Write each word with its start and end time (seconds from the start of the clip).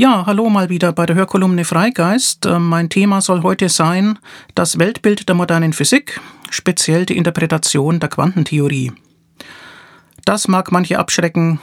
Ja, 0.00 0.24
hallo 0.24 0.48
mal 0.48 0.70
wieder 0.70 0.94
bei 0.94 1.04
der 1.04 1.14
Hörkolumne 1.14 1.66
Freigeist. 1.66 2.46
Ähm, 2.46 2.70
mein 2.70 2.88
Thema 2.88 3.20
soll 3.20 3.42
heute 3.42 3.68
sein 3.68 4.18
das 4.54 4.78
Weltbild 4.78 5.28
der 5.28 5.36
modernen 5.36 5.74
Physik, 5.74 6.22
speziell 6.48 7.04
die 7.04 7.18
Interpretation 7.18 8.00
der 8.00 8.08
Quantentheorie. 8.08 8.92
Das 10.24 10.48
mag 10.48 10.72
manche 10.72 10.98
abschrecken, 10.98 11.60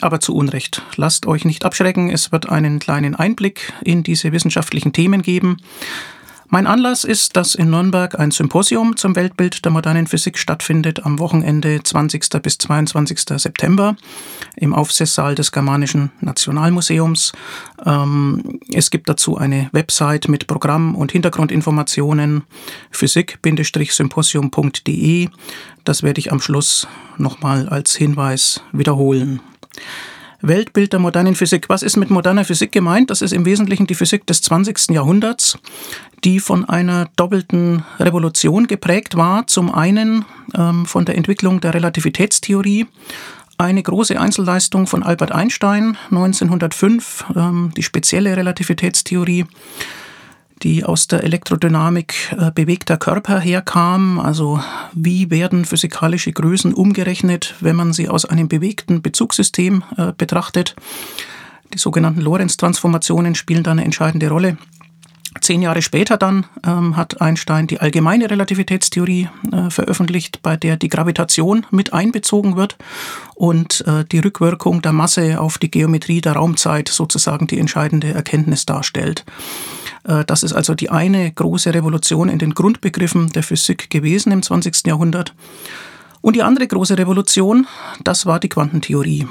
aber 0.00 0.18
zu 0.18 0.34
Unrecht. 0.34 0.82
Lasst 0.96 1.26
euch 1.26 1.44
nicht 1.44 1.64
abschrecken, 1.64 2.10
es 2.10 2.32
wird 2.32 2.48
einen 2.48 2.80
kleinen 2.80 3.14
Einblick 3.14 3.72
in 3.84 4.02
diese 4.02 4.32
wissenschaftlichen 4.32 4.92
Themen 4.92 5.22
geben. 5.22 5.58
Mein 6.48 6.68
Anlass 6.68 7.02
ist, 7.02 7.36
dass 7.36 7.56
in 7.56 7.70
Nürnberg 7.70 8.16
ein 8.18 8.30
Symposium 8.30 8.96
zum 8.96 9.16
Weltbild 9.16 9.64
der 9.64 9.72
modernen 9.72 10.06
Physik 10.06 10.38
stattfindet 10.38 11.04
am 11.04 11.18
Wochenende 11.18 11.82
20. 11.82 12.40
bis 12.40 12.58
22. 12.58 13.18
September 13.36 13.96
im 14.54 14.72
Aufsesssaal 14.72 15.34
des 15.34 15.50
Germanischen 15.50 16.12
Nationalmuseums. 16.20 17.32
Ähm, 17.84 18.60
es 18.72 18.90
gibt 18.90 19.08
dazu 19.08 19.36
eine 19.36 19.70
Website 19.72 20.28
mit 20.28 20.46
Programm 20.46 20.94
und 20.94 21.10
Hintergrundinformationen 21.10 22.44
physik-symposium.de. 22.92 25.28
Das 25.82 26.04
werde 26.04 26.20
ich 26.20 26.30
am 26.30 26.40
Schluss 26.40 26.86
nochmal 27.18 27.68
als 27.68 27.96
Hinweis 27.96 28.62
wiederholen. 28.72 29.40
Weltbild 30.42 30.92
der 30.92 31.00
modernen 31.00 31.34
Physik. 31.34 31.68
Was 31.68 31.82
ist 31.82 31.96
mit 31.96 32.10
moderner 32.10 32.44
Physik 32.44 32.72
gemeint? 32.72 33.10
Das 33.10 33.22
ist 33.22 33.32
im 33.32 33.44
Wesentlichen 33.44 33.86
die 33.86 33.94
Physik 33.94 34.26
des 34.26 34.42
20. 34.42 34.90
Jahrhunderts, 34.90 35.58
die 36.24 36.40
von 36.40 36.68
einer 36.68 37.08
doppelten 37.16 37.84
Revolution 37.98 38.66
geprägt 38.66 39.16
war. 39.16 39.46
Zum 39.46 39.72
einen 39.74 40.24
ähm, 40.56 40.86
von 40.86 41.04
der 41.04 41.16
Entwicklung 41.16 41.60
der 41.60 41.74
Relativitätstheorie, 41.74 42.86
eine 43.58 43.82
große 43.82 44.20
Einzelleistung 44.20 44.86
von 44.86 45.02
Albert 45.02 45.32
Einstein 45.32 45.96
1905, 46.10 47.24
ähm, 47.34 47.72
die 47.76 47.82
spezielle 47.82 48.36
Relativitätstheorie 48.36 49.46
die 50.62 50.84
aus 50.84 51.06
der 51.06 51.22
Elektrodynamik 51.22 52.34
äh, 52.38 52.50
bewegter 52.50 52.96
Körper 52.96 53.38
herkam. 53.38 54.18
Also 54.18 54.60
wie 54.92 55.30
werden 55.30 55.64
physikalische 55.64 56.32
Größen 56.32 56.74
umgerechnet, 56.74 57.54
wenn 57.60 57.76
man 57.76 57.92
sie 57.92 58.08
aus 58.08 58.24
einem 58.24 58.48
bewegten 58.48 59.02
Bezugssystem 59.02 59.82
äh, 59.96 60.12
betrachtet. 60.16 60.74
Die 61.74 61.78
sogenannten 61.78 62.20
Lorentz-Transformationen 62.20 63.34
spielen 63.34 63.62
da 63.62 63.72
eine 63.72 63.84
entscheidende 63.84 64.28
Rolle. 64.28 64.56
Zehn 65.46 65.62
Jahre 65.62 65.80
später 65.80 66.16
dann 66.16 66.44
ähm, 66.66 66.96
hat 66.96 67.20
Einstein 67.20 67.68
die 67.68 67.78
allgemeine 67.78 68.28
Relativitätstheorie 68.28 69.28
äh, 69.52 69.70
veröffentlicht, 69.70 70.42
bei 70.42 70.56
der 70.56 70.76
die 70.76 70.88
Gravitation 70.88 71.64
mit 71.70 71.92
einbezogen 71.92 72.56
wird 72.56 72.76
und 73.36 73.84
äh, 73.86 74.04
die 74.04 74.18
Rückwirkung 74.18 74.82
der 74.82 74.90
Masse 74.90 75.40
auf 75.40 75.58
die 75.58 75.70
Geometrie 75.70 76.20
der 76.20 76.32
Raumzeit 76.32 76.88
sozusagen 76.88 77.46
die 77.46 77.60
entscheidende 77.60 78.12
Erkenntnis 78.12 78.66
darstellt. 78.66 79.24
Äh, 80.02 80.24
das 80.24 80.42
ist 80.42 80.52
also 80.52 80.74
die 80.74 80.90
eine 80.90 81.30
große 81.30 81.72
Revolution 81.72 82.28
in 82.28 82.40
den 82.40 82.52
Grundbegriffen 82.52 83.28
der 83.28 83.44
Physik 83.44 83.88
gewesen 83.88 84.32
im 84.32 84.42
20. 84.42 84.84
Jahrhundert. 84.88 85.32
Und 86.22 86.34
die 86.34 86.42
andere 86.42 86.66
große 86.66 86.98
Revolution, 86.98 87.68
das 88.02 88.26
war 88.26 88.40
die 88.40 88.48
Quantentheorie. 88.48 89.28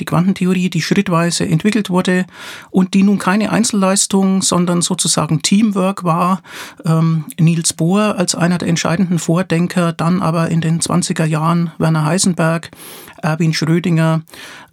Die 0.00 0.04
Quantentheorie, 0.06 0.70
die 0.70 0.82
schrittweise 0.82 1.46
entwickelt 1.46 1.90
wurde 1.90 2.26
und 2.70 2.94
die 2.94 3.02
nun 3.02 3.18
keine 3.18 3.52
Einzelleistung, 3.52 4.42
sondern 4.42 4.82
sozusagen 4.82 5.42
Teamwork 5.42 6.04
war. 6.04 6.42
Ähm, 6.84 7.26
Niels 7.38 7.74
Bohr 7.74 8.16
als 8.18 8.34
einer 8.34 8.58
der 8.58 8.68
entscheidenden 8.68 9.18
Vordenker, 9.18 9.92
dann 9.92 10.22
aber 10.22 10.48
in 10.48 10.60
den 10.60 10.80
20er 10.80 11.24
Jahren 11.24 11.72
Werner 11.78 12.04
Heisenberg, 12.04 12.70
Erwin 13.22 13.52
Schrödinger, 13.52 14.22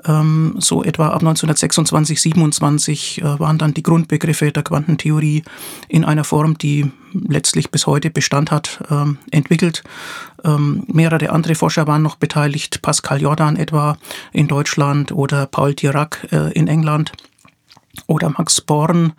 ähm, 0.06 0.56
so 0.59 0.84
etwa 0.84 1.08
ab 1.08 1.22
1926, 1.22 2.22
27 2.22 3.22
äh, 3.22 3.40
waren 3.40 3.58
dann 3.58 3.74
die 3.74 3.84
Grundbegriffe 3.84 4.52
der 4.52 4.63
Quantentheorie 4.63 5.44
in 5.88 6.06
einer 6.06 6.24
Form, 6.24 6.58
die 6.58 6.91
letztlich 7.13 7.72
bis 7.72 7.88
heute 7.88 8.09
Bestand 8.09 8.52
hat, 8.52 8.84
ähm, 8.90 9.18
entwickelt. 9.31 9.84
Ähm, 10.44 10.84
mehrere 10.88 11.30
andere 11.30 11.56
Forscher 11.56 11.88
waren 11.88 12.02
noch 12.02 12.16
beteiligt, 12.16 12.81
Pascal 12.81 13.22
Jordan 13.22 13.56
etwa 13.56 13.97
in 14.34 14.47
Deutschland 14.47 15.12
oder 15.12 15.46
Paul 15.46 15.74
Dirac 15.74 16.28
äh, 16.31 16.52
in 16.53 16.68
England 16.68 17.12
oder 18.06 18.29
Max 18.29 18.62
Born, 18.62 19.14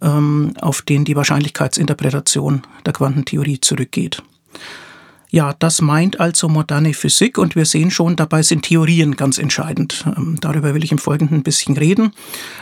auf 0.00 0.82
den 0.82 1.04
die 1.04 1.16
Wahrscheinlichkeitsinterpretation 1.16 2.62
der 2.84 2.92
Quantentheorie 2.92 3.60
zurückgeht. 3.60 4.22
Ja, 5.34 5.52
das 5.52 5.80
meint 5.80 6.20
also 6.20 6.48
moderne 6.48 6.94
Physik 6.94 7.38
und 7.38 7.56
wir 7.56 7.64
sehen 7.64 7.90
schon, 7.90 8.14
dabei 8.14 8.44
sind 8.44 8.66
Theorien 8.66 9.16
ganz 9.16 9.38
entscheidend. 9.38 10.04
Ähm, 10.16 10.36
darüber 10.40 10.74
will 10.74 10.84
ich 10.84 10.92
im 10.92 10.98
Folgenden 10.98 11.38
ein 11.38 11.42
bisschen 11.42 11.76
reden. 11.76 12.12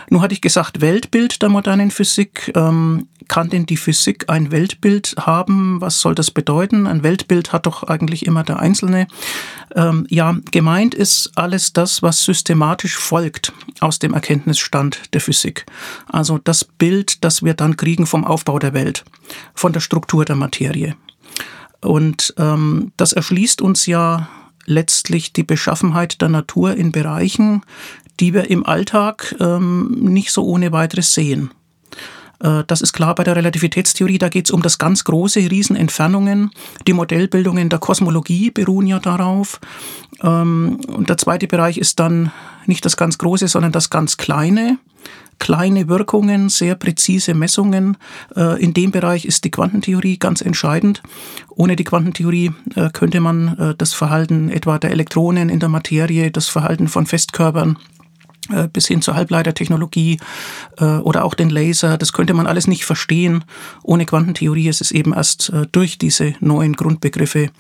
Nun 0.09 0.23
hatte 0.23 0.33
ich 0.33 0.41
gesagt, 0.41 0.81
Weltbild 0.81 1.43
der 1.43 1.51
modernen 1.51 1.91
Physik. 1.91 2.51
Ähm, 2.57 3.09
kann 3.29 3.51
denn 3.51 3.67
die 3.67 3.77
Physik 3.77 4.31
ein 4.31 4.53
Weltbild 4.53 5.17
haben? 5.19 5.83
Was 5.83 6.01
soll 6.01 6.15
das 6.15 6.31
bedeuten? 6.31 6.87
Ein 6.87 7.03
Weltbild 7.03 7.53
hat 7.53 7.67
doch 7.67 7.83
eigentlich 7.83 8.25
immer 8.25 8.43
der 8.43 8.61
Einzelne. 8.61 9.07
Ähm, 9.77 10.07
ja, 10.09 10.35
gemeint 10.51 10.95
ist 10.95 11.33
alles 11.35 11.75
das, 11.75 12.03
was 12.03 12.25
systematisch 12.25 12.97
folgt 12.97 13.53
aus 13.81 13.99
dem 13.99 14.15
Erkenntnisstand 14.15 15.13
der 15.13 15.21
Physik. 15.21 15.67
Also 16.09 16.39
das 16.39 16.65
Bild, 16.65 17.23
das 17.23 17.43
wir 17.43 17.53
dann 17.53 17.77
kriegen 17.77 18.07
vom 18.07 18.25
Aufbau 18.25 18.59
der 18.59 18.73
Welt, 18.73 19.05
von 19.55 19.75
der 19.75 19.81
Struktur 19.81 20.25
der 20.25 20.37
Materie. 20.37 20.97
Und 21.83 22.35
ähm, 22.39 22.93
das 22.97 23.13
erschließt 23.13 23.61
uns 23.61 23.87
ja 23.87 24.29
letztlich 24.65 25.33
die 25.33 25.43
Beschaffenheit 25.43 26.21
der 26.23 26.29
Natur 26.29 26.75
in 26.75 26.93
Bereichen, 26.93 27.63
die 28.21 28.33
wir 28.33 28.51
im 28.51 28.65
Alltag 28.65 29.35
ähm, 29.41 29.89
nicht 30.01 30.31
so 30.31 30.45
ohne 30.45 30.73
weiteres 30.73 31.15
sehen. 31.15 31.51
Äh, 32.43 32.65
das 32.67 32.81
ist 32.83 32.93
klar 32.93 33.15
bei 33.15 33.25
der 33.25 33.37
Relativitätstheorie, 33.37 34.19
da 34.19 34.29
geht 34.29 34.47
es 34.47 34.51
um 34.51 34.63
das 34.63 34.79
ganz 34.79 35.05
große, 35.05 35.41
Riesenentfernungen. 35.41 36.51
Die 36.87 36.93
Modellbildungen 36.93 37.69
der 37.69 37.79
Kosmologie 37.79 38.51
beruhen 38.51 38.87
ja 38.87 38.99
darauf. 38.99 39.61
Ähm, 40.23 40.81
und 40.87 41.09
der 41.09 41.19
zweite 41.19 41.47
Bereich 41.47 41.79
ist 41.79 41.99
dann 41.99 42.31
nicht 42.67 42.85
das 42.85 42.97
ganz 42.97 43.19
große, 43.19 43.49
sondern 43.49 43.73
das 43.73 43.91
ganz 43.91 44.17
kleine 44.17 44.79
kleine 45.43 45.89
Wirkungen, 45.89 46.51
sehr 46.51 46.77
präzise 46.77 47.35
Messungen. 47.35 47.97
Äh, 48.37 48.63
in 48.63 48.75
dem 48.75 48.93
Bereich 48.93 49.25
ist 49.25 49.43
die 49.43 49.51
Quantentheorie 49.51 50.17
ganz 50.17 50.41
entscheidend. 50.41 51.03
Ohne 51.49 51.75
die 51.75 51.83
Quantentheorie 51.83 52.53
äh, 52.77 52.91
könnte 52.93 53.21
man 53.21 53.59
äh, 53.59 53.75
das 53.77 53.93
Verhalten 53.93 54.51
etwa 54.51 54.79
der 54.79 54.93
Elektronen 54.93 55.49
in 55.49 55.59
der 55.59 55.69
Materie, 55.69 56.31
das 56.31 56.47
Verhalten 56.47 56.87
von 56.87 57.07
Festkörpern 57.07 57.77
bis 58.73 58.89
hin 58.89 59.03
zur 59.03 59.15
Halbleitertechnologie 59.15 60.19
oder 60.81 61.25
auch 61.25 61.35
den 61.35 61.49
Laser. 61.49 61.97
Das 61.97 62.13
könnte 62.13 62.35
man 62.35 62.49
alles 62.49 62.67
nicht 62.67 62.85
verstehen. 62.85 63.45
Ohne 63.85 64.05
Quantentheorie 64.05 64.69
ist 64.69 64.81
es 64.81 64.91
eben 64.91 65.13
erst 65.15 65.53
durch 65.71 65.97
diese 65.97 66.35
neuen 66.41 66.73
Grundbegriffe 66.73 67.51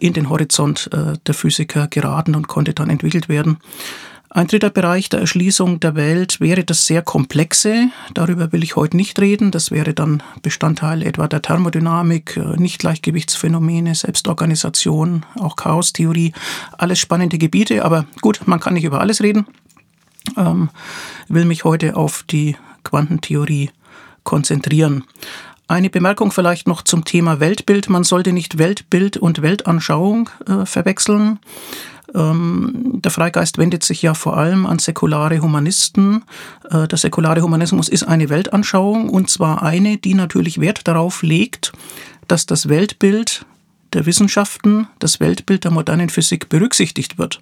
in 0.00 0.14
den 0.14 0.30
Horizont 0.30 0.88
der 0.92 1.34
Physiker 1.34 1.88
geraten 1.88 2.34
und 2.34 2.48
konnte 2.48 2.72
dann 2.72 2.88
entwickelt 2.88 3.28
werden. 3.28 3.58
Ein 4.30 4.46
dritter 4.46 4.68
Bereich 4.68 5.08
der 5.08 5.20
Erschließung 5.20 5.80
der 5.80 5.94
Welt 5.94 6.38
wäre 6.38 6.62
das 6.62 6.84
sehr 6.84 7.00
komplexe. 7.00 7.88
Darüber 8.12 8.52
will 8.52 8.62
ich 8.62 8.76
heute 8.76 8.96
nicht 8.96 9.18
reden. 9.20 9.50
Das 9.50 9.70
wäre 9.70 9.94
dann 9.94 10.22
Bestandteil 10.42 11.02
etwa 11.02 11.28
der 11.28 11.40
Thermodynamik, 11.40 12.36
äh, 12.36 12.60
Nichtgleichgewichtsphänomene, 12.60 13.94
Selbstorganisation, 13.94 15.24
auch 15.38 15.56
Chaostheorie. 15.56 16.34
Alles 16.76 16.98
spannende 16.98 17.38
Gebiete, 17.38 17.84
aber 17.86 18.04
gut, 18.20 18.42
man 18.44 18.60
kann 18.60 18.74
nicht 18.74 18.84
über 18.84 19.00
alles 19.00 19.22
reden. 19.22 19.46
Ähm, 20.36 20.68
will 21.28 21.46
mich 21.46 21.64
heute 21.64 21.96
auf 21.96 22.22
die 22.22 22.56
Quantentheorie 22.84 23.70
konzentrieren. 24.24 25.04
Eine 25.68 25.88
Bemerkung 25.88 26.32
vielleicht 26.32 26.68
noch 26.68 26.82
zum 26.82 27.04
Thema 27.04 27.40
Weltbild. 27.40 27.88
Man 27.88 28.04
sollte 28.04 28.32
nicht 28.32 28.58
Weltbild 28.58 29.16
und 29.16 29.40
Weltanschauung 29.40 30.28
äh, 30.46 30.66
verwechseln. 30.66 31.38
Ähm, 32.14 33.00
der 33.02 33.10
Freigeist 33.10 33.58
wendet 33.58 33.84
sich 33.84 34.02
ja 34.02 34.14
vor 34.14 34.36
allem 34.36 34.66
an 34.66 34.78
säkulare 34.78 35.40
Humanisten. 35.40 36.24
Äh, 36.70 36.88
der 36.88 36.98
säkulare 36.98 37.42
Humanismus 37.42 37.88
ist 37.88 38.04
eine 38.04 38.28
Weltanschauung 38.28 39.10
und 39.10 39.28
zwar 39.28 39.62
eine, 39.62 39.98
die 39.98 40.14
natürlich 40.14 40.60
Wert 40.60 40.88
darauf 40.88 41.22
legt, 41.22 41.72
dass 42.26 42.46
das 42.46 42.68
Weltbild 42.68 43.44
der 43.92 44.06
Wissenschaften, 44.06 44.88
das 44.98 45.20
Weltbild 45.20 45.64
der 45.64 45.70
modernen 45.70 46.08
Physik 46.08 46.48
berücksichtigt 46.48 47.18
wird. 47.18 47.40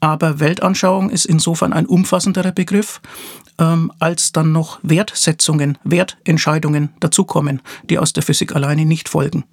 Aber 0.00 0.40
Weltanschauung 0.40 1.10
ist 1.10 1.24
insofern 1.24 1.72
ein 1.72 1.86
umfassenderer 1.86 2.52
Begriff, 2.52 3.00
ähm, 3.58 3.90
als 3.98 4.32
dann 4.32 4.52
noch 4.52 4.78
Wertsetzungen, 4.82 5.78
Wertentscheidungen 5.84 6.90
dazukommen, 7.00 7.62
die 7.88 7.98
aus 7.98 8.12
der 8.12 8.22
Physik 8.22 8.54
alleine 8.54 8.84
nicht 8.84 9.08
folgen 9.08 9.44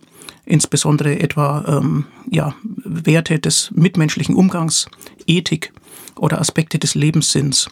insbesondere 0.46 1.20
etwa 1.20 1.64
ähm, 1.68 2.06
ja, 2.30 2.54
Werte 2.64 3.40
des 3.40 3.72
mitmenschlichen 3.72 4.36
Umgangs, 4.36 4.88
Ethik 5.26 5.74
oder 6.16 6.40
Aspekte 6.40 6.80
des 6.80 6.96
Lebenssinns. 6.96 7.70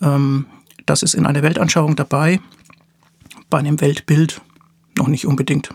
Ähm, 0.00 0.46
das 0.86 1.02
ist 1.02 1.14
in 1.14 1.26
einer 1.26 1.42
Weltanschauung 1.42 1.96
dabei, 1.96 2.40
bei 3.50 3.58
einem 3.58 3.80
Weltbild 3.80 4.40
noch 4.96 5.08
nicht 5.08 5.26
unbedingt. 5.26 5.70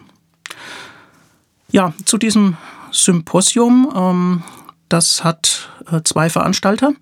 Ja, 1.71 1.93
zu 2.05 2.17
diesem 2.17 2.57
Symposium, 2.91 3.91
ähm, 3.95 4.43
das 4.91 5.23
hat 5.23 5.69
äh, 5.89 6.01
zwei 6.03 6.29
Veranstalter. 6.29 6.93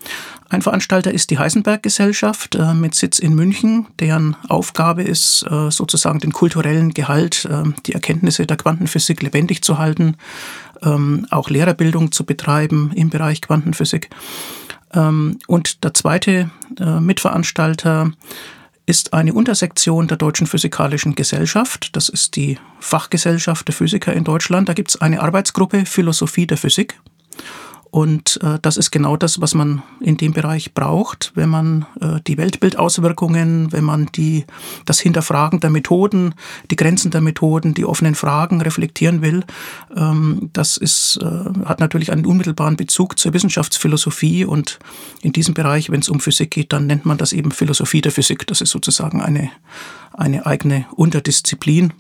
Ein 0.50 0.62
Veranstalter 0.62 1.12
ist 1.12 1.32
die 1.32 1.40
Heisenberg-Gesellschaft 1.40 2.56
äh, 2.56 2.74
mit 2.74 2.96
Sitz 2.96 3.20
in 3.20 3.34
München, 3.34 3.88
deren 4.00 4.36
Aufgabe 4.48 5.04
ist, 5.04 5.46
äh, 5.50 5.72
sozusagen 5.72 6.20
den 6.20 6.32
kulturellen 6.32 6.94
Gehalt, 6.94 7.48
die 7.86 7.94
Erkenntnisse 7.94 8.46
der 8.46 8.58
Quantenphysik 8.58 9.22
lebendig 9.22 9.64
zu 9.64 9.78
halten, 9.78 10.18
ähm, 10.82 11.26
auch 11.30 11.50
Lehrerbildung 11.50 12.12
zu 12.12 12.26
betreiben 12.26 12.92
im 12.96 13.10
Bereich 13.10 13.42
Quantenphysik. 13.42 14.10
Ähm, 14.94 15.40
und 15.48 15.84
der 15.84 15.94
zweite 15.94 16.50
Mitveranstalter 16.80 18.12
ist 18.86 19.14
eine 19.14 19.34
Untersektion 19.34 20.08
der 20.08 20.18
Deutschen 20.18 20.48
Physikalischen 20.48 21.16
Gesellschaft. 21.16 21.96
Das 21.96 22.10
ist 22.10 22.36
die 22.36 22.58
Fachgesellschaft 22.80 23.68
der 23.68 23.76
Physiker 23.76 24.14
in 24.14 24.24
Deutschland. 24.24 24.70
Da 24.70 24.74
gibt 24.74 24.90
es 24.90 25.02
eine 25.02 25.22
Arbeitsgruppe 25.22 25.86
Philosophie 25.86 26.48
der 26.48 26.58
Physik. 26.58 27.00
Und 27.92 28.40
äh, 28.44 28.60
das 28.62 28.78
ist 28.78 28.92
genau 28.92 29.18
das, 29.18 29.42
was 29.42 29.56
man 29.56 29.82
in 30.00 30.18
dem 30.18 30.34
Bereich 30.34 30.74
braucht, 30.74 31.32
wenn 31.34 31.50
man 31.50 31.86
äh, 32.00 32.20
die 32.28 32.38
Weltbildauswirkungen, 32.38 33.72
wenn 33.72 33.84
man 33.84 34.08
die, 34.14 34.46
das 34.86 35.00
Hinterfragen 35.00 35.60
der 35.60 35.72
Methoden, 35.72 36.36
die 36.70 36.76
Grenzen 36.76 37.10
der 37.10 37.22
Methoden, 37.22 37.74
die 37.74 37.86
offenen 37.86 38.14
Fragen 38.14 38.62
reflektieren 38.62 39.22
will. 39.22 39.44
Ähm, 39.96 40.50
das 40.54 40.78
ist, 40.78 41.20
äh, 41.22 41.66
hat 41.66 41.80
natürlich 41.80 42.12
einen 42.12 42.26
unmittelbaren 42.26 42.76
Bezug 42.76 43.18
zur 43.18 43.34
Wissenschaftsphilosophie 43.34 44.46
und 44.46 44.78
in 45.22 45.34
diesem 45.34 45.56
Bereich, 45.56 45.90
wenn 45.90 46.02
es 46.02 46.10
um 46.10 46.20
Physik 46.20 46.52
geht, 46.52 46.72
dann 46.74 46.86
nennt 46.86 47.06
man 47.06 47.18
das 47.18 47.34
eben 47.34 47.52
Philosophie 47.52 48.02
der 48.02 48.12
Physik. 48.12 48.46
Das 48.46 48.62
ist 48.62 48.70
sozusagen 48.70 49.22
eine, 49.22 49.50
eine 50.14 50.46
eigene 50.46 50.86
Unterdisziplin. 50.96 51.94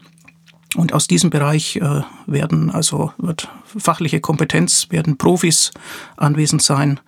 Und 0.75 0.93
aus 0.93 1.07
diesem 1.07 1.29
Bereich 1.29 1.77
äh, 1.77 2.01
werden 2.27 2.69
also 2.69 3.11
wird 3.17 3.49
fachliche 3.63 4.19
Kompetenz, 4.19 4.87
werden 4.89 5.17
Profis 5.17 5.71
anwesend 6.15 6.61
sein 6.61 6.99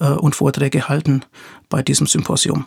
äh, 0.00 0.06
und 0.06 0.34
Vorträge 0.34 0.88
halten 0.88 1.22
bei 1.68 1.82
diesem 1.82 2.06
Symposium. 2.06 2.66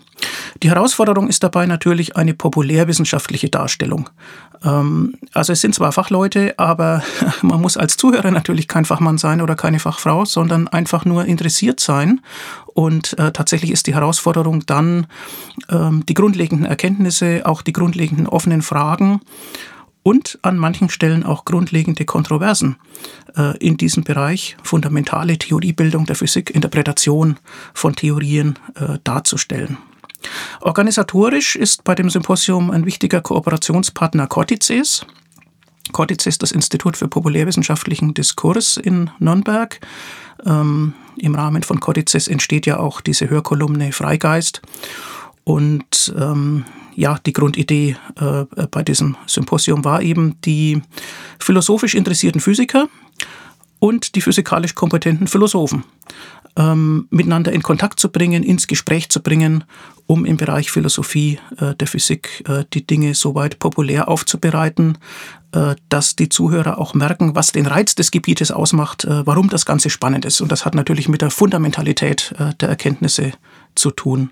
Die 0.64 0.70
Herausforderung 0.70 1.28
ist 1.28 1.44
dabei 1.44 1.66
natürlich 1.66 2.16
eine 2.16 2.34
populärwissenschaftliche 2.34 3.50
Darstellung. 3.50 4.10
Ähm, 4.64 5.16
also 5.34 5.54
es 5.54 5.62
sind 5.62 5.74
zwar 5.74 5.92
Fachleute, 5.92 6.54
aber 6.58 7.04
man 7.42 7.60
muss 7.60 7.76
als 7.76 7.98
Zuhörer 7.98 8.30
natürlich 8.30 8.68
kein 8.68 8.86
Fachmann 8.86 9.18
sein 9.18 9.42
oder 9.42 9.56
keine 9.56 9.80
Fachfrau, 9.80 10.26
sondern 10.26 10.68
einfach 10.68 11.06
nur 11.06 11.26
interessiert 11.26 11.80
sein. 11.80 12.22
Und 12.68 13.18
äh, 13.18 13.32
tatsächlich 13.32 13.72
ist 13.72 13.88
die 13.88 13.96
Herausforderung 13.96 14.66
dann, 14.66 15.08
ähm, 15.70 16.06
die 16.06 16.14
grundlegenden 16.14 16.66
Erkenntnisse, 16.66 17.42
auch 17.46 17.62
die 17.62 17.74
grundlegenden 17.74 18.28
offenen 18.28 18.62
Fragen 18.62 19.22
und 20.06 20.38
an 20.44 20.58
manchen 20.60 20.90
Stellen 20.90 21.24
auch 21.24 21.46
grundlegende 21.46 22.06
Kontroversen 22.06 22.76
äh, 23.36 23.58
in 23.58 23.76
diesem 23.76 24.04
Bereich, 24.04 24.56
fundamentale 24.62 25.40
Theoriebildung 25.40 26.06
der 26.06 26.16
Physik, 26.16 26.52
Interpretation 26.52 27.40
von 27.74 27.96
Theorien 27.96 28.60
äh, 28.76 29.00
darzustellen. 29.04 29.80
Organisatorisch 30.62 31.56
ist 31.56 31.84
bei 31.84 31.96
dem 31.96 32.12
Symposium 32.12 32.70
ein 32.70 32.86
wichtiger 32.86 33.20
Kooperationspartner 33.22 34.28
Cortices. 34.28 35.08
Cortices, 35.92 36.38
das 36.38 36.52
Institut 36.52 36.98
für 36.98 37.08
populärwissenschaftlichen 37.08 38.14
Diskurs 38.14 38.78
in 38.78 39.10
Nürnberg. 39.18 39.80
Ähm, 40.46 40.94
Im 41.18 41.34
Rahmen 41.34 41.64
von 41.64 41.80
Cortices 41.80 42.28
entsteht 42.28 42.68
ja 42.68 42.78
auch 42.78 43.02
diese 43.02 43.28
Hörkolumne 43.28 43.92
Freigeist. 43.92 44.62
Und 45.44 46.14
ähm, 46.16 46.64
ja, 46.96 47.20
die 47.26 47.34
Grundidee 47.34 47.98
äh, 48.20 48.46
bei 48.72 48.84
diesem 48.84 49.18
Symposium 49.28 49.84
war 49.84 50.02
eben, 50.02 50.40
die 50.42 50.82
philosophisch 51.40 51.96
interessierten 51.96 52.42
Physiker 52.42 52.88
und 53.80 54.16
die 54.16 54.22
physikalisch 54.22 54.76
kompetenten 54.76 55.28
Philosophen 55.28 55.84
ähm, 56.58 57.08
miteinander 57.10 57.52
in 57.52 57.64
Kontakt 57.64 58.00
zu 58.00 58.10
bringen, 58.10 58.44
ins 58.44 58.68
Gespräch 58.68 59.10
zu 59.10 59.22
bringen, 59.22 59.64
um 60.08 60.26
im 60.26 60.38
Bereich 60.38 60.72
Philosophie 60.72 61.40
äh, 61.58 61.76
der 61.76 61.88
Physik 61.88 62.44
äh, 62.48 62.64
die 62.74 62.86
Dinge 62.86 63.14
soweit 63.14 63.60
populär 63.60 64.08
aufzubereiten, 64.08 64.98
äh, 65.52 65.76
dass 65.90 66.16
die 66.16 66.30
Zuhörer 66.30 66.78
auch 66.78 66.94
merken, 66.94 67.36
was 67.36 67.52
den 67.52 67.66
Reiz 67.66 67.96
des 67.96 68.12
Gebietes 68.12 68.52
ausmacht, 68.52 69.04
äh, 69.04 69.26
warum 69.26 69.50
das 69.50 69.66
Ganze 69.66 69.90
spannend 69.90 70.26
ist. 70.26 70.40
Und 70.42 70.52
das 70.52 70.66
hat 70.66 70.76
natürlich 70.76 71.10
mit 71.10 71.22
der 71.22 71.32
Fundamentalität 71.32 72.34
äh, 72.40 72.54
der 72.56 72.70
Erkenntnisse 72.70 73.34
zu 73.76 73.92
tun, 73.92 74.32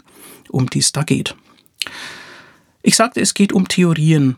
um 0.50 0.70
die 0.70 0.80
es 0.80 0.92
da 0.94 1.04
geht. 1.04 1.36
Ich 2.86 2.98
sagte, 2.98 3.22
es 3.22 3.34
geht 3.34 3.54
um 3.54 3.70
Theorien. 3.70 4.36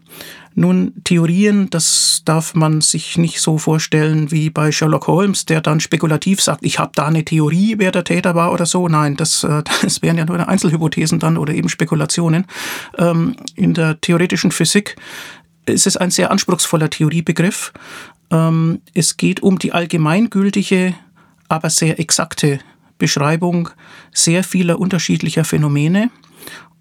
Nun, 0.54 0.94
Theorien, 1.04 1.68
das 1.72 2.22
darf 2.26 2.54
man 2.54 2.80
sich 2.80 3.18
nicht 3.18 3.42
so 3.42 3.58
vorstellen 3.58 4.32
wie 4.32 4.52
bei 4.52 4.72
Sherlock 4.72 5.08
Holmes, 5.08 5.46
der 5.46 5.62
dann 5.62 5.80
spekulativ 5.80 6.40
sagt, 6.42 6.64
ich 6.64 6.78
habe 6.78 6.92
da 6.94 7.08
eine 7.08 7.26
Theorie, 7.26 7.76
wer 7.80 7.92
der 7.92 8.04
Täter 8.04 8.36
war 8.36 8.54
oder 8.54 8.68
so. 8.68 8.88
Nein, 8.88 9.18
das, 9.18 9.44
äh, 9.44 9.64
das 9.82 10.04
wären 10.04 10.18
ja 10.18 10.26
nur 10.26 10.48
Einzelhypothesen 10.48 11.20
dann 11.20 11.40
oder 11.40 11.56
eben 11.56 11.70
Spekulationen. 11.70 12.46
Ähm, 13.00 13.36
in 13.56 13.74
der 13.74 14.00
theoretischen 14.00 14.52
Physik 14.52 14.96
ist 15.66 15.88
es 15.88 15.98
ein 15.98 16.12
sehr 16.12 16.30
anspruchsvoller 16.30 16.92
Theoriebegriff. 16.92 17.74
Ähm, 18.30 18.80
es 18.94 19.18
geht 19.18 19.42
um 19.42 19.58
die 19.58 19.74
allgemeingültige, 19.74 20.94
aber 21.50 21.72
sehr 21.72 22.00
exakte 22.00 22.60
Beschreibung 23.00 23.70
sehr 24.14 24.44
vieler 24.44 24.80
unterschiedlicher 24.80 25.44
Phänomene 25.44 26.12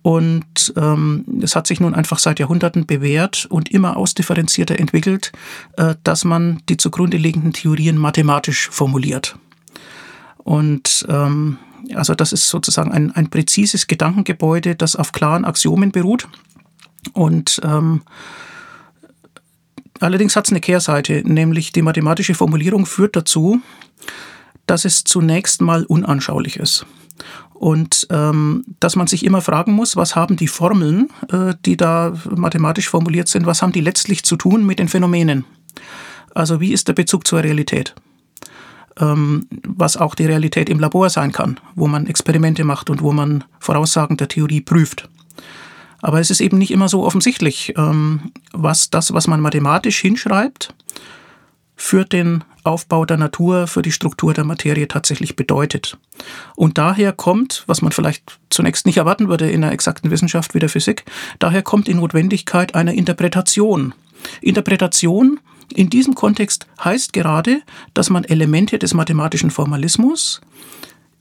und 0.05 0.75
ähm, 0.77 1.25
es 1.41 1.57
hat 1.57 1.67
sich 1.67 1.81
nun 1.81 1.95
einfach 1.95 2.19
seit 2.19 2.39
Jahrhunderten 2.39 2.85
bewährt 2.85 3.47
und 3.47 3.71
immer 3.71 3.97
ausdifferenzierter 3.97 4.79
entwickelt, 4.79 5.33
äh, 5.79 5.95
dass 6.05 6.27
man 6.27 6.61
die 6.69 6.77
zugrunde 6.77 7.17
liegenden 7.17 7.55
Theorien 7.55 7.97
mathematisch 7.97 8.69
formuliert. 8.69 9.39
Und 10.37 11.07
ähm, 11.09 11.57
also 11.95 12.15
das 12.15 12.35
ist 12.35 12.51
sozusagen 12.51 12.93
ein, 12.93 13.13
ein 13.13 13.31
präzises 13.31 13.87
Gedankengebäude, 13.87 14.75
das 14.75 14.95
auf 14.95 15.13
klaren 15.13 15.47
Axiomen 15.47 15.91
beruht. 15.91 16.29
Und 17.15 17.63
ähm, 17.65 18.03
allerdings 20.01 20.37
hat 20.37 20.45
es 20.45 20.53
eine 20.53 20.61
Kehrseite, 20.61 21.23
nämlich 21.25 21.73
die 21.73 21.81
mathematische 21.81 22.35
Formulierung 22.35 22.85
führt 22.85 23.17
dazu, 23.17 23.63
dass 24.67 24.85
es 24.85 25.03
zunächst 25.03 25.63
mal 25.63 25.85
unanschaulich 25.85 26.59
ist. 26.59 26.85
Und 27.55 28.09
ähm, 28.11 28.65
dass 28.81 28.97
man 28.97 29.07
sich 29.07 29.25
immer 29.25 29.41
fragen 29.41 29.73
muss, 29.73 29.97
was 29.97 30.17
haben 30.17 30.37
die 30.37 30.49
Formeln, 30.49 31.09
äh, 31.31 31.55
die 31.65 31.77
da 31.77 32.13
mathematisch 32.35 32.89
formuliert 32.89 33.29
sind, 33.29 33.47
was 33.47 33.63
haben 33.63 33.73
die 33.73 33.81
letztlich 33.81 34.25
zu 34.25 34.37
tun 34.37 34.67
mit 34.67 34.79
den 34.79 34.89
Phänomenen? 34.89 35.45
Also 36.35 36.61
wie 36.61 36.73
ist 36.73 36.89
der 36.89 36.95
Bezug 36.95 37.27
zur 37.27 37.43
Realität? 37.43 37.95
Ähm, 38.99 39.47
was 39.67 39.97
auch 39.97 40.15
die 40.15 40.27
Realität 40.27 40.69
im 40.69 40.81
Labor 40.81 41.09
sein 41.11 41.33
kann, 41.33 41.59
wo 41.75 41.87
man 41.87 42.07
Experimente 42.07 42.65
macht 42.65 42.91
und 42.91 43.03
wo 43.03 43.13
man 43.13 43.45
Voraussagen 43.61 44.17
der 44.17 44.29
Theorie 44.29 44.61
prüft. 44.61 45.09
Aber 46.03 46.21
es 46.21 46.31
ist 46.31 46.41
eben 46.41 46.59
nicht 46.59 46.71
immer 46.71 46.89
so 46.89 47.05
offensichtlich, 47.05 47.73
ähm, 47.79 48.33
was 48.53 48.91
das, 48.91 49.15
was 49.15 49.27
man 49.27 49.41
mathematisch 49.41 50.01
hinschreibt, 50.01 50.75
für 51.77 52.05
den 52.05 52.45
Aufbau 52.65 53.05
der 53.05 53.17
Natur, 53.17 53.67
für 53.67 53.83
die 53.83 53.93
Struktur 53.93 54.35
der 54.35 54.45
Materie 54.45 54.89
tatsächlich 54.89 55.37
bedeutet. 55.37 55.97
Und 56.57 56.79
daher 56.79 57.13
kommt, 57.13 57.63
was 57.67 57.83
man 57.83 57.93
vielleicht 57.93 58.39
zunächst 58.51 58.87
nicht 58.87 58.97
erwarten 58.97 59.29
würde 59.29 59.51
in 59.51 59.63
einer 59.63 59.73
exakten 59.73 60.11
Wissenschaft 60.11 60.55
wie 60.55 60.59
der 60.59 60.69
Physik, 60.69 61.05
daher 61.39 61.63
kommt 61.63 61.87
die 61.87 61.95
Notwendigkeit 61.95 62.75
einer 62.75 62.95
Interpretation. 62.95 63.95
Interpretation 64.41 65.41
in 65.75 65.91
diesem 65.91 66.15
Kontext 66.15 66.67
heißt 66.83 67.13
gerade, 67.13 67.63
dass 67.95 68.11
man 68.11 68.25
Elemente 68.25 68.79
des 68.79 68.95
mathematischen 68.95 69.51
Formalismus 69.51 70.41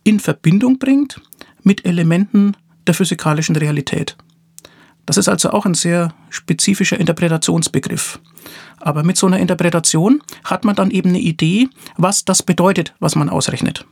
in 0.03 0.19
Verbindung 0.19 0.79
bringt 0.79 1.21
mit 1.61 1.85
Elementen 1.85 2.57
der 2.87 2.93
physikalischen 2.93 3.55
Realität. 3.55 4.17
Das 5.05 5.17
ist 5.17 5.27
also 5.27 5.51
auch 5.51 5.65
ein 5.65 5.73
sehr 5.73 6.13
spezifischer 6.29 6.99
Interpretationsbegriff. 6.99 8.19
Aber 8.79 9.03
mit 9.03 9.17
so 9.17 9.27
einer 9.27 9.39
Interpretation 9.39 10.21
hat 10.43 10.65
man 10.65 10.75
dann 10.75 10.91
eben 10.91 11.09
eine 11.09 11.19
Idee, 11.19 11.69
was 11.97 12.25
das 12.25 12.43
bedeutet, 12.43 12.93
was 12.99 13.15
man 13.15 13.29
ausrechnet. 13.29 13.85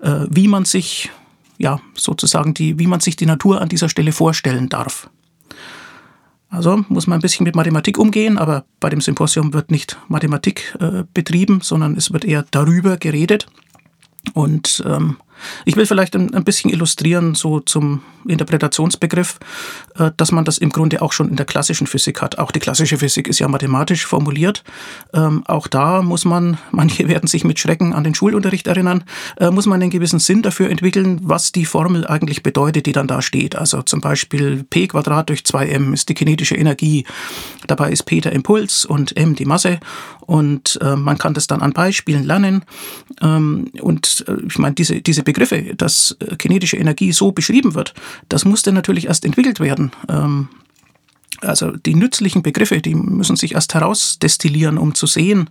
Äh, 0.00 0.26
wie 0.30 0.48
man 0.48 0.64
sich, 0.64 1.10
ja, 1.58 1.80
sozusagen 1.94 2.54
die, 2.54 2.78
wie 2.78 2.86
man 2.86 3.00
sich 3.00 3.16
die 3.16 3.26
Natur 3.26 3.60
an 3.60 3.68
dieser 3.68 3.88
Stelle 3.88 4.12
vorstellen 4.12 4.68
darf. 4.68 5.08
Also 6.48 6.84
muss 6.88 7.06
man 7.06 7.18
ein 7.18 7.22
bisschen 7.22 7.44
mit 7.44 7.56
Mathematik 7.56 7.96
umgehen, 7.96 8.36
aber 8.36 8.64
bei 8.78 8.90
dem 8.90 9.00
Symposium 9.00 9.54
wird 9.54 9.70
nicht 9.70 9.96
Mathematik 10.08 10.76
äh, 10.80 11.04
betrieben, 11.14 11.60
sondern 11.62 11.96
es 11.96 12.12
wird 12.12 12.26
eher 12.26 12.44
darüber 12.50 12.98
geredet. 12.98 13.46
Und 14.34 14.82
ähm, 14.86 15.16
ich 15.64 15.76
will 15.76 15.86
vielleicht 15.86 16.14
ein, 16.16 16.34
ein 16.34 16.44
bisschen 16.44 16.70
illustrieren, 16.70 17.34
so 17.34 17.60
zum 17.60 18.02
Interpretationsbegriff, 18.26 19.38
äh, 19.96 20.10
dass 20.16 20.32
man 20.32 20.44
das 20.44 20.58
im 20.58 20.70
Grunde 20.70 21.02
auch 21.02 21.12
schon 21.12 21.28
in 21.28 21.36
der 21.36 21.46
klassischen 21.46 21.86
Physik 21.86 22.22
hat. 22.22 22.38
Auch 22.38 22.50
die 22.50 22.60
klassische 22.60 22.98
Physik 22.98 23.28
ist 23.28 23.38
ja 23.38 23.48
mathematisch 23.48 24.06
formuliert. 24.06 24.62
Ähm, 25.12 25.42
auch 25.46 25.66
da 25.66 26.02
muss 26.02 26.24
man, 26.24 26.58
manche 26.70 27.08
werden 27.08 27.26
sich 27.26 27.44
mit 27.44 27.58
Schrecken 27.58 27.92
an 27.92 28.04
den 28.04 28.14
Schulunterricht 28.14 28.66
erinnern, 28.66 29.04
äh, 29.38 29.50
muss 29.50 29.66
man 29.66 29.80
einen 29.80 29.90
gewissen 29.90 30.18
Sinn 30.18 30.42
dafür 30.42 30.70
entwickeln, 30.70 31.20
was 31.22 31.52
die 31.52 31.64
Formel 31.64 32.06
eigentlich 32.06 32.42
bedeutet, 32.42 32.86
die 32.86 32.92
dann 32.92 33.06
da 33.06 33.22
steht. 33.22 33.56
Also 33.56 33.82
zum 33.82 34.00
Beispiel 34.00 34.64
p 34.68 34.86
Quadrat 34.86 35.28
durch 35.28 35.40
2m 35.40 35.92
ist 35.92 36.08
die 36.08 36.14
kinetische 36.14 36.56
Energie. 36.56 37.04
Dabei 37.66 37.90
ist 37.90 38.04
p 38.04 38.20
der 38.20 38.32
Impuls 38.32 38.84
und 38.84 39.16
m 39.16 39.34
die 39.34 39.44
Masse. 39.44 39.80
Und 40.26 40.78
äh, 40.82 40.96
man 40.96 41.18
kann 41.18 41.34
das 41.34 41.46
dann 41.46 41.62
an 41.62 41.72
Beispielen 41.72 42.24
lernen. 42.24 42.64
Ähm, 43.20 43.70
und 43.80 44.24
äh, 44.28 44.36
ich 44.46 44.58
meine, 44.58 44.74
diese, 44.74 45.00
diese 45.00 45.22
Begriffe, 45.22 45.74
dass 45.76 46.16
äh, 46.20 46.36
kinetische 46.36 46.76
Energie 46.76 47.12
so 47.12 47.32
beschrieben 47.32 47.74
wird, 47.74 47.94
das 48.28 48.44
musste 48.44 48.72
natürlich 48.72 49.06
erst 49.06 49.24
entwickelt 49.24 49.60
werden. 49.60 49.92
Ähm, 50.08 50.48
also 51.40 51.72
die 51.72 51.94
nützlichen 51.94 52.42
Begriffe, 52.42 52.80
die 52.80 52.94
müssen 52.94 53.36
sich 53.36 53.54
erst 53.54 53.74
herausdestillieren, 53.74 54.78
um 54.78 54.94
zu 54.94 55.06
sehen, 55.06 55.50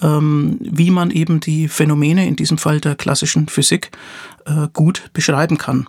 ähm, 0.00 0.56
wie 0.60 0.90
man 0.90 1.10
eben 1.10 1.40
die 1.40 1.68
Phänomene, 1.68 2.26
in 2.26 2.36
diesem 2.36 2.58
Fall 2.58 2.80
der 2.80 2.94
klassischen 2.94 3.48
Physik, 3.48 3.90
äh, 4.46 4.68
gut 4.72 5.10
beschreiben 5.12 5.58
kann. 5.58 5.88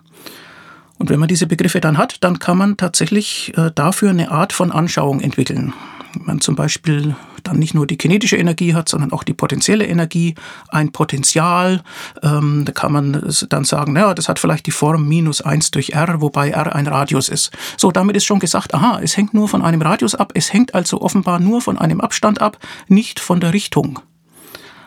Und 0.97 1.09
wenn 1.09 1.19
man 1.19 1.29
diese 1.29 1.47
Begriffe 1.47 1.79
dann 1.79 1.97
hat, 1.97 2.23
dann 2.23 2.39
kann 2.39 2.57
man 2.57 2.75
tatsächlich 2.75 3.53
äh, 3.55 3.71
dafür 3.73 4.09
eine 4.09 4.31
Art 4.31 4.51
von 4.51 4.71
Anschauung 4.71 5.21
entwickeln. 5.21 5.73
Wenn 6.17 6.25
man 6.25 6.41
zum 6.41 6.55
Beispiel 6.55 7.15
dann 7.43 7.59
nicht 7.59 7.73
nur 7.75 7.85
die 7.85 7.97
kinetische 7.97 8.37
Energie 8.37 8.73
hat, 8.73 8.89
sondern 8.89 9.11
auch 9.11 9.23
die 9.23 9.33
potenzielle 9.33 9.85
Energie, 9.85 10.33
ein 10.69 10.91
Potenzial, 10.91 11.83
ähm, 12.23 12.63
da 12.65 12.71
kann 12.71 12.91
man 12.91 13.31
dann 13.49 13.63
sagen, 13.63 13.93
naja, 13.93 14.13
das 14.13 14.27
hat 14.27 14.39
vielleicht 14.39 14.65
die 14.65 14.71
Form 14.71 15.07
minus 15.07 15.41
1 15.41 15.71
durch 15.71 15.91
r, 15.91 16.21
wobei 16.21 16.49
r 16.49 16.75
ein 16.75 16.87
Radius 16.87 17.29
ist. 17.29 17.51
So, 17.77 17.91
damit 17.91 18.15
ist 18.15 18.25
schon 18.25 18.39
gesagt, 18.39 18.73
aha, 18.73 18.99
es 19.01 19.15
hängt 19.15 19.33
nur 19.33 19.47
von 19.47 19.61
einem 19.61 19.81
Radius 19.81 20.15
ab, 20.15 20.31
es 20.33 20.51
hängt 20.51 20.73
also 20.73 21.01
offenbar 21.01 21.39
nur 21.39 21.61
von 21.61 21.77
einem 21.77 22.01
Abstand 22.01 22.41
ab, 22.41 22.57
nicht 22.87 23.19
von 23.19 23.39
der 23.39 23.53
Richtung. 23.53 23.99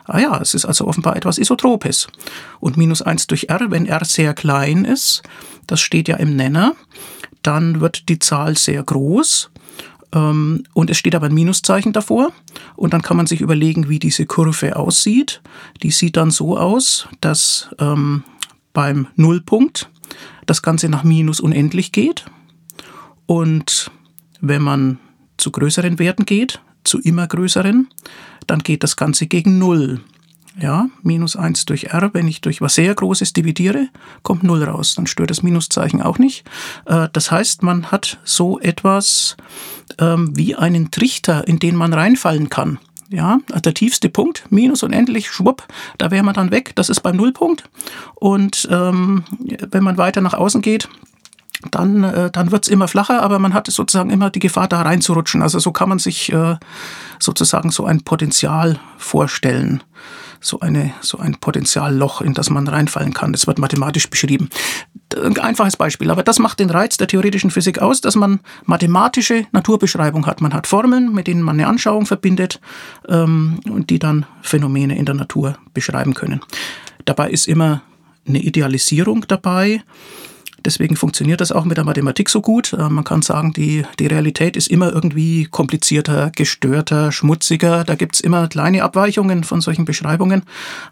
Ah 0.05 0.19
ja, 0.19 0.41
es 0.41 0.55
ist 0.55 0.65
also 0.65 0.89
offenbar 0.89 1.15
etwas 1.15 1.39
Isotropes. 1.39 2.09
Und 2.59 2.77
minus 2.77 3.03
1 3.03 3.29
durch 3.29 3.49
r, 3.49 3.71
wenn 3.71 3.87
r 3.87 4.05
sehr 4.05 4.35
klein 4.35 4.85
ist, 4.85 5.23
das 5.69 5.81
steht 5.81 6.09
ja 6.09 6.17
im 6.17 6.35
Nenner, 6.35 6.75
dann 7.43 7.81
wird 7.81 8.09
die 8.09 8.19
Zahl 8.19 8.57
sehr 8.57 8.83
groß 8.83 9.51
und 10.13 10.91
es 10.91 10.97
steht 10.99 11.15
aber 11.15 11.27
ein 11.27 11.35
Minuszeichen 11.35 11.93
davor. 11.93 12.33
Und 12.77 12.93
dann 12.93 13.03
kann 13.03 13.17
man 13.17 13.27
sich 13.27 13.41
überlegen, 13.41 13.89
wie 13.89 13.99
diese 13.99 14.27
Kurve 14.27 14.77
aussieht. 14.77 15.41
Die 15.83 15.91
sieht 15.91 16.17
dann 16.17 16.31
so 16.31 16.59
aus, 16.59 17.09
dass 17.21 17.69
ähm, 17.79 18.25
beim 18.73 19.07
Nullpunkt 19.17 19.89
das 20.47 20.63
Ganze 20.63 20.89
nach 20.89 21.05
minus 21.05 21.41
unendlich 21.41 21.93
geht. 21.93 22.25
Und 23.27 23.91
wenn 24.41 24.63
man 24.63 24.99
zu 25.37 25.53
größeren 25.53 25.99
Werten 25.99 26.25
geht, 26.27 26.61
zu 26.83 26.99
immer 26.99 27.27
größeren, 27.27 27.89
dann 28.47 28.59
geht 28.61 28.83
das 28.83 28.97
Ganze 28.97 29.27
gegen 29.27 29.59
Null. 29.59 30.01
Ja, 30.59 30.89
minus 31.03 31.37
1 31.37 31.67
durch 31.67 31.85
r, 31.85 32.11
wenn 32.13 32.27
ich 32.27 32.41
durch 32.41 32.61
was 32.61 32.75
sehr 32.75 32.95
Großes 32.95 33.33
dividiere, 33.33 33.89
kommt 34.23 34.43
0 34.43 34.65
raus. 34.65 34.95
Dann 34.97 35.07
stört 35.07 35.31
das 35.31 35.43
Minuszeichen 35.43 36.03
auch 36.03 36.19
nicht. 36.19 36.45
Äh, 36.87 37.09
das 37.13 37.31
heißt, 37.31 37.63
man 37.63 37.91
hat 37.93 38.19
so 38.25 38.59
etwas 38.59 39.37
ähm, 39.99 40.37
wie 40.37 40.57
einen 40.57 40.91
Trichter, 40.91 41.47
in 41.47 41.61
den 41.61 41.77
man 41.77 41.93
reinfallen 41.93 42.51
kann. 42.51 42.79
Ja, 43.11 43.41
der 43.65 43.75
tiefste 43.75 44.09
Punkt, 44.09 44.45
minus 44.51 44.85
unendlich, 44.85 45.31
schwupp, 45.31 45.67
da 45.99 46.13
wäre 46.13 46.23
man 46.23 46.35
dann 46.35 46.53
weg. 46.53 46.73
Das 46.77 46.89
ist 46.89 47.01
beim 47.01 47.17
Nullpunkt. 47.17 47.65
Und 48.15 48.69
ähm, 48.71 49.25
wenn 49.71 49.83
man 49.83 49.99
weiter 49.99 50.21
nach 50.21 50.35
außen 50.35 50.63
geht, 50.63 50.89
dann, 51.71 52.05
äh, 52.05 52.31
dann 52.31 52.53
wird's 52.53 52.69
immer 52.69 52.89
flacher, 52.89 53.23
aber 53.23 53.39
man 53.39 53.53
hat 53.53 53.67
sozusagen 53.67 54.11
immer 54.11 54.31
die 54.31 54.39
Gefahr, 54.39 54.69
da 54.69 54.83
reinzurutschen. 54.83 55.43
Also 55.43 55.59
so 55.59 55.73
kann 55.73 55.89
man 55.89 55.99
sich 55.99 56.33
äh, 56.33 56.57
sozusagen 57.19 57.71
so 57.71 57.85
ein 57.85 58.03
Potenzial 58.03 58.79
vorstellen. 58.97 59.83
So, 60.41 60.61
eine, 60.61 60.95
so 61.03 61.19
ein 61.19 61.37
Potenzialloch, 61.37 62.23
in 62.23 62.35
das 62.35 62.49
man 62.49 62.67
reinfallen 62.67 63.13
kann. 63.13 63.33
Das 63.33 63.47
wird 63.47 63.59
mathematisch 63.59 64.09
beschrieben. 64.09 64.49
Ein 65.15 65.39
einfaches 65.39 65.77
Beispiel, 65.77 66.11
aber 66.11 66.23
das 66.23 66.39
macht 66.39 66.61
den 66.61 66.71
Reiz 66.71 66.97
der 66.97 67.09
theoretischen 67.09 67.51
Physik 67.51 67.81
aus, 67.81 68.01
dass 68.01 68.15
man 68.15 68.41
mathematische 68.65 69.47
Naturbeschreibung 69.53 70.27
hat. 70.27 70.41
Man 70.41 70.55
hat 70.55 70.67
Formeln, 70.67 71.13
mit 71.13 71.27
denen 71.27 71.43
man 71.43 71.57
eine 71.57 71.69
Anschauung 71.69 72.07
verbindet 72.07 72.61
ähm, 73.09 73.61
und 73.69 73.91
die 73.91 73.99
dann 73.99 74.25
Phänomene 74.41 74.97
in 74.97 75.05
der 75.05 75.15
Natur 75.15 75.59
beschreiben 75.75 76.15
können. 76.15 76.41
Dabei 77.05 77.31
ist 77.31 77.49
immer 77.49 77.83
eine 78.27 78.41
Idealisierung 78.41 79.27
dabei. 79.29 79.83
Deswegen 80.65 80.97
funktioniert 80.97 81.41
das 81.41 81.53
auch 81.53 81.65
mit 81.65 81.77
der 81.77 81.85
Mathematik 81.85 82.29
so 82.29 82.41
gut. 82.41 82.73
Äh, 82.73 82.89
man 82.89 83.05
kann 83.05 83.23
sagen, 83.23 83.53
die, 83.53 83.85
die 83.99 84.07
Realität 84.07 84.57
ist 84.57 84.69
immer 84.69 84.93
irgendwie 84.93 85.47
komplizierter, 85.47 86.31
gestörter, 86.31 87.13
schmutziger. 87.13 87.85
Da 87.85 87.95
gibt's 87.95 88.21
immer 88.21 88.49
kleine 88.49 88.83
Abweichungen 88.83 89.45
von 89.45 89.61
solchen 89.61 89.85
Beschreibungen. 89.85 90.43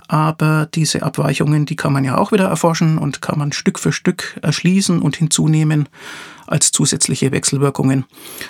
Aber 0.08 0.68
diese 0.74 1.02
Abweichungen, 1.02 1.66
die 1.66 1.76
kann 1.76 1.92
man 1.92 2.04
ja 2.04 2.16
auch 2.16 2.32
wieder 2.32 2.46
erforschen 2.46 2.98
und 2.98 3.20
kann 3.20 3.38
man 3.38 3.52
Stück 3.52 3.78
für 3.78 3.92
Stück 3.92 4.38
erschließen 4.42 5.00
und 5.00 5.16
hinzunehmen 5.16 5.88
als 6.46 6.72
zusätzliche 6.72 7.30
Wechselwirkungen. 7.32 8.04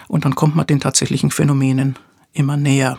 Und 0.07 0.25
dann 0.25 0.35
kommt 0.35 0.55
man 0.55 0.67
den 0.67 0.81
tatsächlichen 0.81 1.31
Phänomenen 1.31 1.97
immer 2.33 2.57
näher. 2.57 2.99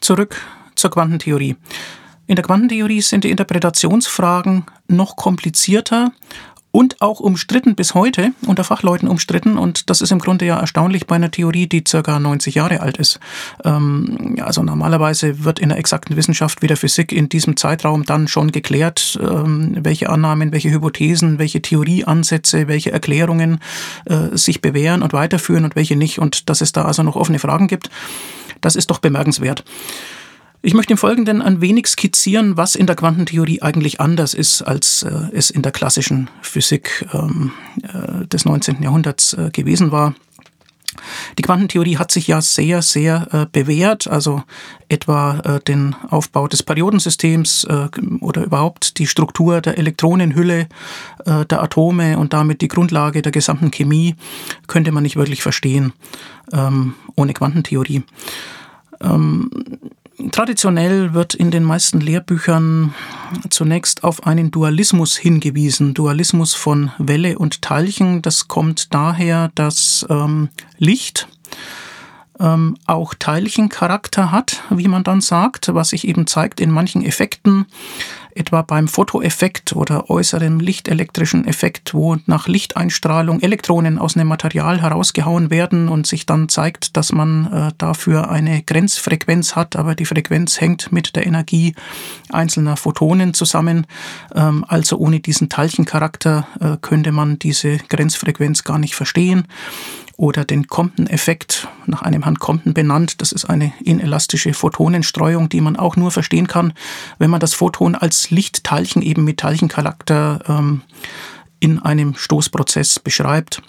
Zurück 0.00 0.36
zur 0.76 0.90
Quantentheorie. 0.90 1.56
In 2.26 2.36
der 2.36 2.44
Quantentheorie 2.44 3.00
sind 3.00 3.24
die 3.24 3.30
Interpretationsfragen 3.30 4.64
noch 4.86 5.16
komplizierter 5.16 6.12
und 6.72 7.00
auch 7.00 7.20
umstritten 7.20 7.74
bis 7.74 7.94
heute, 7.94 8.32
unter 8.46 8.64
Fachleuten 8.64 9.08
umstritten. 9.08 9.58
Und 9.58 9.90
das 9.90 10.00
ist 10.00 10.12
im 10.12 10.20
Grunde 10.20 10.46
ja 10.46 10.58
erstaunlich 10.58 11.06
bei 11.06 11.16
einer 11.16 11.30
Theorie, 11.30 11.66
die 11.66 11.82
circa 11.86 12.18
90 12.18 12.54
Jahre 12.54 12.80
alt 12.80 12.96
ist. 12.96 13.18
Ähm, 13.64 14.36
also 14.40 14.62
normalerweise 14.62 15.44
wird 15.44 15.58
in 15.58 15.70
der 15.70 15.78
exakten 15.78 16.16
Wissenschaft 16.16 16.62
wie 16.62 16.68
der 16.68 16.76
Physik 16.76 17.12
in 17.12 17.28
diesem 17.28 17.56
Zeitraum 17.56 18.04
dann 18.04 18.28
schon 18.28 18.52
geklärt, 18.52 19.18
ähm, 19.20 19.78
welche 19.80 20.10
Annahmen, 20.10 20.52
welche 20.52 20.70
Hypothesen, 20.70 21.38
welche 21.38 21.60
Theorieansätze, 21.60 22.68
welche 22.68 22.92
Erklärungen 22.92 23.58
äh, 24.04 24.36
sich 24.36 24.60
bewähren 24.60 25.02
und 25.02 25.12
weiterführen 25.12 25.64
und 25.64 25.76
welche 25.76 25.96
nicht. 25.96 26.20
Und 26.20 26.48
dass 26.48 26.60
es 26.60 26.72
da 26.72 26.84
also 26.84 27.02
noch 27.02 27.16
offene 27.16 27.38
Fragen 27.38 27.66
gibt, 27.66 27.90
das 28.60 28.76
ist 28.76 28.90
doch 28.90 28.98
bemerkenswert. 28.98 29.64
Ich 30.62 30.74
möchte 30.74 30.92
im 30.92 30.98
Folgenden 30.98 31.40
ein 31.40 31.62
wenig 31.62 31.86
skizzieren, 31.86 32.58
was 32.58 32.74
in 32.74 32.86
der 32.86 32.94
Quantentheorie 32.94 33.62
eigentlich 33.62 33.98
anders 33.98 34.34
ist, 34.34 34.60
als 34.60 35.02
äh, 35.02 35.10
es 35.32 35.48
in 35.48 35.62
der 35.62 35.72
klassischen 35.72 36.28
Physik 36.42 37.06
ähm, 37.14 37.52
äh, 37.82 38.26
des 38.26 38.44
19. 38.44 38.82
Jahrhunderts 38.82 39.32
äh, 39.32 39.48
gewesen 39.50 39.90
war. 39.90 40.14
Die 41.38 41.42
Quantentheorie 41.42 41.96
hat 41.96 42.12
sich 42.12 42.26
ja 42.26 42.42
sehr, 42.42 42.82
sehr 42.82 43.28
äh, 43.32 43.46
bewährt, 43.50 44.06
also 44.06 44.42
etwa 44.90 45.38
äh, 45.38 45.60
den 45.60 45.96
Aufbau 46.10 46.46
des 46.46 46.62
Periodensystems 46.62 47.64
äh, 47.64 47.88
oder 48.20 48.44
überhaupt 48.44 48.98
die 48.98 49.06
Struktur 49.06 49.62
der 49.62 49.78
Elektronenhülle 49.78 50.68
äh, 51.24 51.46
der 51.46 51.62
Atome 51.62 52.18
und 52.18 52.34
damit 52.34 52.60
die 52.60 52.68
Grundlage 52.68 53.22
der 53.22 53.32
gesamten 53.32 53.70
Chemie 53.70 54.14
könnte 54.66 54.92
man 54.92 55.04
nicht 55.04 55.16
wirklich 55.16 55.42
verstehen 55.42 55.94
ähm, 56.52 56.94
ohne 57.16 57.32
Quantentheorie. 57.32 58.02
Ähm, 59.00 59.50
Traditionell 60.32 61.14
wird 61.14 61.34
in 61.34 61.50
den 61.50 61.64
meisten 61.64 62.00
Lehrbüchern 62.00 62.94
zunächst 63.48 64.04
auf 64.04 64.26
einen 64.26 64.50
Dualismus 64.50 65.16
hingewiesen. 65.16 65.94
Dualismus 65.94 66.54
von 66.54 66.90
Welle 66.98 67.38
und 67.38 67.62
Teilchen. 67.62 68.20
Das 68.20 68.46
kommt 68.46 68.92
daher, 68.92 69.50
dass 69.54 70.06
ähm, 70.10 70.50
Licht 70.78 71.28
ähm, 72.38 72.76
auch 72.86 73.14
Teilchencharakter 73.14 74.30
hat, 74.30 74.62
wie 74.70 74.88
man 74.88 75.04
dann 75.04 75.20
sagt, 75.20 75.72
was 75.74 75.90
sich 75.90 76.06
eben 76.06 76.26
zeigt 76.26 76.60
in 76.60 76.70
manchen 76.70 77.04
Effekten 77.04 77.66
etwa 78.34 78.62
beim 78.62 78.88
Fotoeffekt 78.88 79.74
oder 79.74 80.10
äußeren 80.10 80.60
lichtelektrischen 80.60 81.46
Effekt, 81.46 81.94
wo 81.94 82.16
nach 82.26 82.48
Lichteinstrahlung 82.48 83.40
Elektronen 83.40 83.98
aus 83.98 84.16
einem 84.16 84.28
Material 84.28 84.80
herausgehauen 84.80 85.50
werden 85.50 85.88
und 85.88 86.06
sich 86.06 86.26
dann 86.26 86.48
zeigt, 86.48 86.96
dass 86.96 87.12
man 87.12 87.52
äh, 87.52 87.72
dafür 87.78 88.30
eine 88.30 88.62
Grenzfrequenz 88.62 89.56
hat, 89.56 89.76
aber 89.76 89.94
die 89.94 90.06
Frequenz 90.06 90.60
hängt 90.60 90.92
mit 90.92 91.16
der 91.16 91.26
Energie 91.26 91.74
einzelner 92.30 92.76
Photonen 92.76 93.34
zusammen. 93.34 93.86
Ähm, 94.34 94.64
also 94.68 94.96
ohne 94.98 95.20
diesen 95.20 95.48
Teilchencharakter 95.48 96.46
äh, 96.60 96.76
könnte 96.80 97.12
man 97.12 97.38
diese 97.38 97.78
Grenzfrequenz 97.78 98.64
gar 98.64 98.78
nicht 98.78 98.94
verstehen 98.94 99.46
oder 100.20 100.44
den 100.44 100.66
Compton-Effekt, 100.66 101.66
nach 101.86 102.02
einem 102.02 102.24
Herrn 102.24 102.38
Compton 102.38 102.74
benannt. 102.74 103.22
Das 103.22 103.32
ist 103.32 103.46
eine 103.46 103.72
inelastische 103.82 104.52
Photonenstreuung, 104.52 105.48
die 105.48 105.62
man 105.62 105.76
auch 105.76 105.96
nur 105.96 106.10
verstehen 106.10 106.46
kann, 106.46 106.74
wenn 107.18 107.30
man 107.30 107.40
das 107.40 107.54
Photon 107.54 107.94
als 107.94 108.30
Lichtteilchen, 108.30 109.00
eben 109.00 109.24
mit 109.24 109.38
Teilchencharakter, 109.38 110.40
ähm, 110.46 110.82
in 111.58 111.78
einem 111.78 112.14
Stoßprozess 112.14 112.98
beschreibt. 112.98 113.62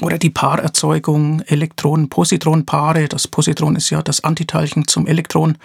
Oder 0.00 0.16
die 0.16 0.30
Paarerzeugung 0.30 1.42
Elektronen-Positron-Paare. 1.42 3.06
Das 3.08 3.28
Positron 3.28 3.76
ist 3.76 3.90
ja 3.90 4.00
das 4.00 4.24
Antiteilchen 4.24 4.88
zum 4.88 5.06
Elektron, 5.06 5.58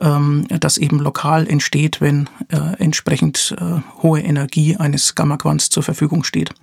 ähm, 0.00 0.46
das 0.48 0.78
eben 0.78 1.00
lokal 1.00 1.48
entsteht, 1.48 2.00
wenn 2.00 2.30
äh, 2.50 2.76
entsprechend 2.78 3.56
äh, 3.60 3.80
hohe 4.00 4.20
Energie 4.20 4.76
eines 4.76 5.16
Gamma-Quants 5.16 5.70
zur 5.70 5.82
Verfügung 5.82 6.22
steht. 6.22 6.54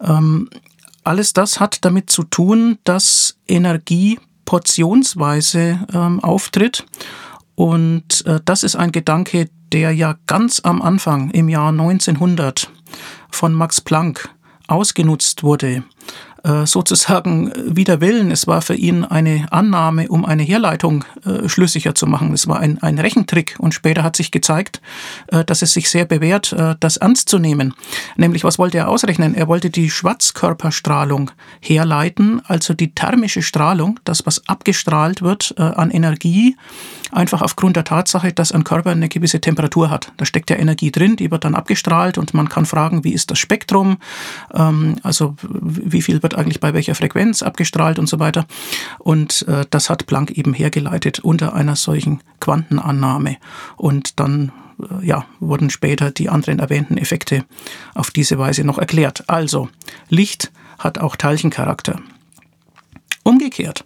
Ähm, 0.00 0.50
alles 1.06 1.32
das 1.32 1.60
hat 1.60 1.84
damit 1.84 2.10
zu 2.10 2.24
tun, 2.24 2.78
dass 2.84 3.38
Energie 3.46 4.18
portionsweise 4.44 5.86
ähm, 5.92 6.20
auftritt. 6.20 6.86
Und 7.54 8.24
äh, 8.26 8.40
das 8.44 8.62
ist 8.62 8.76
ein 8.76 8.92
Gedanke, 8.92 9.48
der 9.72 9.92
ja 9.92 10.16
ganz 10.26 10.60
am 10.62 10.82
Anfang 10.82 11.30
im 11.30 11.48
Jahr 11.48 11.70
1900 11.70 12.70
von 13.30 13.52
Max 13.52 13.80
Planck 13.80 14.30
ausgenutzt 14.68 15.42
wurde. 15.42 15.84
Äh, 16.46 16.64
sozusagen 16.64 17.52
wider 17.56 18.00
Willen. 18.00 18.30
Es 18.30 18.46
war 18.46 18.62
für 18.62 18.74
ihn 18.74 19.04
eine 19.04 19.46
Annahme, 19.50 20.08
um 20.08 20.24
eine 20.24 20.44
Herleitung 20.44 21.04
äh, 21.24 21.48
schlüssiger 21.48 21.94
zu 21.94 22.06
machen. 22.06 22.32
Es 22.32 22.46
war 22.46 22.60
ein, 22.60 22.80
ein 22.82 22.98
Rechentrick 22.98 23.56
und 23.58 23.74
später 23.74 24.04
hat 24.04 24.14
sich 24.14 24.30
gezeigt, 24.30 24.80
äh, 25.28 25.44
dass 25.44 25.62
es 25.62 25.72
sich 25.72 25.90
sehr 25.90 26.04
bewährt, 26.04 26.52
äh, 26.52 26.76
das 26.78 26.98
ernst 26.98 27.28
zu 27.28 27.38
nehmen. 27.38 27.74
Nämlich, 28.16 28.44
was 28.44 28.58
wollte 28.58 28.78
er 28.78 28.88
ausrechnen? 28.88 29.34
Er 29.34 29.48
wollte 29.48 29.70
die 29.70 29.90
Schwarzkörperstrahlung 29.90 31.32
herleiten, 31.60 32.40
also 32.46 32.74
die 32.74 32.94
thermische 32.94 33.42
Strahlung, 33.42 33.98
das, 34.04 34.24
was 34.24 34.46
abgestrahlt 34.46 35.22
wird 35.22 35.54
äh, 35.58 35.62
an 35.62 35.90
Energie, 35.90 36.56
einfach 37.10 37.42
aufgrund 37.42 37.76
der 37.76 37.84
Tatsache, 37.84 38.32
dass 38.32 38.52
ein 38.52 38.62
Körper 38.62 38.90
eine 38.90 39.08
gewisse 39.08 39.40
Temperatur 39.40 39.90
hat. 39.90 40.12
Da 40.16 40.24
steckt 40.24 40.50
ja 40.50 40.56
Energie 40.56 40.92
drin, 40.92 41.16
die 41.16 41.30
wird 41.30 41.44
dann 41.44 41.54
abgestrahlt 41.54 42.18
und 42.18 42.34
man 42.34 42.48
kann 42.48 42.66
fragen, 42.66 43.02
wie 43.02 43.12
ist 43.12 43.30
das 43.30 43.38
Spektrum, 43.38 43.98
ähm, 44.54 44.96
also 45.02 45.34
wie 45.42 46.02
viel 46.02 46.22
wird 46.22 46.35
eigentlich 46.36 46.60
bei 46.60 46.74
welcher 46.74 46.94
Frequenz 46.94 47.42
abgestrahlt 47.42 47.98
und 47.98 48.08
so 48.08 48.18
weiter. 48.18 48.46
Und 48.98 49.46
äh, 49.48 49.64
das 49.70 49.90
hat 49.90 50.06
Planck 50.06 50.30
eben 50.32 50.54
hergeleitet 50.54 51.20
unter 51.20 51.54
einer 51.54 51.76
solchen 51.76 52.20
Quantenannahme. 52.40 53.36
Und 53.76 54.20
dann 54.20 54.52
äh, 54.80 55.06
ja, 55.06 55.26
wurden 55.40 55.70
später 55.70 56.10
die 56.10 56.28
anderen 56.28 56.58
erwähnten 56.58 56.96
Effekte 56.96 57.44
auf 57.94 58.10
diese 58.10 58.38
Weise 58.38 58.64
noch 58.64 58.78
erklärt. 58.78 59.24
Also, 59.28 59.68
Licht 60.08 60.52
hat 60.78 60.98
auch 60.98 61.16
Teilchencharakter. 61.16 62.00
Umgekehrt 63.22 63.84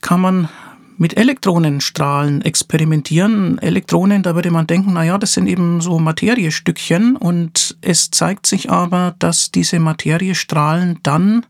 kann 0.00 0.20
man 0.20 0.48
mit 0.96 1.16
Elektronenstrahlen 1.16 2.42
experimentieren. 2.42 3.58
Elektronen, 3.58 4.22
da 4.22 4.34
würde 4.34 4.50
man 4.50 4.66
denken, 4.66 4.92
naja, 4.92 5.18
das 5.18 5.34
sind 5.34 5.46
eben 5.46 5.80
so 5.80 5.98
Materiestückchen 5.98 7.16
und 7.16 7.76
es 7.80 8.10
zeigt 8.10 8.46
sich 8.46 8.70
aber, 8.70 9.14
dass 9.18 9.50
diese 9.50 9.80
Materiestrahlen 9.80 11.00
dann 11.02 11.44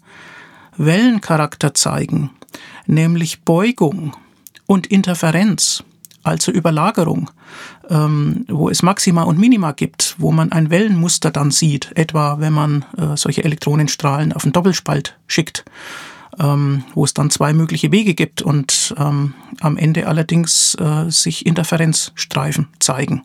Wellencharakter 0.76 1.74
zeigen, 1.74 2.30
nämlich 2.86 3.42
Beugung 3.42 4.16
und 4.66 4.86
Interferenz, 4.86 5.84
also 6.22 6.50
Überlagerung, 6.52 7.30
ähm, 7.90 8.46
wo 8.48 8.68
es 8.68 8.82
Maxima 8.82 9.24
und 9.24 9.38
Minima 9.38 9.72
gibt, 9.72 10.14
wo 10.18 10.32
man 10.32 10.52
ein 10.52 10.70
Wellenmuster 10.70 11.30
dann 11.30 11.50
sieht, 11.50 11.90
etwa 11.94 12.38
wenn 12.38 12.52
man 12.52 12.84
äh, 12.96 13.16
solche 13.16 13.44
Elektronenstrahlen 13.44 14.32
auf 14.32 14.44
einen 14.44 14.52
Doppelspalt 14.52 15.18
schickt 15.26 15.64
ähm, 16.38 16.84
wo 16.94 17.04
es 17.04 17.14
dann 17.14 17.30
zwei 17.30 17.52
mögliche 17.52 17.92
Wege 17.92 18.14
gibt 18.14 18.42
und 18.42 18.94
ähm, 18.98 19.34
am 19.60 19.76
Ende 19.76 20.06
allerdings 20.06 20.74
äh, 20.76 21.10
sich 21.10 21.46
Interferenzstreifen 21.46 22.68
zeigen. 22.78 23.22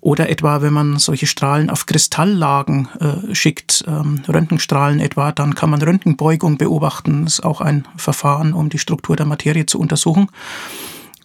Oder 0.00 0.28
etwa, 0.28 0.62
wenn 0.62 0.72
man 0.72 0.98
solche 0.98 1.28
Strahlen 1.28 1.70
auf 1.70 1.86
Kristalllagen 1.86 2.88
äh, 2.98 3.34
schickt, 3.36 3.84
ähm, 3.86 4.20
Röntgenstrahlen 4.26 4.98
etwa, 4.98 5.30
dann 5.30 5.54
kann 5.54 5.70
man 5.70 5.80
Röntgenbeugung 5.80 6.58
beobachten. 6.58 7.24
Das 7.24 7.34
ist 7.34 7.44
auch 7.44 7.60
ein 7.60 7.86
Verfahren, 7.96 8.52
um 8.52 8.68
die 8.68 8.80
Struktur 8.80 9.14
der 9.14 9.26
Materie 9.26 9.64
zu 9.64 9.78
untersuchen. 9.78 10.26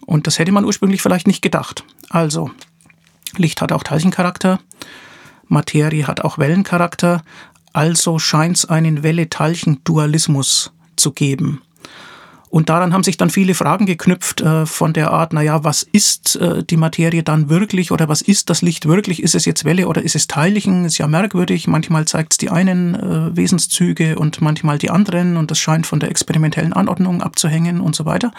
Und 0.05 0.27
das 0.27 0.37
hätte 0.37 0.51
man 0.51 0.63
ursprünglich 0.63 1.01
vielleicht 1.01 1.25
nicht 1.25 1.41
gedacht. 1.41 1.85
Also, 2.11 2.51
Licht 3.35 3.61
hat 3.61 3.71
auch 3.71 3.83
Teilchencharakter, 3.83 4.59
Materie 5.47 6.05
hat 6.05 6.21
auch 6.21 6.37
Wellencharakter, 6.37 7.23
also 7.77 8.17
scheint 8.17 8.57
es 8.57 8.65
einen 8.65 9.03
Welle-Teilchen-Dualismus 9.03 10.73
zu 10.95 11.11
geben. 11.11 11.61
Und 12.49 12.69
daran 12.69 12.91
haben 12.91 13.03
sich 13.03 13.17
dann 13.17 13.29
viele 13.29 13.53
Fragen 13.53 13.85
geknüpft 13.85 14.41
äh, 14.41 14.65
von 14.65 14.93
der 14.93 15.11
Art, 15.11 15.31
naja, 15.31 15.63
was 15.63 15.83
ist 15.83 16.37
äh, 16.37 16.63
die 16.63 16.77
Materie 16.77 17.21
dann 17.21 17.49
wirklich 17.49 17.91
oder 17.91 18.09
was 18.09 18.23
ist 18.23 18.49
das 18.49 18.63
Licht 18.63 18.87
wirklich? 18.87 19.21
Ist 19.21 19.35
es 19.35 19.45
jetzt 19.45 19.63
Welle 19.63 19.87
oder 19.87 20.01
ist 20.01 20.15
es 20.15 20.25
Teilchen? 20.25 20.85
Ist 20.85 20.97
ja 20.97 21.07
merkwürdig. 21.07 21.67
Manchmal 21.67 22.05
zeigt 22.05 22.33
es 22.33 22.37
die 22.39 22.49
einen 22.49 22.95
äh, 22.95 23.35
Wesenszüge 23.37 24.17
und 24.17 24.41
manchmal 24.41 24.79
die 24.79 24.89
anderen 24.89 25.37
und 25.37 25.51
das 25.51 25.59
scheint 25.59 25.85
von 25.85 25.99
der 25.99 26.09
experimentellen 26.09 26.73
Anordnung 26.73 27.21
abzuhängen 27.21 27.79
und 27.79 27.95
so 27.95 28.05
weiter. 28.05 28.31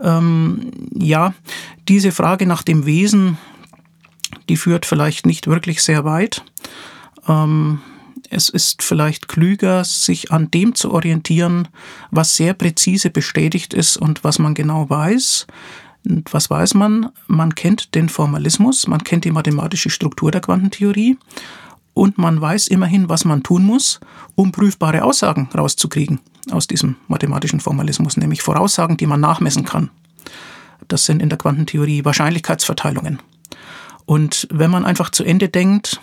Ähm, 0.00 0.72
ja, 0.92 1.32
diese 1.86 2.10
Frage 2.10 2.46
nach 2.46 2.64
dem 2.64 2.86
Wesen, 2.86 3.38
die 4.48 4.56
führt 4.56 4.84
vielleicht 4.84 5.26
nicht 5.26 5.46
wirklich 5.46 5.80
sehr 5.80 6.04
weit. 6.04 6.42
Ähm, 7.28 7.78
es 8.32 8.48
ist 8.48 8.82
vielleicht 8.82 9.28
klüger, 9.28 9.84
sich 9.84 10.32
an 10.32 10.50
dem 10.50 10.74
zu 10.74 10.92
orientieren, 10.92 11.68
was 12.10 12.36
sehr 12.36 12.54
präzise 12.54 13.10
bestätigt 13.10 13.74
ist 13.74 13.96
und 13.96 14.24
was 14.24 14.38
man 14.38 14.54
genau 14.54 14.88
weiß. 14.88 15.46
Und 16.08 16.32
was 16.32 16.50
weiß 16.50 16.74
man? 16.74 17.10
Man 17.26 17.54
kennt 17.54 17.94
den 17.94 18.08
Formalismus, 18.08 18.88
man 18.88 19.04
kennt 19.04 19.24
die 19.24 19.30
mathematische 19.30 19.90
Struktur 19.90 20.30
der 20.30 20.40
Quantentheorie 20.40 21.18
und 21.94 22.18
man 22.18 22.40
weiß 22.40 22.68
immerhin, 22.68 23.08
was 23.08 23.24
man 23.24 23.42
tun 23.42 23.64
muss, 23.64 24.00
um 24.34 24.50
prüfbare 24.50 25.04
Aussagen 25.04 25.48
rauszukriegen 25.54 26.18
aus 26.50 26.66
diesem 26.66 26.96
mathematischen 27.08 27.60
Formalismus, 27.60 28.16
nämlich 28.16 28.42
Voraussagen, 28.42 28.96
die 28.96 29.06
man 29.06 29.20
nachmessen 29.20 29.64
kann. 29.64 29.90
Das 30.88 31.04
sind 31.04 31.22
in 31.22 31.28
der 31.28 31.38
Quantentheorie 31.38 32.04
Wahrscheinlichkeitsverteilungen. 32.04 33.20
Und 34.06 34.48
wenn 34.50 34.70
man 34.70 34.84
einfach 34.84 35.10
zu 35.10 35.22
Ende 35.22 35.48
denkt, 35.48 36.00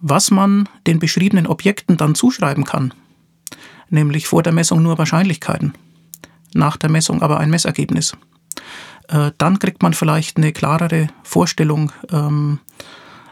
was 0.00 0.30
man 0.30 0.68
den 0.86 0.98
beschriebenen 0.98 1.46
Objekten 1.46 1.96
dann 1.96 2.14
zuschreiben 2.14 2.64
kann, 2.64 2.94
nämlich 3.90 4.26
vor 4.26 4.42
der 4.42 4.52
Messung 4.52 4.82
nur 4.82 4.98
Wahrscheinlichkeiten, 4.98 5.74
nach 6.54 6.76
der 6.76 6.90
Messung 6.90 7.22
aber 7.22 7.38
ein 7.38 7.50
Messergebnis. 7.50 8.16
Äh, 9.08 9.32
dann 9.38 9.58
kriegt 9.58 9.82
man 9.82 9.94
vielleicht 9.94 10.36
eine 10.36 10.52
klarere 10.52 11.08
Vorstellung, 11.22 11.92
ähm, 12.10 12.60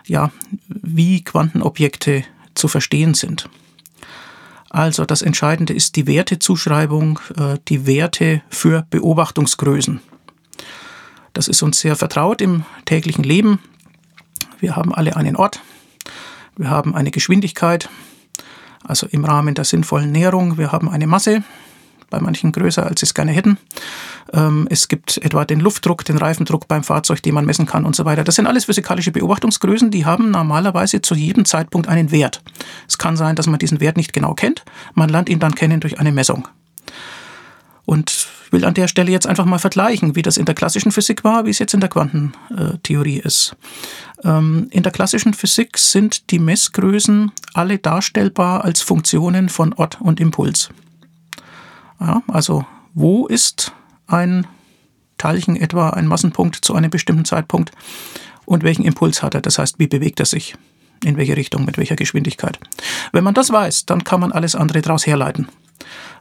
ja, 0.07 0.31
wie 0.69 1.23
Quantenobjekte 1.23 2.25
zu 2.55 2.69
verstehen 2.69 3.15
sind. 3.15 3.49
Also 4.71 5.05
das 5.05 5.23
Entscheidende 5.23 5.73
ist 5.73 5.97
die 5.97 6.07
Wertezuschreibung, 6.07 7.21
äh, 7.37 7.59
die 7.69 7.87
Werte 7.87 8.43
für 8.49 8.87
Beobachtungsgrößen. 8.91 10.01
Das 11.33 11.49
ist 11.49 11.63
uns 11.63 11.81
sehr 11.81 11.97
vertraut 11.97 12.41
im 12.41 12.65
täglichen 12.87 13.25
Leben. 13.25 13.59
Wir 14.59 14.75
haben 14.75 14.95
alle 14.95 15.17
einen 15.17 15.37
Ort, 15.37 15.61
wir 16.57 16.71
haben 16.71 16.95
eine 16.95 17.11
Geschwindigkeit, 17.11 17.89
also 18.85 19.07
im 19.11 19.25
Rahmen 19.25 19.55
der 19.55 19.65
sinnvollen 19.65 20.13
Näherung. 20.13 20.59
Wir 20.59 20.73
haben 20.73 20.89
eine 20.89 21.07
Masse, 21.07 21.43
bei 22.11 22.21
manchen 22.21 22.53
größer, 22.53 22.87
als 22.87 23.01
sie 23.01 23.07
es 23.07 23.15
gerne 23.15 23.33
hätten. 23.33 23.59
Ähm, 24.33 24.67
es 24.71 24.89
gibt 24.89 25.19
etwa 25.19 25.45
den 25.45 25.61
Luftdruck, 25.61 26.05
den 26.05 26.19
Reifendruck 26.19 26.69
beim 26.69 26.85
Fahrzeug, 26.85 27.23
den 27.23 27.35
man 27.35 27.45
messen 27.45 27.67
kann 27.67 27.85
und 27.85 27.97
so 27.97 28.05
weiter. 28.05 28.25
Das 28.25 28.37
sind 28.37 28.47
alles 28.47 28.65
physikalische 28.67 29.13
Beobachtungsgrößen, 29.13 29.91
die 29.91 30.07
haben 30.07 30.31
normalerweise 30.31 31.03
zu 31.03 31.15
jedem 31.15 31.45
Zeitpunkt 31.45 31.89
einen 31.89 32.11
Wert. 32.11 32.43
Es 32.89 32.99
kann 32.99 33.17
sein, 33.17 33.37
dass 33.37 33.47
man 33.47 33.59
diesen 33.59 33.81
Wert 33.81 33.97
nicht 33.97 34.13
genau 34.13 34.35
kennt. 34.35 34.65
Man 34.95 35.09
lernt 35.09 35.29
ihn 35.29 35.41
dann 35.41 35.55
kennen 35.55 35.81
durch 35.81 35.99
eine 35.99 36.13
Messung. 36.13 36.49
Und 37.87 38.29
will 38.51 38.65
an 38.65 38.75
der 38.75 38.89
Stelle 38.89 39.11
jetzt 39.11 39.27
einfach 39.27 39.45
mal 39.45 39.59
vergleichen, 39.59 40.17
wie 40.17 40.23
das 40.23 40.37
in 40.37 40.45
der 40.45 40.55
klassischen 40.55 40.93
Physik 40.93 41.25
war, 41.25 41.47
wie 41.47 41.51
es 41.51 41.59
jetzt 41.59 41.73
in 41.73 41.81
der 41.81 41.89
Quantentheorie 41.89 43.19
ist. 43.19 43.57
Ähm, 44.25 44.69
in 44.71 44.83
der 44.83 44.93
klassischen 44.93 45.35
Physik 45.35 45.79
sind 45.79 46.31
die 46.31 46.39
Messgrößen 46.39 47.33
alle 47.55 47.79
darstellbar 47.79 48.65
als 48.65 48.83
Funktionen 48.83 49.49
von 49.49 49.73
Ort 49.73 50.01
und 50.01 50.21
Impuls. 50.21 50.71
Ja, 52.01 52.23
also 52.29 52.67
wo 52.95 53.27
ist 53.27 53.73
ein 54.07 54.47
Teilchen 55.19 55.57
etwa 55.57 55.91
ein 55.91 56.07
Massenpunkt 56.07 56.57
zu 56.57 56.75
einem 56.75 56.91
bestimmten 56.91 57.25
Zeitpunkt 57.25 57.71
und 58.45 58.63
welchen 58.63 58.85
Impuls 58.85 59.23
hat 59.23 59.35
er? 59.35 59.41
Das 59.41 59.59
heißt, 59.59 59.79
wie 59.79 59.87
bewegt 59.87 60.21
er 60.21 60.27
sich? 60.27 60.55
In 61.05 61.19
welche 61.19 61.37
Richtung, 61.37 61.65
mit 61.67 61.77
welcher 61.77 61.97
Geschwindigkeit? 61.97 62.59
Wenn 63.13 63.25
man 63.25 63.35
das 63.35 63.51
weiß, 63.51 63.85
dann 63.85 64.03
kann 64.05 64.21
man 64.21 64.33
alles 64.33 64.55
andere 64.55 64.81
daraus 64.81 65.07
herleiten. 65.07 65.49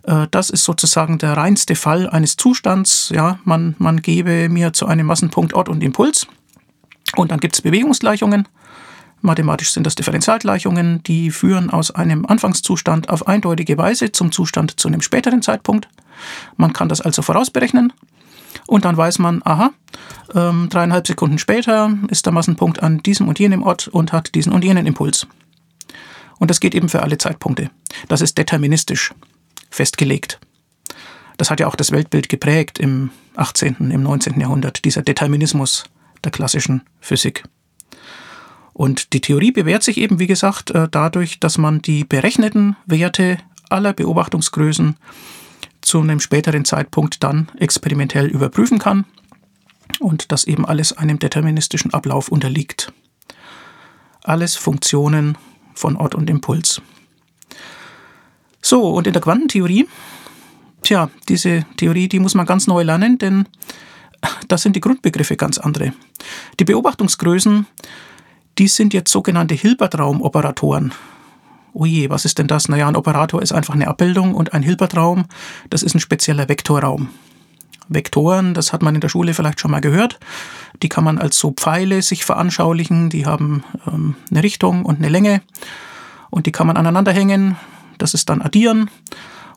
Äh, 0.03 0.27
das 0.31 0.49
ist 0.49 0.63
sozusagen 0.63 1.17
der 1.17 1.33
reinste 1.33 1.75
Fall 1.75 2.09
eines 2.09 2.37
Zustands. 2.37 3.11
Ja, 3.13 3.39
man, 3.43 3.75
man 3.77 4.01
gebe 4.01 4.49
mir 4.49 4.73
zu 4.73 4.85
einem 4.85 5.07
Massenpunkt 5.07 5.53
Ort 5.53 5.69
und 5.69 5.83
Impuls. 5.83 6.27
Und 7.15 7.31
dann 7.31 7.39
gibt 7.39 7.55
es 7.55 7.61
Bewegungsgleichungen. 7.61 8.47
Mathematisch 9.21 9.71
sind 9.71 9.85
das 9.87 9.95
Differentialgleichungen, 9.95 11.01
die 11.03 11.31
führen 11.31 11.71
aus 11.71 11.89
einem 11.89 12.25
Anfangszustand 12.25 13.09
auf 13.09 13.27
eindeutige 13.27 13.77
Weise 13.77 14.11
zum 14.11 14.31
Zustand 14.31 14.79
zu 14.79 14.87
einem 14.87 15.01
späteren 15.01 15.41
Zeitpunkt. 15.41 15.87
Man 16.57 16.73
kann 16.73 16.89
das 16.89 17.01
also 17.01 17.21
vorausberechnen 17.23 17.91
und 18.67 18.85
dann 18.85 18.95
weiß 18.95 19.19
man, 19.19 19.41
aha, 19.43 19.71
ähm, 20.35 20.69
dreieinhalb 20.69 21.07
Sekunden 21.07 21.39
später 21.39 21.91
ist 22.09 22.25
der 22.25 22.33
Massenpunkt 22.33 22.83
an 22.83 22.99
diesem 22.99 23.27
und 23.27 23.39
jenem 23.39 23.63
Ort 23.63 23.87
und 23.87 24.13
hat 24.13 24.35
diesen 24.35 24.53
und 24.53 24.63
jenen 24.63 24.85
Impuls. 24.85 25.27
Und 26.37 26.51
das 26.51 26.59
geht 26.59 26.75
eben 26.75 26.89
für 26.89 27.01
alle 27.01 27.17
Zeitpunkte. 27.17 27.71
Das 28.07 28.21
ist 28.21 28.37
deterministisch 28.37 29.11
festgelegt. 29.75 30.39
Das 31.37 31.51
hat 31.51 31.59
ja 31.59 31.67
auch 31.67 31.75
das 31.75 31.91
Weltbild 31.91 32.29
geprägt 32.29 32.79
im 32.79 33.11
18., 33.35 33.91
im 33.91 34.03
19. 34.03 34.39
Jahrhundert, 34.39 34.85
dieser 34.85 35.01
Determinismus 35.01 35.83
der 36.23 36.31
klassischen 36.31 36.81
Physik. 37.01 37.43
Und 38.73 39.13
die 39.13 39.21
Theorie 39.21 39.51
bewährt 39.51 39.83
sich 39.83 39.97
eben, 39.97 40.19
wie 40.19 40.27
gesagt, 40.27 40.71
äh, 40.71 40.87
dadurch, 40.89 41.39
dass 41.39 41.57
man 41.57 41.81
die 41.81 42.03
berechneten 42.03 42.75
Werte 42.85 43.37
aller 43.69 43.93
Beobachtungsgrößen 43.93 44.95
zu 45.81 46.01
einem 46.01 46.19
späteren 46.19 46.65
Zeitpunkt 46.65 47.23
dann 47.23 47.49
experimentell 47.57 48.27
überprüfen 48.27 48.79
kann 48.79 49.05
und 49.99 50.31
dass 50.31 50.45
eben 50.45 50.65
alles 50.65 50.93
einem 50.93 51.19
deterministischen 51.19 51.93
Ablauf 51.93 52.29
unterliegt. 52.29 52.91
Alles 54.23 54.55
Funktionen 54.55 55.37
von 55.73 55.95
Ort 55.95 56.15
und 56.15 56.29
Impuls. 56.29 56.81
So, 58.65 58.81
und 58.89 59.05
in 59.05 59.13
der 59.13 59.21
Quantentheorie, 59.21 59.87
tja, 60.81 61.11
diese 61.29 61.67
Theorie, 61.77 62.07
die 62.07 62.17
muss 62.17 62.33
man 62.33 62.47
ganz 62.47 62.65
neu 62.65 62.81
lernen, 62.81 63.19
denn 63.19 63.47
da 64.47 64.57
sind 64.57 64.75
die 64.75 64.81
Grundbegriffe 64.81 65.37
ganz 65.37 65.59
andere. 65.59 65.93
Die 66.59 66.65
Beobachtungsgrößen, 66.65 67.67
die 68.57 68.67
sind 68.67 68.95
jetzt 68.95 69.11
sogenannte 69.11 69.53
Hilbertraumoperatoren. 69.53 70.93
Oje, 71.73 72.09
was 72.09 72.25
ist 72.25 72.39
denn 72.39 72.47
das? 72.47 72.67
Naja, 72.67 72.87
ein 72.87 72.95
Operator 72.95 73.39
ist 73.39 73.51
einfach 73.51 73.75
eine 73.75 73.87
Abbildung 73.87 74.33
und 74.33 74.53
ein 74.53 74.63
Hilbertraum, 74.63 75.25
das 75.69 75.83
ist 75.83 75.93
ein 75.93 75.99
spezieller 75.99 76.49
Vektorraum. 76.49 77.09
Vektoren, 77.87 78.55
das 78.55 78.73
hat 78.73 78.81
man 78.81 78.95
in 78.95 79.01
der 79.01 79.09
Schule 79.09 79.35
vielleicht 79.35 79.59
schon 79.59 79.69
mal 79.69 79.81
gehört. 79.81 80.17
Die 80.81 80.89
kann 80.89 81.03
man 81.03 81.19
als 81.19 81.37
so 81.37 81.51
Pfeile 81.51 82.01
sich 82.01 82.25
veranschaulichen. 82.25 83.11
Die 83.11 83.27
haben 83.27 83.63
ähm, 83.85 84.15
eine 84.31 84.41
Richtung 84.41 84.85
und 84.85 84.97
eine 84.97 85.09
Länge 85.09 85.43
und 86.31 86.47
die 86.47 86.51
kann 86.51 86.65
man 86.65 86.77
aneinander 86.77 87.11
hängen. 87.11 87.57
Das 87.97 88.13
ist 88.13 88.29
dann 88.29 88.41
Addieren. 88.41 88.89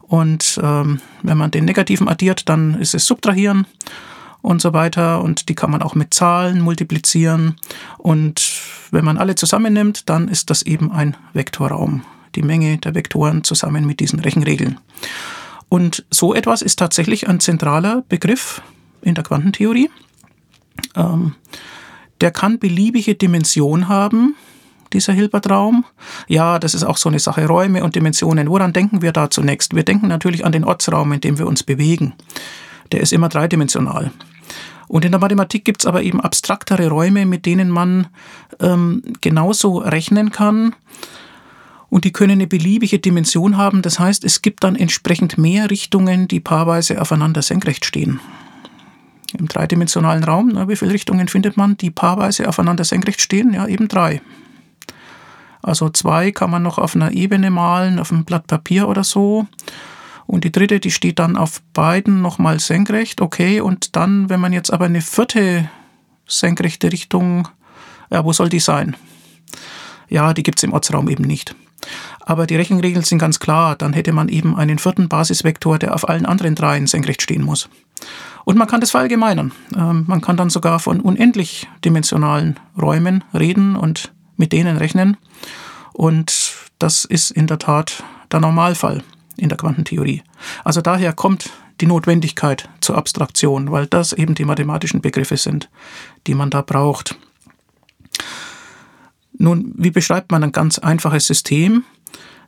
Und 0.03 0.59
ähm, 0.63 1.01
wenn 1.23 1.37
man 1.37 1.51
den 1.51 1.67
Negativen 1.67 2.09
addiert, 2.09 2.49
dann 2.49 2.75
ist 2.81 2.95
es 2.95 3.07
Subtrahieren 3.07 3.67
und 4.41 4.63
so 4.63 4.73
weiter. 4.73 5.23
Und 5.23 5.49
die 5.49 5.55
kann 5.55 5.71
man 5.71 5.83
auch 5.83 5.95
mit 5.95 6.15
Zahlen 6.15 6.61
multiplizieren. 6.61 7.57
Und 7.99 8.43
wenn 8.91 9.05
man 9.05 9.19
alle 9.19 9.35
zusammennimmt, 9.35 10.09
dann 10.09 10.29
ist 10.29 10.51
das 10.51 10.63
eben 10.63 10.91
ein 10.91 11.17
Vektorraum. 11.35 12.05
Die 12.35 12.43
Menge 12.43 12.79
der 12.79 12.95
Vektoren 12.95 13.45
zusammen 13.45 13.87
mit 13.87 14.01
diesen 14.01 14.21
Rechenregeln. 14.21 14.79
Und 15.69 16.07
so 16.11 16.35
etwas 16.35 16.63
ist 16.63 16.79
tatsächlich 16.79 17.29
ein 17.29 17.41
zentraler 17.41 18.03
Begriff 18.09 18.63
in 19.03 19.15
der 19.15 19.25
Quantentheorie. 19.25 19.91
Ähm, 20.97 21.35
der 22.21 22.31
kann 22.31 22.59
beliebige 22.59 23.15
Dimension 23.15 23.89
haben, 23.89 24.35
dieser 24.93 25.13
Hilbertraum. 25.13 25.85
Ja, 26.27 26.59
das 26.59 26.75
ist 26.75 26.85
auch 26.85 26.97
so 26.97 27.09
eine 27.09 27.19
Sache, 27.19 27.47
Räume 27.47 27.85
und 27.85 27.95
Dimensionen. 27.95 28.49
Woran 28.49 28.73
denken 28.73 29.03
wir 29.03 29.13
da 29.13 29.31
zunächst? 29.31 29.75
Wir 29.75 29.85
denken 29.85 30.09
natürlich 30.09 30.45
an 30.45 30.53
den 30.53 30.65
Ortsraum, 30.65 31.13
in 31.13 31.21
dem 31.21 31.39
wir 31.39 31.47
uns 31.47 31.63
bewegen. 31.63 32.15
Der 32.93 33.01
ist 33.01 33.13
immer 33.13 33.29
dreidimensional. 33.29 34.11
Und 34.89 35.05
in 35.05 35.13
der 35.13 35.21
Mathematik 35.21 35.65
gibt 35.65 35.83
es 35.83 35.87
aber 35.87 36.03
eben 36.03 36.21
abstraktere 36.21 36.89
Räume, 36.89 37.27
mit 37.27 37.45
denen 37.45 37.69
man 37.69 38.07
ähm, 38.59 39.03
genauso 39.21 39.79
rechnen 39.79 40.33
kann. 40.33 40.75
Und 41.91 42.05
die 42.05 42.13
können 42.13 42.33
eine 42.33 42.47
beliebige 42.47 42.99
Dimension 42.99 43.57
haben. 43.57 43.83
Das 43.83 43.99
heißt, 43.99 44.25
es 44.25 44.43
gibt 44.43 44.65
dann 44.65 44.77
entsprechend 44.77 45.39
mehr 45.39 45.71
Richtungen, 45.71 46.29
die 46.29 46.41
paarweise 46.41 47.01
aufeinander 47.01 47.43
senkrecht 47.43 47.85
stehen. 47.85 48.21
Im 49.39 49.47
dreidimensionalen 49.47 50.25
Raum, 50.25 50.51
na, 50.55 50.69
wie 50.69 50.77
viele 50.77 50.93
Richtungen 50.93 51.29
findet 51.29 51.57
man, 51.57 51.77
die 51.77 51.91
paarweise 51.91 52.49
aufeinander 52.49 52.85
senkrecht 52.85 53.21
stehen? 53.21 53.53
Ja, 53.53 53.67
eben 53.67 53.89
drei. 53.89 54.23
Also 55.63 55.91
zwei 55.91 56.31
kann 56.33 56.51
man 56.51 56.63
noch 56.63 56.79
auf 56.79 56.95
einer 56.95 57.13
Ebene 57.13 57.51
malen, 57.51 57.99
auf 57.99 58.13
einem 58.13 58.25
Blatt 58.25 58.47
Papier 58.47 58.89
oder 58.89 59.05
so. 59.05 59.47
Und 60.27 60.45
die 60.45 60.53
dritte, 60.53 60.79
die 60.79 60.91
steht 60.91 61.19
dann 61.19 61.37
auf 61.37 61.63
beiden 61.73 62.21
nochmal 62.21 62.61
senkrecht. 62.61 63.21
Okay, 63.21 63.61
und 63.61 63.97
dann, 63.97 64.29
wenn 64.29 64.41
man 64.41 64.53
jetzt 64.53 64.73
aber 64.73 64.85
eine 64.85 65.01
vierte 65.01 65.71
senkrechte 66.27 66.93
Richtung, 66.93 67.49
ja, 68.11 68.25
wo 68.25 68.33
soll 68.33 68.49
die 68.49 68.61
sein? 68.61 68.97
Ja, 70.09 70.35
die 70.35 70.43
gibt 70.43 70.59
es 70.59 70.63
im 70.65 70.73
Ortsraum 70.73 71.09
eben 71.09 71.25
nicht. 71.25 71.55
Aber 72.21 72.47
die 72.47 72.57
Rechenregeln 72.57 73.05
sind 73.05 73.19
ganz 73.19 73.41
klar. 73.41 73.77
Dann 73.77 73.95
hätte 73.95 74.13
man 74.13 74.29
eben 74.29 74.57
einen 74.57 74.79
vierten 74.79 75.09
Basisvektor, 75.09 75.79
der 75.79 75.95
auf 75.95 76.09
allen 76.09 76.27
anderen 76.27 76.55
dreien 76.55 76.87
senkrecht 76.87 77.23
stehen 77.23 77.43
muss. 77.43 77.69
Und 78.45 78.57
man 78.59 78.69
kann 78.69 78.81
das 78.81 78.91
verallgemeinern. 78.91 79.53
Ähm, 79.77 80.05
man 80.07 80.21
kann 80.21 80.37
dann 80.37 80.51
sogar 80.51 80.79
von 80.79 81.01
unendlich 81.01 81.69
dimensionalen 81.85 82.59
Räumen 82.81 83.25
reden 83.33 83.77
und 83.77 84.13
mit 84.39 84.53
denen 84.53 84.79
rechnen. 84.79 85.19
Und 85.93 86.55
das 86.79 87.05
ist 87.05 87.31
in 87.31 87.47
der 87.47 87.59
Tat 87.59 88.03
der 88.33 88.41
Normalfall 88.41 89.03
in 89.37 89.49
der 89.49 89.59
Quantentheorie. 89.59 90.23
Also 90.65 90.81
daher 90.81 91.13
kommt 91.13 91.51
die 91.81 91.87
Notwendigkeit 91.87 92.69
zur 92.81 92.97
Abstraktion, 92.97 93.71
weil 93.71 93.87
das 93.87 94.13
eben 94.13 94.35
die 94.35 94.45
mathematischen 94.45 95.01
Begriffe 95.01 95.37
sind, 95.37 95.69
die 96.27 96.35
man 96.35 96.51
da 96.51 96.63
braucht. 96.63 97.17
Nun, 99.33 99.73
wie 99.77 99.93
beschreibt 99.93 100.33
man 100.33 100.43
ein 100.43 100.53
ganz 100.53 100.79
einfaches 100.79 101.27
System 101.27 101.85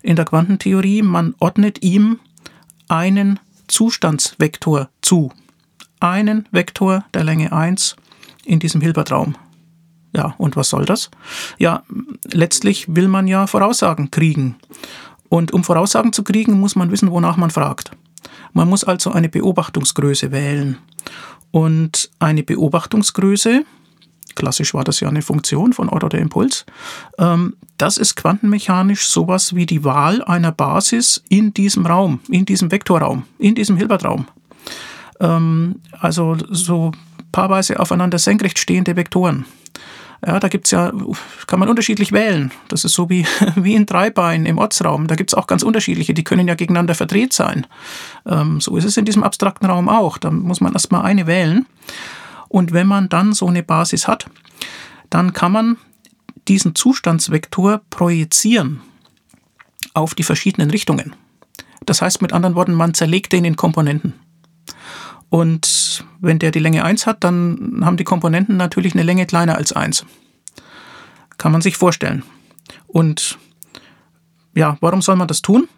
in 0.03 0.17
der 0.17 0.25
Quantentheorie? 0.25 1.03
Man 1.03 1.35
ordnet 1.39 1.83
ihm 1.83 2.19
einen 2.89 3.39
Zustandsvektor 3.69 4.89
zu. 5.01 5.33
Einen 6.01 6.49
Vektor 6.51 7.05
der 7.15 7.23
Länge 7.23 7.53
1 7.53 7.95
in 8.45 8.59
diesem 8.59 8.81
Hilbertraum. 8.81 9.37
Ja, 10.13 10.35
und 10.39 10.57
was 10.57 10.69
soll 10.69 10.85
das? 10.85 11.11
Ja, 11.59 11.83
letztlich 12.33 12.95
will 12.95 13.09
man 13.09 13.29
ja 13.29 13.47
Voraussagen 13.47 14.11
kriegen. 14.11 14.57
Und 15.29 15.53
um 15.53 15.63
Voraussagen 15.63 16.13
zu 16.13 16.25
kriegen, 16.25 16.59
muss 16.59 16.75
man 16.75 16.91
wissen, 16.91 17.11
wonach 17.11 17.37
man 17.37 17.51
fragt. 17.51 17.93
Man 18.53 18.69
muss 18.69 18.83
also 18.83 19.13
eine 19.13 19.29
Beobachtungsgröße 19.29 20.33
wählen. 20.33 20.79
Und 21.53 22.11
eine 22.19 22.43
Beobachtungsgröße, 22.43 23.65
klassisch 24.35 24.75
war 24.75 24.85
das 24.85 25.01
ja 25.01 25.09
eine 25.09 25.23
Funktion 25.23 25.73
von 25.73 25.89
Otto 25.89 26.09
der 26.09 26.21
Impuls, 26.21 26.65
ähm, 27.19 27.57
das 27.77 27.97
ist 27.97 28.17
quantenmechanisch 28.17 29.09
sowas 29.09 29.55
wie 29.55 29.67
die 29.67 29.85
Wahl 29.85 30.23
einer 30.25 30.53
Basis 30.53 31.23
in 31.29 31.55
diesem 31.55 31.87
Raum, 31.87 32.21
in 32.29 32.45
diesem 32.45 32.71
Vektorraum, 32.71 33.25
in 33.39 33.55
diesem 33.55 33.77
Hilbertraum. 33.77 34.27
Ähm, 35.21 35.77
also 35.99 36.37
so 36.51 36.93
paarweise 37.33 37.79
aufeinander 37.81 38.19
senkrecht 38.19 38.59
stehende 38.59 38.97
Vektoren. 38.97 39.45
Ja, 40.27 40.39
da 40.39 40.49
gibt's 40.49 40.71
ja, 40.71 40.93
kann 41.47 41.59
man 41.59 41.69
unterschiedlich 41.69 42.13
wählen. 42.13 42.51
Das 42.69 42.85
ist 42.85 42.95
so 42.95 43.09
wie, 43.09 43.27
wie 43.57 43.75
in 43.75 43.87
Dreibein 43.87 44.47
im 44.47 44.59
Ortsraum. 44.59 45.07
Da 45.07 45.15
gibt's 45.15 45.35
auch 45.35 45.47
ganz 45.47 45.63
unterschiedliche, 45.63 46.15
die 46.15 46.25
können 46.25 46.47
ja 46.47 46.55
gegeneinander 46.55 46.95
verdreht 46.95 47.33
sein. 47.33 47.67
Ähm, 48.27 48.61
so 48.61 48.77
ist 48.77 48.85
es 48.85 48.97
in 48.97 49.05
diesem 49.05 49.23
abstrakten 49.23 49.67
Raum 49.67 49.89
auch. 49.89 50.19
Da 50.19 50.31
muss 50.31 50.61
man 50.61 50.73
erstmal 50.73 51.03
eine 51.03 51.27
wählen. 51.27 51.67
Und 52.49 52.73
wenn 52.73 52.87
man 52.87 53.09
dann 53.09 53.33
so 53.33 53.47
eine 53.47 53.63
Basis 53.63 54.09
hat, 54.09 54.27
dann 55.09 55.33
kann 55.33 55.53
man 55.53 55.77
diesen 56.49 56.75
Zustandsvektor 56.75 57.81
projizieren 57.91 58.81
auf 59.95 60.15
die 60.15 60.23
verschiedenen 60.23 60.71
Richtungen. 60.71 61.15
Das 61.87 62.03
heißt 62.03 62.23
mit 62.23 62.33
anderen 62.33 62.55
Worten, 62.55 62.75
man 62.75 62.95
zerlegt 62.95 63.33
den 63.33 63.45
in 63.45 63.57
Komponenten. 63.57 64.15
Und 65.31 66.05
wenn 66.21 66.39
der 66.41 66.51
die 66.51 66.59
Länge 66.59 66.85
1 66.85 67.07
hat, 67.07 67.25
dann 67.25 67.81
haben 67.85 67.97
die 67.97 68.05
Komponenten 68.05 68.57
natürlich 68.57 68.95
eine 68.95 69.05
Länge 69.05 69.27
kleiner 69.27 69.57
als 69.57 69.73
1. 69.73 70.05
Kann 71.39 71.53
man 71.53 71.63
sich 71.63 71.77
vorstellen. 71.77 72.25
Und 72.89 73.39
ja, 74.55 74.77
warum 74.81 75.01
soll 75.01 75.17
man 75.17 75.29
das 75.29 75.41
tun? 75.41 75.69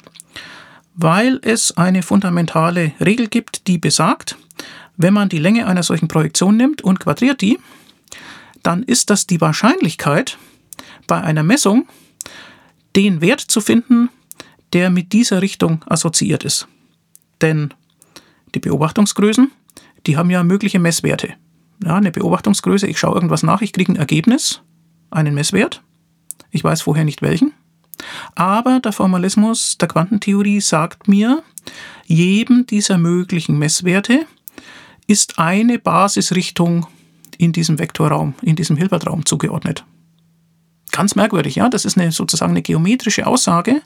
Weil 0.95 1.39
es 1.43 1.77
eine 1.77 2.03
fundamentale 2.03 2.93
Regel 2.99 3.29
gibt, 3.29 3.67
die 3.69 3.79
besagt, 3.79 4.37
wenn 4.97 5.15
man 5.15 5.29
die 5.29 5.39
Länge 5.39 5.67
einer 5.67 5.83
solchen 5.83 6.09
Projektion 6.09 6.57
nimmt 6.57 6.83
und 6.83 7.01
quadriert 7.01 7.41
die, 7.41 7.59
dann 8.63 8.83
ist 8.83 9.11
das 9.11 9.27
die 9.27 9.41
Wahrscheinlichkeit, 9.41 10.39
bei 11.07 11.21
einer 11.21 11.43
Messung 11.43 11.87
den 12.97 13.21
Wert 13.21 13.41
zu 13.41 13.61
finden, 13.61 14.09
der 14.73 14.91
mit 14.91 15.13
dieser 15.13 15.43
Richtung 15.43 15.85
assoziiert 15.87 16.45
ist. 16.45 16.69
Denn 17.41 17.75
die 18.55 18.61
Beobachtungsgrößen, 18.61 19.51
die 20.07 20.17
haben 20.17 20.31
ja 20.31 20.43
mögliche 20.43 20.79
Messwerte. 20.79 21.35
Ja, 21.85 21.97
eine 21.97 22.13
Beobachtungsgröße, 22.13 22.87
ich 22.87 22.99
schaue 22.99 23.15
irgendwas 23.15 23.43
nach, 23.43 23.61
ich 23.63 23.73
kriege 23.73 23.93
ein 23.93 23.97
Ergebnis, 23.97 24.63
einen 25.11 25.35
Messwert. 25.35 25.83
Ich 26.51 26.63
weiß 26.63 26.83
vorher 26.83 27.05
nicht 27.05 27.23
welchen. 27.23 27.53
Aber 28.35 28.81
der 28.81 28.93
Formalismus 28.93 29.79
der 29.79 29.89
Quantentheorie 29.89 30.61
sagt 30.61 31.09
mir, 31.09 31.43
jedem 32.07 32.67
dieser 32.67 32.99
möglichen 32.99 33.59
Messwerte 33.59 34.27
ist 35.07 35.39
eine 35.39 35.79
Basisrichtung 35.79 36.87
in 37.39 37.53
diesem 37.53 37.79
Vektorraum, 37.79 38.35
in 38.43 38.57
diesem 38.57 38.77
Hilbertraum 38.77 39.27
zugeordnet. 39.27 39.85
Ganz 40.91 41.15
merkwürdig, 41.15 41.57
ja. 41.57 41.69
Das 41.69 41.85
ist 41.85 41.99
eine, 41.99 42.13
sozusagen 42.13 42.53
eine 42.53 42.63
geometrische 42.63 43.27
Aussage, 43.27 43.81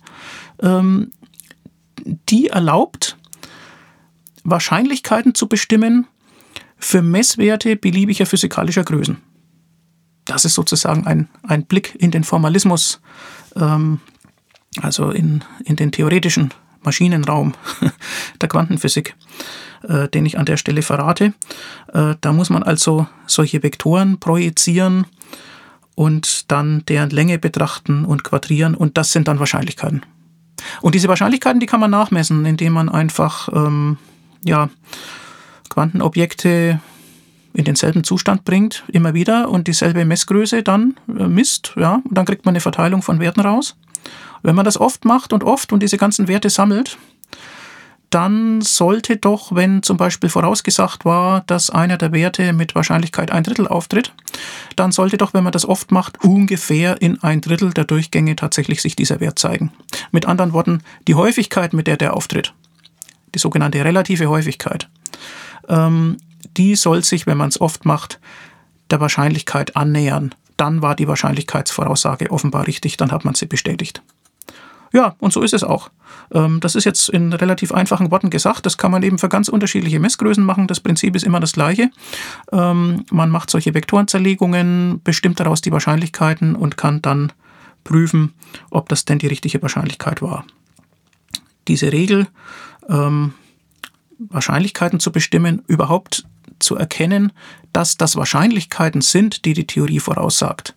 ähm, 0.61 1.13
die 2.29 2.49
erlaubt, 2.49 3.17
Wahrscheinlichkeiten 4.51 5.35
zu 5.35 5.49
bestimmen 5.49 6.07
für 6.79 7.03
Messwerte 7.03 7.77
beliebiger 7.77 8.27
physikalischer 8.27 8.85
Größen. 8.85 9.19
Das 10.25 10.45
ist 10.45 10.55
sozusagen 10.55 11.07
ein, 11.07 11.29
ein 11.43 11.65
Blick 11.67 11.95
in 11.99 12.11
den 12.11 12.25
Formalismus, 12.25 13.01
ähm, 13.55 14.01
also 14.83 15.11
in, 15.11 15.43
in 15.65 15.77
den 15.77 15.93
theoretischen 15.93 16.53
Maschinenraum 16.83 17.55
der 18.41 18.49
Quantenphysik, 18.49 19.15
äh, 19.89 20.09
den 20.09 20.27
ich 20.27 20.39
an 20.39 20.47
der 20.47 20.57
Stelle 20.57 20.83
verrate. 20.83 21.35
Äh, 21.93 22.15
da 22.21 22.33
muss 22.33 22.51
man 22.51 22.63
also 22.63 23.07
solche 23.27 23.63
Vektoren 23.63 24.19
projizieren 24.19 25.07
und 25.95 26.51
dann 26.51 26.85
deren 26.87 27.11
Länge 27.11 27.39
betrachten 27.39 28.05
und 28.05 28.25
quadrieren 28.25 28.75
und 28.75 28.99
das 28.99 29.13
sind 29.13 29.29
dann 29.29 29.39
Wahrscheinlichkeiten. 29.39 30.03
Und 30.81 30.95
diese 30.95 31.09
Wahrscheinlichkeiten, 31.09 31.61
die 31.61 31.67
kann 31.67 31.81
man 31.81 31.91
nachmessen, 31.91 32.45
indem 32.47 32.73
man 32.73 32.89
einfach 32.89 33.49
ähm, 33.53 33.99
ja, 34.47 34.71
Quantenobjekte 35.69 36.81
in 37.53 37.65
denselben 37.65 38.05
Zustand 38.05 38.45
bringt, 38.45 38.85
immer 38.89 39.15
wieder 39.15 39.49
und 39.49 39.67
dieselbe 39.67 40.05
Messgröße 40.05 40.63
dann 40.63 40.95
äh, 41.09 41.27
misst, 41.27 41.73
ja, 41.77 42.03
und 42.05 42.17
dann 42.17 42.27
kriegt 42.27 42.45
man 42.45 42.53
eine 42.53 42.61
Verteilung 42.61 43.03
von 43.03 43.19
Werten 43.19 43.41
raus. 43.41 43.77
Wenn 44.43 44.55
man 44.55 44.65
das 44.65 44.79
oft 44.79 45.05
macht 45.05 45.33
und 45.33 45.43
oft 45.43 45.73
und 45.73 45.83
diese 45.83 45.97
ganzen 45.97 46.29
Werte 46.29 46.51
sammelt, 46.51 46.99
dann 48.11 48.61
sollte 48.61 49.17
doch, 49.17 49.55
wenn 49.55 49.83
zum 49.83 49.97
Beispiel 49.97 50.31
vorausgesagt 50.31 51.05
war, 51.05 51.43
dass 51.47 51.71
einer 51.71 51.97
der 51.97 52.13
Werte 52.13 52.53
mit 52.53 52.75
Wahrscheinlichkeit 52.75 53.33
ein 53.33 53.43
Drittel 53.43 53.67
auftritt, 53.67 54.15
dann 54.77 54.93
sollte 54.93 55.17
doch, 55.17 55.35
wenn 55.35 55.43
man 55.43 55.53
das 55.53 55.67
oft 55.67 55.91
macht, 55.91 56.23
ungefähr 56.23 57.03
in 57.03 57.23
ein 57.23 57.41
Drittel 57.41 57.73
der 57.73 57.85
Durchgänge 57.85 58.37
tatsächlich 58.37 58.81
sich 58.81 58.95
dieser 58.95 59.21
Wert 59.21 59.39
zeigen. 59.39 59.73
Mit 60.13 60.27
anderen 60.27 60.53
Worten, 60.53 60.83
die 61.09 61.17
Häufigkeit, 61.17 61.73
mit 61.73 61.87
der 61.87 61.97
der 61.97 62.15
auftritt, 62.15 62.55
die 63.35 63.39
sogenannte 63.39 63.85
relative 63.85 64.29
Häufigkeit, 64.29 64.89
ähm, 65.69 66.19
die 66.57 66.75
soll 66.77 67.05
sich, 67.05 67.27
wenn 67.27 67.37
man 67.37 67.49
es 67.49 67.61
oft 67.61 67.85
macht, 67.85 68.21
der 68.91 69.01
Wahrscheinlichkeit 69.01 69.77
annähern. 69.77 70.35
Dann 70.57 70.81
war 70.81 70.95
die 70.95 71.09
Wahrscheinlichkeitsvoraussage 71.09 72.31
offenbar 72.31 72.67
richtig, 72.67 72.97
dann 72.97 73.13
hat 73.13 73.25
man 73.25 73.35
sie 73.35 73.47
bestätigt. 73.47 74.03
Ja, 74.93 75.17
und 75.19 75.33
so 75.33 75.43
ist 75.43 75.53
es 75.53 75.65
auch. 75.65 75.91
Ähm, 76.33 76.61
das 76.61 76.75
ist 76.75 76.85
jetzt 76.85 77.09
in 77.09 77.33
relativ 77.33 77.73
einfachen 77.73 78.11
Worten 78.11 78.31
gesagt. 78.31 78.65
Das 78.67 78.79
kann 78.79 78.91
man 78.91 79.03
eben 79.03 79.19
für 79.19 79.29
ganz 79.29 79.49
unterschiedliche 79.49 80.01
Messgrößen 80.01 80.45
machen. 80.45 80.67
Das 80.69 80.81
Prinzip 80.81 81.17
ist 81.17 81.25
immer 81.25 81.41
das 81.41 81.53
gleiche. 81.53 81.91
Ähm, 82.53 83.05
man 83.11 83.31
macht 83.31 83.51
solche 83.51 83.75
Vektorenzerlegungen, 83.75 85.01
bestimmt 85.03 85.41
daraus 85.41 85.61
die 85.61 85.73
Wahrscheinlichkeiten 85.73 86.55
und 86.55 86.77
kann 86.77 87.03
dann 87.03 87.33
prüfen, 87.85 88.33
ob 88.71 88.89
das 88.89 89.05
denn 89.05 89.19
die 89.19 89.27
richtige 89.27 89.61
Wahrscheinlichkeit 89.63 90.23
war. 90.23 90.45
Diese 91.69 91.93
Regel, 91.93 92.29
ähm, 92.89 93.35
Wahrscheinlichkeiten 94.19 95.01
zu 95.01 95.13
bestimmen, 95.13 95.63
überhaupt 95.67 96.25
zu 96.59 96.77
erkennen, 96.77 97.33
dass 97.73 97.97
das 97.97 98.17
Wahrscheinlichkeiten 98.17 99.03
sind, 99.03 99.45
die 99.45 99.53
die 99.53 99.67
Theorie 99.67 100.01
voraussagt. 100.01 100.75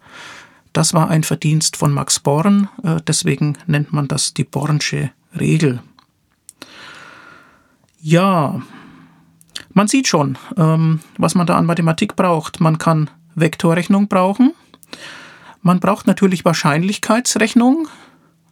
Das 0.73 0.93
war 0.93 1.09
ein 1.09 1.23
Verdienst 1.23 1.77
von 1.77 1.93
Max 1.93 2.19
Born, 2.19 2.69
äh, 2.83 2.97
deswegen 3.07 3.57
nennt 3.65 3.93
man 3.93 4.07
das 4.07 4.33
die 4.33 4.43
Bornsche 4.43 5.11
Regel. 5.39 5.81
Ja, 8.01 8.61
man 9.73 9.87
sieht 9.87 10.07
schon, 10.07 10.37
ähm, 10.57 10.99
was 11.17 11.35
man 11.35 11.47
da 11.47 11.57
an 11.57 11.65
Mathematik 11.65 12.15
braucht. 12.15 12.59
Man 12.59 12.77
kann 12.77 13.09
Vektorrechnung 13.35 14.07
brauchen. 14.07 14.53
Man 15.61 15.79
braucht 15.79 16.07
natürlich 16.07 16.45
Wahrscheinlichkeitsrechnung. 16.45 17.87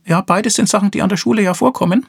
Ja, 0.08 0.22
beides 0.22 0.54
sind 0.54 0.70
Sachen, 0.70 0.90
die 0.90 1.02
an 1.02 1.10
der 1.10 1.18
Schule 1.18 1.42
ja 1.42 1.54
vorkommen. 1.54 2.06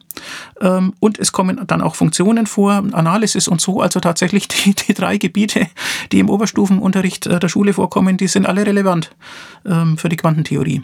Ähm, 0.61 0.95
und 1.01 1.19
es 1.19 1.33
kommen 1.33 1.61
dann 1.67 1.83
auch 1.83 1.97
Funktionen 1.97 2.47
vor, 2.47 2.85
Analysis 2.93 3.49
und 3.49 3.61
so. 3.61 3.81
Also 3.81 3.99
tatsächlich 3.99 4.49
die, 4.49 4.75
die 4.75 4.95
drei 4.95 5.19
Gebiete, 5.19 5.67
die 6.13 6.21
im 6.21 6.31
Oberstufenunterricht 6.31 7.27
äh, 7.27 7.41
der 7.41 7.49
Schule 7.49 7.73
vorkommen, 7.73 8.17
die 8.17 8.29
sind 8.29 8.47
alle 8.47 8.65
relevant 8.65 9.11
ähm, 9.67 9.99
für 9.99 10.09
die 10.09 10.17
Quantentheorie 10.17 10.83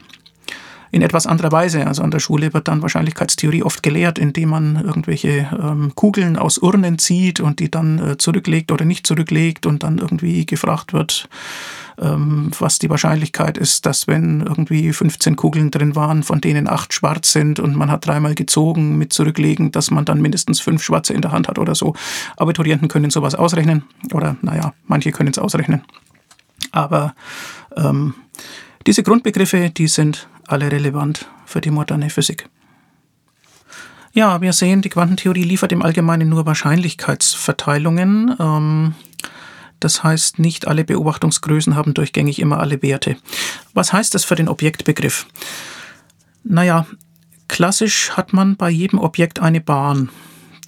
in 0.94 1.02
etwas 1.02 1.26
anderer 1.26 1.50
Weise. 1.50 1.88
Also 1.88 2.02
an 2.02 2.12
der 2.12 2.20
Schule 2.20 2.54
wird 2.54 2.68
dann 2.68 2.80
Wahrscheinlichkeitstheorie 2.80 3.64
oft 3.64 3.82
gelehrt, 3.82 4.16
indem 4.16 4.50
man 4.50 4.76
irgendwelche 4.76 5.50
ähm, 5.60 5.92
Kugeln 5.96 6.36
aus 6.36 6.58
Urnen 6.58 6.98
zieht 6.98 7.40
und 7.40 7.58
die 7.58 7.68
dann 7.68 7.98
äh, 7.98 8.16
zurücklegt 8.16 8.70
oder 8.70 8.84
nicht 8.84 9.04
zurücklegt 9.04 9.66
und 9.66 9.82
dann 9.82 9.98
irgendwie 9.98 10.46
gefragt 10.46 10.92
wird, 10.92 11.28
ähm, 11.98 12.52
was 12.60 12.78
die 12.78 12.90
Wahrscheinlichkeit 12.90 13.58
ist, 13.58 13.86
dass 13.86 14.06
wenn 14.06 14.42
irgendwie 14.42 14.92
15 14.92 15.34
Kugeln 15.34 15.72
drin 15.72 15.96
waren, 15.96 16.22
von 16.22 16.40
denen 16.40 16.68
acht 16.68 16.94
schwarz 16.94 17.32
sind 17.32 17.58
und 17.58 17.74
man 17.74 17.90
hat 17.90 18.06
dreimal 18.06 18.36
gezogen 18.36 18.96
mit 18.96 19.12
zurücklegen, 19.12 19.72
dass 19.72 19.90
man 19.90 20.04
dann 20.04 20.22
mindestens 20.22 20.60
fünf 20.60 20.84
schwarze 20.84 21.12
in 21.12 21.22
der 21.22 21.32
Hand 21.32 21.48
hat 21.48 21.58
oder 21.58 21.74
so. 21.74 21.94
Abiturienten 22.36 22.86
können 22.86 23.10
sowas 23.10 23.34
ausrechnen 23.34 23.82
oder 24.12 24.36
naja, 24.42 24.74
manche 24.86 25.10
können 25.10 25.30
es 25.30 25.40
ausrechnen. 25.40 25.82
Aber 26.70 27.14
ähm, 27.76 28.14
diese 28.86 29.02
Grundbegriffe, 29.02 29.70
die 29.70 29.88
sind 29.88 30.28
alle 30.46 30.70
relevant 30.70 31.28
für 31.46 31.60
die 31.60 31.70
moderne 31.70 32.10
Physik. 32.10 32.48
Ja, 34.12 34.40
wir 34.40 34.52
sehen, 34.52 34.80
die 34.80 34.90
Quantentheorie 34.90 35.42
liefert 35.42 35.72
im 35.72 35.82
Allgemeinen 35.82 36.28
nur 36.28 36.46
Wahrscheinlichkeitsverteilungen. 36.46 38.36
Ähm, 38.38 38.94
das 39.80 40.04
heißt, 40.04 40.38
nicht 40.38 40.68
alle 40.68 40.84
Beobachtungsgrößen 40.84 41.74
haben 41.74 41.94
durchgängig 41.94 42.38
immer 42.38 42.60
alle 42.60 42.80
Werte. 42.80 43.16
Was 43.72 43.92
heißt 43.92 44.14
das 44.14 44.24
für 44.24 44.36
den 44.36 44.48
Objektbegriff? 44.48 45.26
Naja, 46.44 46.86
klassisch 47.48 48.12
hat 48.12 48.32
man 48.32 48.56
bei 48.56 48.70
jedem 48.70 49.00
Objekt 49.00 49.40
eine 49.40 49.60
Bahn. 49.60 50.10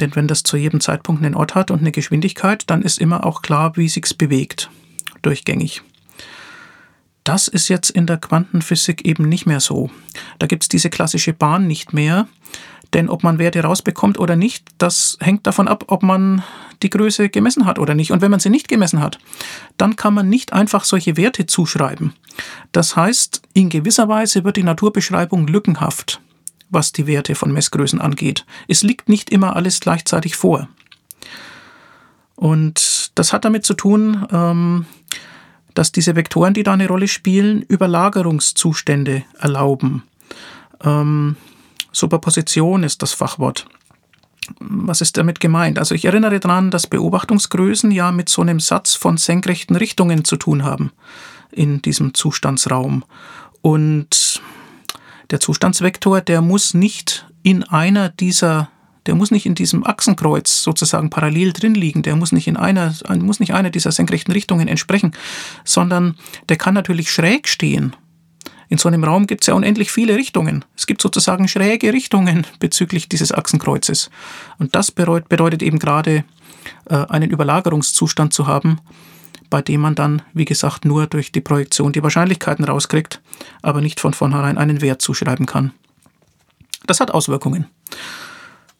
Denn 0.00 0.14
wenn 0.16 0.26
das 0.26 0.42
zu 0.42 0.56
jedem 0.56 0.80
Zeitpunkt 0.80 1.24
einen 1.24 1.34
Ort 1.34 1.54
hat 1.54 1.70
und 1.70 1.80
eine 1.80 1.92
Geschwindigkeit, 1.92 2.64
dann 2.68 2.82
ist 2.82 2.98
immer 2.98 3.24
auch 3.24 3.42
klar, 3.42 3.76
wie 3.76 3.88
sich's 3.88 4.12
bewegt. 4.12 4.70
Durchgängig. 5.22 5.82
Das 7.26 7.48
ist 7.48 7.66
jetzt 7.66 7.90
in 7.90 8.06
der 8.06 8.18
Quantenphysik 8.18 9.04
eben 9.04 9.28
nicht 9.28 9.46
mehr 9.46 9.58
so. 9.58 9.90
Da 10.38 10.46
gibt 10.46 10.62
es 10.62 10.68
diese 10.68 10.90
klassische 10.90 11.32
Bahn 11.32 11.66
nicht 11.66 11.92
mehr. 11.92 12.28
Denn 12.92 13.08
ob 13.08 13.24
man 13.24 13.40
Werte 13.40 13.60
rausbekommt 13.64 14.16
oder 14.20 14.36
nicht, 14.36 14.68
das 14.78 15.18
hängt 15.20 15.44
davon 15.44 15.66
ab, 15.66 15.86
ob 15.88 16.04
man 16.04 16.44
die 16.84 16.90
Größe 16.90 17.28
gemessen 17.28 17.66
hat 17.66 17.80
oder 17.80 17.96
nicht. 17.96 18.12
Und 18.12 18.20
wenn 18.20 18.30
man 18.30 18.38
sie 18.38 18.48
nicht 18.48 18.68
gemessen 18.68 19.00
hat, 19.00 19.18
dann 19.76 19.96
kann 19.96 20.14
man 20.14 20.28
nicht 20.28 20.52
einfach 20.52 20.84
solche 20.84 21.16
Werte 21.16 21.46
zuschreiben. 21.46 22.12
Das 22.70 22.94
heißt, 22.94 23.42
in 23.54 23.70
gewisser 23.70 24.08
Weise 24.08 24.44
wird 24.44 24.56
die 24.56 24.62
Naturbeschreibung 24.62 25.48
lückenhaft, 25.48 26.20
was 26.70 26.92
die 26.92 27.08
Werte 27.08 27.34
von 27.34 27.50
Messgrößen 27.50 28.00
angeht. 28.00 28.46
Es 28.68 28.84
liegt 28.84 29.08
nicht 29.08 29.30
immer 29.30 29.56
alles 29.56 29.80
gleichzeitig 29.80 30.36
vor. 30.36 30.68
Und 32.36 33.10
das 33.16 33.32
hat 33.32 33.44
damit 33.44 33.66
zu 33.66 33.74
tun, 33.74 34.28
ähm, 34.30 34.86
dass 35.76 35.92
diese 35.92 36.16
Vektoren, 36.16 36.54
die 36.54 36.62
da 36.62 36.72
eine 36.72 36.88
Rolle 36.88 37.06
spielen, 37.06 37.62
Überlagerungszustände 37.62 39.24
erlauben. 39.38 40.04
Ähm, 40.82 41.36
Superposition 41.92 42.82
ist 42.82 43.02
das 43.02 43.12
Fachwort. 43.12 43.66
Was 44.58 45.00
ist 45.00 45.18
damit 45.18 45.38
gemeint? 45.38 45.78
Also 45.78 45.94
ich 45.94 46.06
erinnere 46.06 46.40
daran, 46.40 46.70
dass 46.70 46.86
Beobachtungsgrößen 46.86 47.90
ja 47.90 48.10
mit 48.10 48.28
so 48.28 48.42
einem 48.42 48.58
Satz 48.58 48.94
von 48.94 49.18
senkrechten 49.18 49.76
Richtungen 49.76 50.24
zu 50.24 50.36
tun 50.36 50.64
haben 50.64 50.92
in 51.50 51.82
diesem 51.82 52.14
Zustandsraum. 52.14 53.04
Und 53.60 54.40
der 55.30 55.40
Zustandsvektor, 55.40 56.22
der 56.22 56.40
muss 56.40 56.72
nicht 56.72 57.26
in 57.42 57.64
einer 57.64 58.08
dieser 58.08 58.70
der 59.06 59.14
muss 59.14 59.30
nicht 59.30 59.46
in 59.46 59.54
diesem 59.54 59.86
Achsenkreuz 59.86 60.62
sozusagen 60.62 61.10
parallel 61.10 61.52
drin 61.52 61.74
liegen, 61.74 62.02
der 62.02 62.16
muss 62.16 62.32
nicht 62.32 62.48
in 62.48 62.56
einer, 62.56 62.94
muss 63.18 63.40
nicht 63.40 63.54
einer 63.54 63.70
dieser 63.70 63.92
senkrechten 63.92 64.32
Richtungen 64.32 64.68
entsprechen, 64.68 65.12
sondern 65.64 66.16
der 66.48 66.56
kann 66.56 66.74
natürlich 66.74 67.10
schräg 67.10 67.48
stehen. 67.48 67.94
In 68.68 68.78
so 68.78 68.88
einem 68.88 69.04
Raum 69.04 69.26
gibt 69.26 69.42
es 69.42 69.46
ja 69.46 69.54
unendlich 69.54 69.92
viele 69.92 70.16
Richtungen. 70.16 70.64
Es 70.76 70.86
gibt 70.86 71.00
sozusagen 71.00 71.46
schräge 71.46 71.92
Richtungen 71.92 72.46
bezüglich 72.58 73.08
dieses 73.08 73.32
Achsenkreuzes. 73.32 74.10
Und 74.58 74.74
das 74.74 74.90
bedeutet 74.90 75.62
eben 75.62 75.78
gerade 75.78 76.24
äh, 76.86 76.96
einen 77.08 77.30
Überlagerungszustand 77.30 78.32
zu 78.32 78.46
haben, 78.46 78.80
bei 79.50 79.62
dem 79.62 79.80
man 79.80 79.94
dann, 79.94 80.22
wie 80.34 80.44
gesagt, 80.44 80.84
nur 80.84 81.06
durch 81.06 81.30
die 81.30 81.40
Projektion 81.40 81.92
die 81.92 82.02
Wahrscheinlichkeiten 82.02 82.64
rauskriegt, 82.64 83.20
aber 83.62 83.80
nicht 83.80 84.00
von 84.00 84.14
vornherein 84.14 84.58
einen 84.58 84.80
Wert 84.80 85.00
zuschreiben 85.00 85.46
kann. 85.46 85.72
Das 86.86 86.98
hat 87.00 87.12
Auswirkungen. 87.12 87.66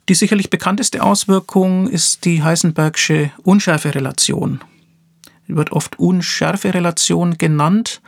Die 0.09 0.15
sicherlich 0.15 0.51
bekannteste 0.51 1.03
Auswirkung 1.03 1.89
ist 1.89 2.25
die 2.25 2.43
Heisenbergsche 2.43 3.33
Unschärferelation. 3.43 4.61
Die 5.49 5.57
wird 5.57 5.73
oft 5.73 5.99
Unschärferelation 5.99 7.39
genannt. 7.39 8.01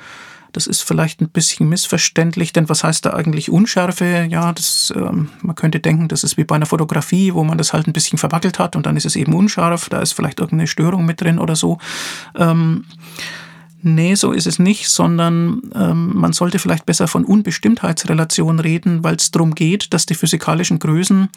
Das 0.52 0.66
ist 0.66 0.82
vielleicht 0.82 1.20
ein 1.20 1.28
bisschen 1.28 1.68
missverständlich, 1.68 2.52
denn 2.52 2.68
was 2.68 2.82
heißt 2.82 3.04
da 3.04 3.10
eigentlich 3.10 3.50
Unschärfe? 3.50 4.26
Ja, 4.30 4.52
das, 4.52 4.92
ähm, 4.96 5.28
man 5.42 5.56
könnte 5.56 5.80
denken, 5.80 6.08
das 6.08 6.24
ist 6.24 6.36
wie 6.36 6.44
bei 6.44 6.54
einer 6.54 6.66
Fotografie, 6.66 7.34
wo 7.34 7.44
man 7.44 7.58
das 7.58 7.72
halt 7.72 7.86
ein 7.86 7.92
bisschen 7.92 8.18
verwackelt 8.18 8.58
hat 8.58 8.74
und 8.74 8.86
dann 8.86 8.96
ist 8.96 9.04
es 9.04 9.14
eben 9.14 9.34
unscharf, 9.34 9.88
da 9.88 10.00
ist 10.00 10.12
vielleicht 10.12 10.40
irgendeine 10.40 10.66
Störung 10.66 11.04
mit 11.04 11.20
drin 11.20 11.38
oder 11.38 11.54
so. 11.54 11.78
Ähm, 12.36 12.84
Nee, 13.80 14.16
so 14.16 14.32
ist 14.32 14.48
es 14.48 14.58
nicht, 14.58 14.88
sondern 14.88 15.62
ähm, 15.72 16.10
man 16.14 16.32
sollte 16.32 16.58
vielleicht 16.58 16.84
besser 16.84 17.06
von 17.06 17.24
Unbestimmtheitsrelation 17.24 18.58
reden, 18.58 19.04
weil 19.04 19.14
es 19.14 19.30
darum 19.30 19.54
geht, 19.54 19.94
dass 19.94 20.04
die 20.04 20.16
physikalischen 20.16 20.80
Größen 20.80 21.28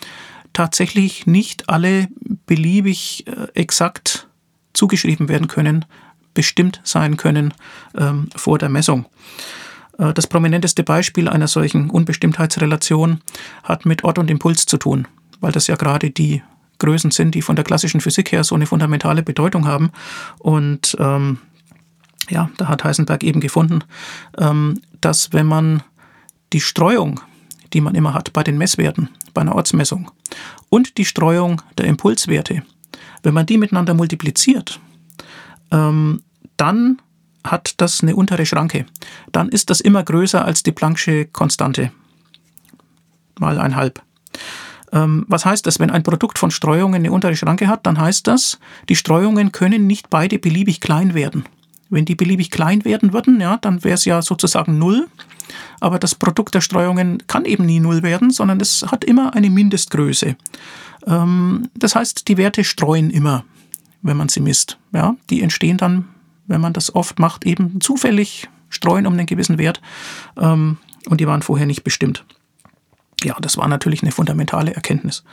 tatsächlich 0.54 1.28
nicht 1.28 1.70
alle 1.70 2.08
beliebig 2.46 3.26
äh, 3.28 3.48
exakt 3.54 4.28
zugeschrieben 4.74 5.30
werden 5.30 5.48
können, 5.48 5.86
bestimmt 6.34 6.82
sein 6.84 7.18
können 7.18 7.54
ähm, 7.98 8.30
vor 8.36 8.58
der 8.58 8.70
Messung. 8.70 9.06
Äh, 9.98 10.14
das 10.14 10.28
prominenteste 10.28 10.84
Beispiel 10.84 11.28
einer 11.28 11.48
solchen 11.48 11.90
Unbestimmtheitsrelation 11.90 13.22
hat 13.64 13.86
mit 13.86 14.04
Ort 14.04 14.18
und 14.18 14.32
Impuls 14.32 14.66
zu 14.66 14.78
tun, 14.78 15.08
weil 15.40 15.52
das 15.52 15.68
ja 15.68 15.76
gerade 15.76 16.10
die 16.10 16.42
Größen 16.80 17.12
sind, 17.12 17.36
die 17.36 17.44
von 17.44 17.56
der 17.56 17.64
klassischen 17.64 18.02
Physik 18.02 18.32
her 18.32 18.44
so 18.44 18.56
eine 18.56 18.66
fundamentale 18.66 19.22
Bedeutung 19.22 19.68
haben. 19.68 19.92
Und 20.40 20.98
ähm, 21.00 21.38
ja, 22.30 22.50
da 22.58 22.68
hat 22.68 22.84
Heisenberg 22.84 23.24
eben 23.24 23.40
gefunden, 23.40 23.84
ähm, 24.38 24.82
dass 25.00 25.32
wenn 25.32 25.46
man 25.46 25.84
die 26.54 26.62
Streuung, 26.62 27.22
die 27.74 27.82
man 27.82 27.96
immer 27.96 28.14
hat 28.14 28.34
bei 28.34 28.44
den 28.44 28.58
Messwerten, 28.58 29.10
bei 29.34 29.42
einer 29.42 29.56
Ortsmessung 29.56 30.12
und 30.70 30.98
die 30.98 31.06
Streuung 31.06 31.62
der 31.78 31.86
Impulswerte, 31.86 32.64
wenn 33.24 33.34
man 33.34 33.46
die 33.46 33.58
miteinander 33.58 33.94
multipliziert, 33.94 34.80
ähm, 35.72 36.22
dann 36.58 37.02
hat 37.44 37.76
das 37.78 38.02
eine 38.02 38.16
untere 38.16 38.46
Schranke. 38.46 38.86
Dann 39.32 39.50
ist 39.50 39.70
das 39.70 39.82
immer 39.82 40.04
größer 40.04 40.46
als 40.46 40.64
die 40.64 40.72
Planck'sche 40.72 41.28
Konstante. 41.32 41.92
mal 43.40 43.58
ein 43.58 43.76
halb. 43.76 44.02
Ähm, 44.92 45.26
was 45.28 45.46
heißt 45.46 45.66
das? 45.66 45.80
Wenn 45.80 45.90
ein 45.90 46.04
Produkt 46.04 46.38
von 46.38 46.52
Streuungen 46.52 46.96
eine 46.96 47.12
untere 47.12 47.36
Schranke 47.36 47.68
hat, 47.68 47.86
dann 47.86 48.00
heißt 48.00 48.28
das, 48.28 48.60
die 48.90 48.96
Streuungen 48.96 49.52
können 49.52 49.88
nicht 49.88 50.10
beide 50.10 50.38
beliebig 50.38 50.82
klein 50.82 51.14
werden. 51.14 51.46
Wenn 51.92 52.06
die 52.06 52.16
beliebig 52.16 52.50
klein 52.50 52.86
werden 52.86 53.14
würden, 53.14 53.40
ja, 53.40 53.58
dann 53.58 53.84
wäre 53.84 53.96
es 53.96 54.06
ja 54.06 54.22
sozusagen 54.22 54.80
null. 54.80 55.08
Aber 55.82 56.00
das 56.00 56.16
Produkt 56.16 56.56
der 56.56 56.62
Streuungen 56.62 57.22
kann 57.28 57.44
eben 57.44 57.66
nie 57.66 57.82
null 57.82 58.02
werden, 58.02 58.32
sondern 58.32 58.62
es 58.62 58.86
hat 58.90 59.04
immer 59.04 59.36
eine 59.36 59.50
Mindestgröße. 59.50 60.38
Ähm, 61.06 61.70
das 61.76 61.96
heißt, 61.96 62.30
die 62.30 62.38
Werte 62.38 62.64
streuen 62.64 63.10
immer, 63.10 63.44
wenn 64.02 64.16
man 64.16 64.30
sie 64.30 64.40
misst. 64.40 64.78
Ja, 64.94 65.18
die 65.30 65.42
entstehen 65.42 65.78
dann, 65.78 66.06
wenn 66.48 66.62
man 66.62 66.72
das 66.72 66.96
oft 66.96 67.20
macht, 67.20 67.46
eben 67.46 67.82
zufällig 67.82 68.50
streuen 68.70 69.06
um 69.06 69.14
einen 69.14 69.26
gewissen 69.26 69.58
Wert. 69.58 69.82
Ähm, 70.40 70.78
und 71.10 71.20
die 71.20 71.28
waren 71.28 71.42
vorher 71.42 71.68
nicht 71.68 71.84
bestimmt. 71.84 72.24
Ja, 73.24 73.36
das 73.42 73.58
war 73.58 73.68
natürlich 73.68 74.02
eine 74.02 74.14
fundamentale 74.14 74.74
Erkenntnis. 74.74 75.26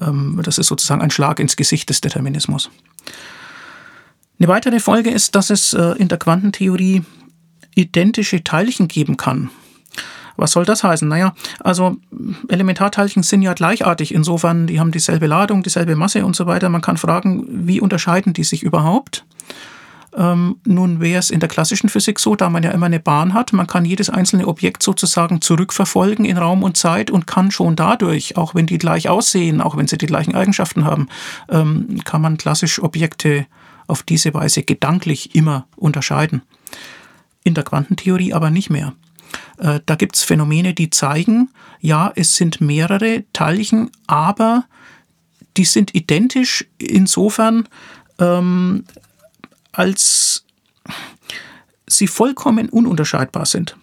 Ähm, 0.00 0.40
das 0.42 0.58
ist 0.58 0.66
sozusagen 0.66 1.02
ein 1.02 1.12
Schlag 1.12 1.38
ins 1.38 1.54
Gesicht 1.54 1.88
des 1.88 2.00
Determinismus. 2.00 2.70
Eine 4.38 4.48
weitere 4.48 4.80
Folge 4.80 5.10
ist, 5.10 5.34
dass 5.34 5.50
es 5.50 5.74
äh, 5.74 5.92
in 5.98 6.08
der 6.08 6.18
Quantentheorie 6.18 7.02
identische 7.74 8.42
Teilchen 8.42 8.88
geben 8.88 9.16
kann. 9.16 9.50
Was 10.36 10.50
soll 10.50 10.64
das 10.64 10.82
heißen? 10.82 11.06
Naja, 11.06 11.34
also 11.60 11.96
Elementarteilchen 12.48 13.22
sind 13.22 13.42
ja 13.42 13.54
gleichartig. 13.54 14.12
Insofern, 14.12 14.66
die 14.66 14.80
haben 14.80 14.90
dieselbe 14.90 15.28
Ladung, 15.28 15.62
dieselbe 15.62 15.94
Masse 15.94 16.24
und 16.26 16.34
so 16.34 16.46
weiter. 16.46 16.68
Man 16.68 16.80
kann 16.80 16.96
fragen, 16.96 17.46
wie 17.68 17.80
unterscheiden 17.80 18.32
die 18.32 18.42
sich 18.42 18.64
überhaupt? 18.64 19.24
Ähm, 20.16 20.56
nun 20.64 21.00
wäre 21.00 21.18
es 21.18 21.30
in 21.30 21.40
der 21.40 21.48
klassischen 21.48 21.88
Physik 21.88 22.20
so, 22.20 22.36
da 22.36 22.48
man 22.48 22.62
ja 22.62 22.70
immer 22.70 22.86
eine 22.86 23.00
Bahn 23.00 23.34
hat, 23.34 23.52
man 23.52 23.66
kann 23.66 23.84
jedes 23.84 24.10
einzelne 24.10 24.46
Objekt 24.46 24.82
sozusagen 24.82 25.40
zurückverfolgen 25.40 26.24
in 26.24 26.38
Raum 26.38 26.62
und 26.62 26.76
Zeit 26.76 27.10
und 27.10 27.26
kann 27.26 27.50
schon 27.50 27.74
dadurch, 27.74 28.36
auch 28.36 28.54
wenn 28.54 28.66
die 28.66 28.78
gleich 28.78 29.08
aussehen, 29.08 29.60
auch 29.60 29.76
wenn 29.76 29.88
sie 29.88 29.98
die 29.98 30.06
gleichen 30.06 30.34
Eigenschaften 30.36 30.84
haben, 30.84 31.08
ähm, 31.48 32.00
kann 32.04 32.20
man 32.20 32.36
klassisch 32.36 32.80
Objekte 32.80 33.46
auf 33.86 34.02
diese 34.02 34.34
Weise 34.34 34.62
gedanklich 34.62 35.34
immer 35.34 35.66
unterscheiden. 35.76 36.42
In 37.42 37.54
der 37.54 37.64
Quantentheorie 37.64 38.32
aber 38.32 38.50
nicht 38.50 38.70
mehr. 38.70 38.94
Äh, 39.58 39.80
da 39.86 39.94
gibt 39.94 40.16
es 40.16 40.22
Phänomene, 40.22 40.74
die 40.74 40.90
zeigen, 40.90 41.50
ja, 41.80 42.12
es 42.14 42.36
sind 42.36 42.60
mehrere 42.60 43.24
Teilchen, 43.32 43.90
aber 44.06 44.64
die 45.56 45.64
sind 45.64 45.94
identisch 45.94 46.64
insofern, 46.78 47.68
ähm, 48.18 48.84
als 49.72 50.44
sie 51.86 52.06
vollkommen 52.06 52.68
ununterscheidbar 52.68 53.46
sind. 53.46 53.76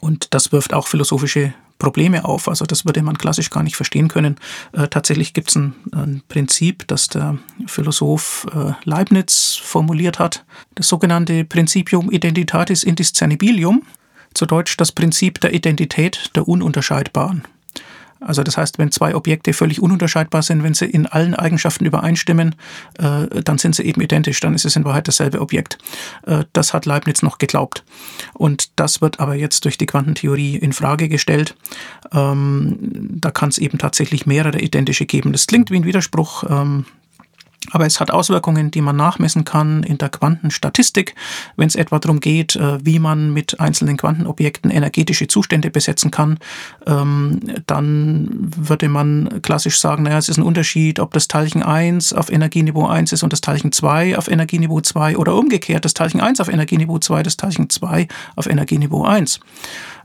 Und 0.00 0.32
das 0.32 0.52
wirft 0.52 0.72
auch 0.72 0.86
philosophische 0.86 1.52
Probleme 1.80 2.24
auf. 2.24 2.46
Also 2.46 2.64
das 2.64 2.86
würde 2.86 3.02
man 3.02 3.18
klassisch 3.18 3.50
gar 3.50 3.64
nicht 3.64 3.74
verstehen 3.74 4.06
können. 4.06 4.36
Äh, 4.70 4.86
tatsächlich 4.86 5.34
gibt 5.34 5.48
es 5.48 5.56
ein, 5.56 5.74
ein, 5.90 6.22
Prinzip, 6.28 6.86
das 6.86 7.08
der 7.08 7.38
Philosoph 7.66 8.46
äh, 8.54 8.74
Leibniz 8.84 9.58
formuliert 9.60 10.20
hat, 10.20 10.44
das 10.76 10.86
sogenannte 10.86 11.44
Principium 11.44 12.12
Identitatis 12.12 12.84
Indiscernibilium, 12.84 13.82
zu 14.34 14.46
Deutsch 14.46 14.76
das 14.76 14.92
Prinzip 14.92 15.40
der 15.40 15.52
Identität 15.52 16.30
der 16.36 16.46
Ununterscheidbaren. 16.46 17.42
Also 18.20 18.42
das 18.42 18.56
heißt, 18.56 18.78
wenn 18.78 18.92
zwei 18.92 19.14
Objekte 19.14 19.52
völlig 19.52 19.80
ununterscheidbar 19.80 20.42
sind, 20.42 20.62
wenn 20.62 20.74
sie 20.74 20.86
in 20.86 21.06
allen 21.06 21.34
Eigenschaften 21.34 21.86
übereinstimmen, 21.86 22.54
äh, 22.98 23.42
dann 23.42 23.58
sind 23.58 23.74
sie 23.74 23.84
eben 23.84 24.00
identisch, 24.00 24.40
dann 24.40 24.54
ist 24.54 24.64
es 24.64 24.76
in 24.76 24.84
Wahrheit 24.84 25.08
dasselbe 25.08 25.40
Objekt. 25.40 25.78
Äh, 26.26 26.44
das 26.52 26.74
hat 26.74 26.86
Leibniz 26.86 27.22
noch 27.22 27.38
geglaubt. 27.38 27.84
Und 28.34 28.78
das 28.78 29.00
wird 29.00 29.20
aber 29.20 29.34
jetzt 29.34 29.64
durch 29.64 29.78
die 29.78 29.86
Quantentheorie 29.86 30.56
in 30.56 30.72
Frage 30.72 31.08
gestellt. 31.08 31.56
Ähm, 32.12 32.76
da 33.20 33.30
kann 33.30 33.48
es 33.48 33.58
eben 33.58 33.78
tatsächlich 33.78 34.26
mehrere 34.26 34.60
identische 34.60 35.06
geben. 35.06 35.32
Das 35.32 35.46
klingt 35.46 35.70
wie 35.70 35.76
ein 35.76 35.84
Widerspruch. 35.84 36.44
Ähm, 36.48 36.84
aber 37.72 37.86
es 37.86 38.00
hat 38.00 38.10
Auswirkungen, 38.10 38.70
die 38.70 38.80
man 38.80 38.96
nachmessen 38.96 39.44
kann 39.44 39.82
in 39.82 39.98
der 39.98 40.08
Quantenstatistik, 40.08 41.14
wenn 41.56 41.68
es 41.68 41.74
etwa 41.74 41.98
darum 41.98 42.20
geht, 42.20 42.56
äh, 42.56 42.84
wie 42.84 42.98
man 42.98 43.32
mit 43.32 43.60
einzelnen 43.60 43.96
Quantenobjekten 43.96 44.70
energetische 44.70 45.28
Zustände 45.28 45.70
besetzen 45.70 46.10
kann. 46.10 46.38
Ähm, 46.86 47.40
dann 47.66 48.28
würde 48.56 48.88
man 48.88 49.42
klassisch 49.42 49.78
sagen, 49.78 50.04
naja, 50.04 50.18
es 50.18 50.28
ist 50.28 50.38
ein 50.38 50.42
Unterschied, 50.42 51.00
ob 51.00 51.12
das 51.12 51.28
Teilchen 51.28 51.62
1 51.62 52.12
auf 52.14 52.30
Energieniveau 52.30 52.86
1 52.86 53.12
ist 53.12 53.22
und 53.22 53.32
das 53.32 53.42
Teilchen 53.42 53.72
2 53.72 54.16
auf 54.16 54.28
Energieniveau 54.28 54.80
2 54.80 55.18
oder 55.18 55.34
umgekehrt, 55.34 55.84
das 55.84 55.94
Teilchen 55.94 56.20
1 56.20 56.40
auf 56.40 56.48
Energieniveau 56.48 56.98
2, 56.98 57.22
das 57.22 57.36
Teilchen 57.36 57.68
2 57.68 58.08
auf 58.36 58.46
Energieniveau 58.46 59.04
1. 59.04 59.40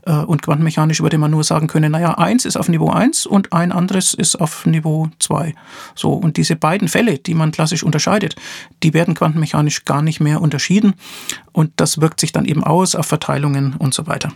Äh, 0.06 0.12
und 0.12 0.40
quantenmechanisch 0.40 1.02
würde 1.02 1.18
man 1.18 1.32
nur 1.32 1.44
sagen 1.44 1.66
können, 1.66 1.92
naja, 1.92 2.16
eins 2.16 2.44
ist 2.44 2.56
auf 2.56 2.68
Niveau 2.68 2.88
1 2.88 3.26
und 3.26 3.52
ein 3.52 3.72
anderes 3.72 4.14
ist 4.14 4.36
auf 4.36 4.64
Niveau 4.64 5.08
2. 5.18 5.54
So, 5.94 6.12
und 6.12 6.38
diese 6.38 6.56
beiden 6.56 6.88
Fälle, 6.88 7.18
die 7.18 7.34
man 7.34 7.50
klassisch 7.50 7.82
unterscheidet, 7.82 8.36
die 8.82 8.94
werden 8.94 9.14
quantenmechanisch 9.14 9.84
gar 9.84 10.00
nicht 10.00 10.20
mehr 10.20 10.40
unterschieden. 10.40 10.94
Und 11.52 11.72
das 11.76 12.00
wirkt 12.00 12.20
sich 12.20 12.32
dann 12.32 12.46
eben 12.46 12.64
aus 12.64 12.94
auf 12.94 13.06
Verteilungen 13.06 13.74
und 13.74 13.92
so 13.92 14.06
weiter. 14.06 14.32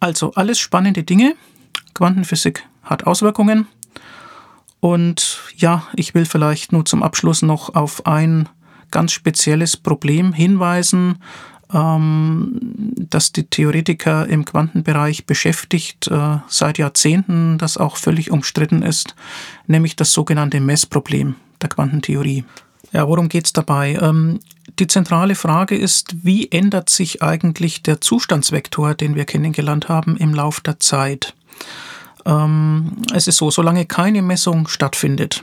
Also 0.00 0.32
alles 0.34 0.58
spannende 0.58 1.04
Dinge. 1.04 1.34
Quantenphysik 1.94 2.66
hat 2.82 3.06
Auswirkungen. 3.06 3.68
Und 4.80 5.40
ja, 5.56 5.84
ich 5.94 6.14
will 6.14 6.26
vielleicht 6.26 6.72
nur 6.72 6.84
zum 6.84 7.02
Abschluss 7.02 7.40
noch 7.40 7.74
auf 7.74 8.04
ein 8.06 8.48
ganz 8.90 9.12
spezielles 9.12 9.76
Problem 9.76 10.32
hinweisen, 10.32 11.16
ähm, 11.72 12.58
das 12.96 13.32
die 13.32 13.44
Theoretiker 13.44 14.26
im 14.26 14.44
Quantenbereich 14.44 15.26
beschäftigt 15.26 16.08
äh, 16.08 16.38
seit 16.48 16.78
Jahrzehnten, 16.78 17.58
das 17.58 17.76
auch 17.76 17.96
völlig 17.96 18.30
umstritten 18.30 18.82
ist, 18.82 19.14
nämlich 19.66 19.96
das 19.96 20.12
sogenannte 20.12 20.60
Messproblem 20.60 21.36
der 21.62 21.68
Quantentheorie. 21.68 22.44
Ja, 22.92 23.08
worum 23.08 23.28
geht 23.28 23.46
es 23.46 23.52
dabei? 23.52 23.98
Ähm, 24.00 24.40
die 24.78 24.86
zentrale 24.86 25.34
Frage 25.34 25.76
ist, 25.76 26.24
wie 26.24 26.50
ändert 26.50 26.90
sich 26.90 27.22
eigentlich 27.22 27.82
der 27.82 28.00
Zustandsvektor, 28.00 28.94
den 28.94 29.14
wir 29.14 29.24
kennengelernt 29.24 29.88
haben, 29.88 30.16
im 30.16 30.34
Lauf 30.34 30.60
der 30.60 30.80
Zeit? 30.80 31.34
Ähm, 32.24 33.02
es 33.12 33.26
ist 33.28 33.36
so, 33.36 33.50
solange 33.50 33.84
keine 33.86 34.22
Messung 34.22 34.68
stattfindet, 34.68 35.42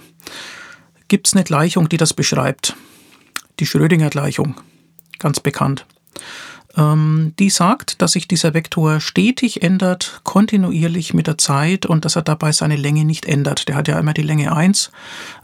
gibt 1.07 1.27
es 1.27 1.33
eine 1.33 1.43
Gleichung, 1.43 1.89
die 1.89 1.97
das 1.97 2.13
beschreibt. 2.13 2.75
Die 3.59 3.65
Schrödinger-Gleichung, 3.65 4.55
ganz 5.19 5.39
bekannt. 5.39 5.85
Ähm, 6.77 7.33
die 7.37 7.49
sagt, 7.49 8.01
dass 8.01 8.13
sich 8.13 8.27
dieser 8.27 8.53
Vektor 8.53 8.99
stetig 8.99 9.61
ändert, 9.61 10.21
kontinuierlich 10.23 11.13
mit 11.13 11.27
der 11.27 11.37
Zeit 11.37 11.85
und 11.85 12.05
dass 12.05 12.15
er 12.15 12.21
dabei 12.21 12.51
seine 12.51 12.75
Länge 12.75 13.03
nicht 13.03 13.25
ändert. 13.25 13.67
Der 13.67 13.75
hat 13.75 13.87
ja 13.87 13.99
immer 13.99 14.13
die 14.13 14.21
Länge 14.21 14.55
1. 14.55 14.91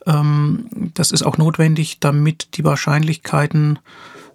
Ähm, 0.05 0.67
das 0.93 1.11
ist 1.11 1.23
auch 1.23 1.37
notwendig, 1.37 1.99
damit 1.99 2.57
die 2.57 2.63
Wahrscheinlichkeiten 2.63 3.79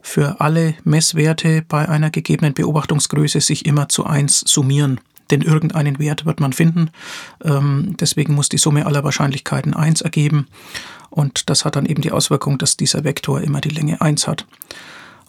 für 0.03 0.40
alle 0.40 0.75
Messwerte 0.85 1.62
bei 1.66 1.88
einer 1.88 2.11
gegebenen 2.11 2.55
Beobachtungsgröße 2.55 3.40
sich 3.40 3.64
immer 3.66 3.88
zu 3.88 4.05
1 4.05 4.40
summieren. 4.40 5.01
Denn 5.31 5.40
irgendeinen 5.40 5.99
Wert 5.99 6.27
wird 6.27 6.40
man 6.40 6.53
finden. 6.53 6.90
Ähm, 7.42 7.97
deswegen 7.99 8.35
muss 8.35 8.51
die 8.51 8.59
Summe 8.59 8.85
aller 8.85 9.05
Wahrscheinlichkeiten 9.05 9.73
1 9.73 10.03
ergeben. 10.03 10.49
Und 11.09 11.49
das 11.49 11.64
hat 11.64 11.77
dann 11.77 11.87
eben 11.87 12.03
die 12.03 12.12
Auswirkung, 12.12 12.59
dass 12.59 12.77
dieser 12.77 13.05
Vektor 13.05 13.40
immer 13.40 13.61
die 13.61 13.71
Länge 13.71 14.01
1 14.01 14.27
hat. 14.27 14.47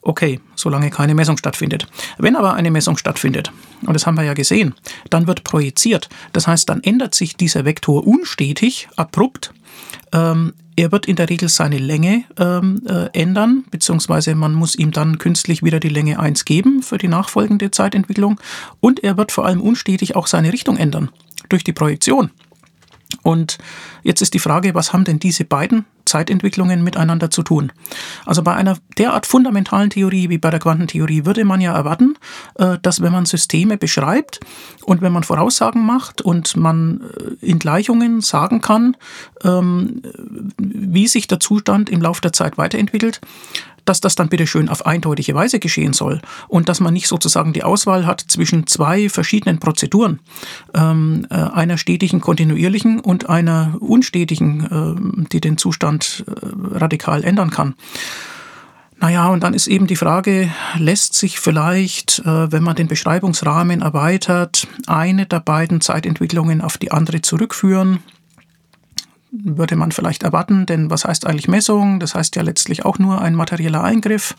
Okay, 0.06 0.42
solange 0.56 0.90
keine 0.90 1.16
Messung 1.16 1.38
stattfindet. 1.38 1.88
Wenn 2.18 2.36
aber 2.36 2.54
eine 2.56 2.72
Messung 2.72 2.98
stattfindet, 2.98 3.52
und 3.86 3.94
das 3.94 4.06
haben 4.06 4.18
wir 4.18 4.24
ja 4.24 4.34
gesehen, 4.34 4.76
dann 5.10 5.28
wird 5.28 5.46
projiziert. 5.46 6.10
Das 6.34 6.46
heißt, 6.46 6.68
dann 6.68 6.84
ändert 6.84 7.16
sich 7.16 7.38
dieser 7.38 7.64
Vektor 7.64 8.06
unstetig, 8.06 8.90
abrupt. 8.98 9.54
Ähm, 10.12 10.54
er 10.76 10.92
wird 10.92 11.06
in 11.06 11.16
der 11.16 11.30
Regel 11.30 11.48
seine 11.48 11.78
Länge 11.78 12.26
ähm, 12.38 12.82
äh, 12.86 13.10
ändern, 13.14 13.64
beziehungsweise 13.72 14.36
man 14.36 14.54
muss 14.54 14.76
ihm 14.76 14.92
dann 14.92 15.20
künstlich 15.20 15.64
wieder 15.64 15.80
die 15.80 15.90
Länge 15.90 16.20
1 16.20 16.44
geben 16.46 16.84
für 16.84 16.98
die 16.98 17.08
nachfolgende 17.08 17.72
Zeitentwicklung. 17.72 18.40
Und 18.82 19.04
er 19.04 19.16
wird 19.16 19.32
vor 19.32 19.46
allem 19.46 19.62
unstetig 19.62 20.16
auch 20.16 20.28
seine 20.28 20.52
Richtung 20.52 20.76
ändern 20.76 21.10
durch 21.48 21.64
die 21.64 21.74
Projektion. 21.74 22.32
Und 23.22 23.58
jetzt 24.02 24.22
ist 24.22 24.34
die 24.34 24.40
Frage, 24.40 24.74
was 24.74 24.94
haben 24.94 25.04
denn 25.04 25.20
diese 25.20 25.46
beiden 25.46 25.86
Zeitentwicklungen 26.06 26.84
miteinander 26.84 27.30
zu 27.30 27.44
tun? 27.44 27.72
Also 28.26 28.44
bei 28.44 28.54
einer 28.54 28.78
derart 28.98 29.26
fundamentalen 29.26 29.90
Theorie 29.90 30.30
wie 30.30 30.38
bei 30.38 30.50
der 30.50 30.60
Quantentheorie 30.60 31.26
würde 31.26 31.46
man 31.46 31.62
ja 31.62 31.74
erwarten, 31.76 32.18
äh, 32.56 32.78
dass 32.82 33.02
wenn 33.02 33.12
man 33.12 33.26
Systeme 33.26 33.78
beschreibt 33.78 34.40
und 34.84 35.02
wenn 35.02 35.14
man 35.14 35.24
Voraussagen 35.24 35.86
macht 35.86 36.22
und 36.22 36.58
man 36.58 37.02
äh, 37.02 37.46
in 37.46 37.60
Gleichungen 37.60 38.22
sagen 38.22 38.62
kann, 38.62 38.98
ähm, 39.44 40.02
wie 40.58 41.08
sich 41.08 41.28
der 41.28 41.40
Zustand 41.40 41.90
im 41.90 42.02
Laufe 42.02 42.22
der 42.22 42.34
Zeit 42.34 42.58
weiterentwickelt, 42.58 43.22
dass 43.86 44.02
das 44.02 44.16
dann 44.16 44.30
bitte 44.30 44.48
schön 44.48 44.70
auf 44.70 44.86
eindeutige 44.86 45.36
Weise 45.36 45.60
geschehen 45.60 45.94
soll 45.94 46.22
und 46.48 46.70
dass 46.70 46.80
man 46.80 46.94
nicht 46.94 47.08
sozusagen 47.08 47.54
die 47.54 47.64
Auswahl 47.64 48.06
hat 48.06 48.22
zwischen 48.22 48.68
zwei 48.68 49.10
verschiedenen 49.10 49.60
Prozeduren, 49.60 50.20
ähm, 50.74 51.28
äh, 51.30 51.36
einer 51.36 51.78
stetigen, 51.78 52.22
kontinuierlichen 52.22 53.00
und 53.00 53.30
einer 53.30 53.76
unstetigen, 53.80 55.26
äh, 55.26 55.28
die 55.32 55.42
den 55.42 55.58
Zustand 55.58 56.26
äh, 56.28 56.78
radikal 56.78 57.24
ändern 57.24 57.50
kann. 57.50 57.76
Naja, 59.04 59.28
und 59.28 59.44
dann 59.44 59.54
ist 59.54 59.68
eben 59.68 59.86
die 59.86 59.98
Frage, 59.98 60.50
lässt 60.78 61.14
sich 61.14 61.38
vielleicht, 61.38 62.20
äh, 62.20 62.52
wenn 62.54 62.64
man 62.64 62.78
den 62.78 62.88
Beschreibungsrahmen 62.88 63.82
erweitert, 63.82 64.66
eine 64.88 65.26
der 65.26 65.42
beiden 65.42 65.82
Zeitentwicklungen 65.82 66.62
auf 66.62 66.78
die 66.78 66.92
andere 66.92 67.22
zurückführen? 67.22 68.00
Würde 69.36 69.76
man 69.76 69.92
vielleicht 69.92 70.22
erwarten, 70.22 70.68
denn 70.68 70.92
was 70.92 71.06
heißt 71.06 71.26
eigentlich 71.26 71.48
Messung? 71.48 72.00
Das 72.00 72.14
heißt 72.14 72.36
ja 72.36 72.44
letztlich 72.44 72.86
auch 72.86 73.00
nur 73.00 73.20
ein 73.20 73.34
materieller 73.34 73.84
Eingriff 73.84 74.36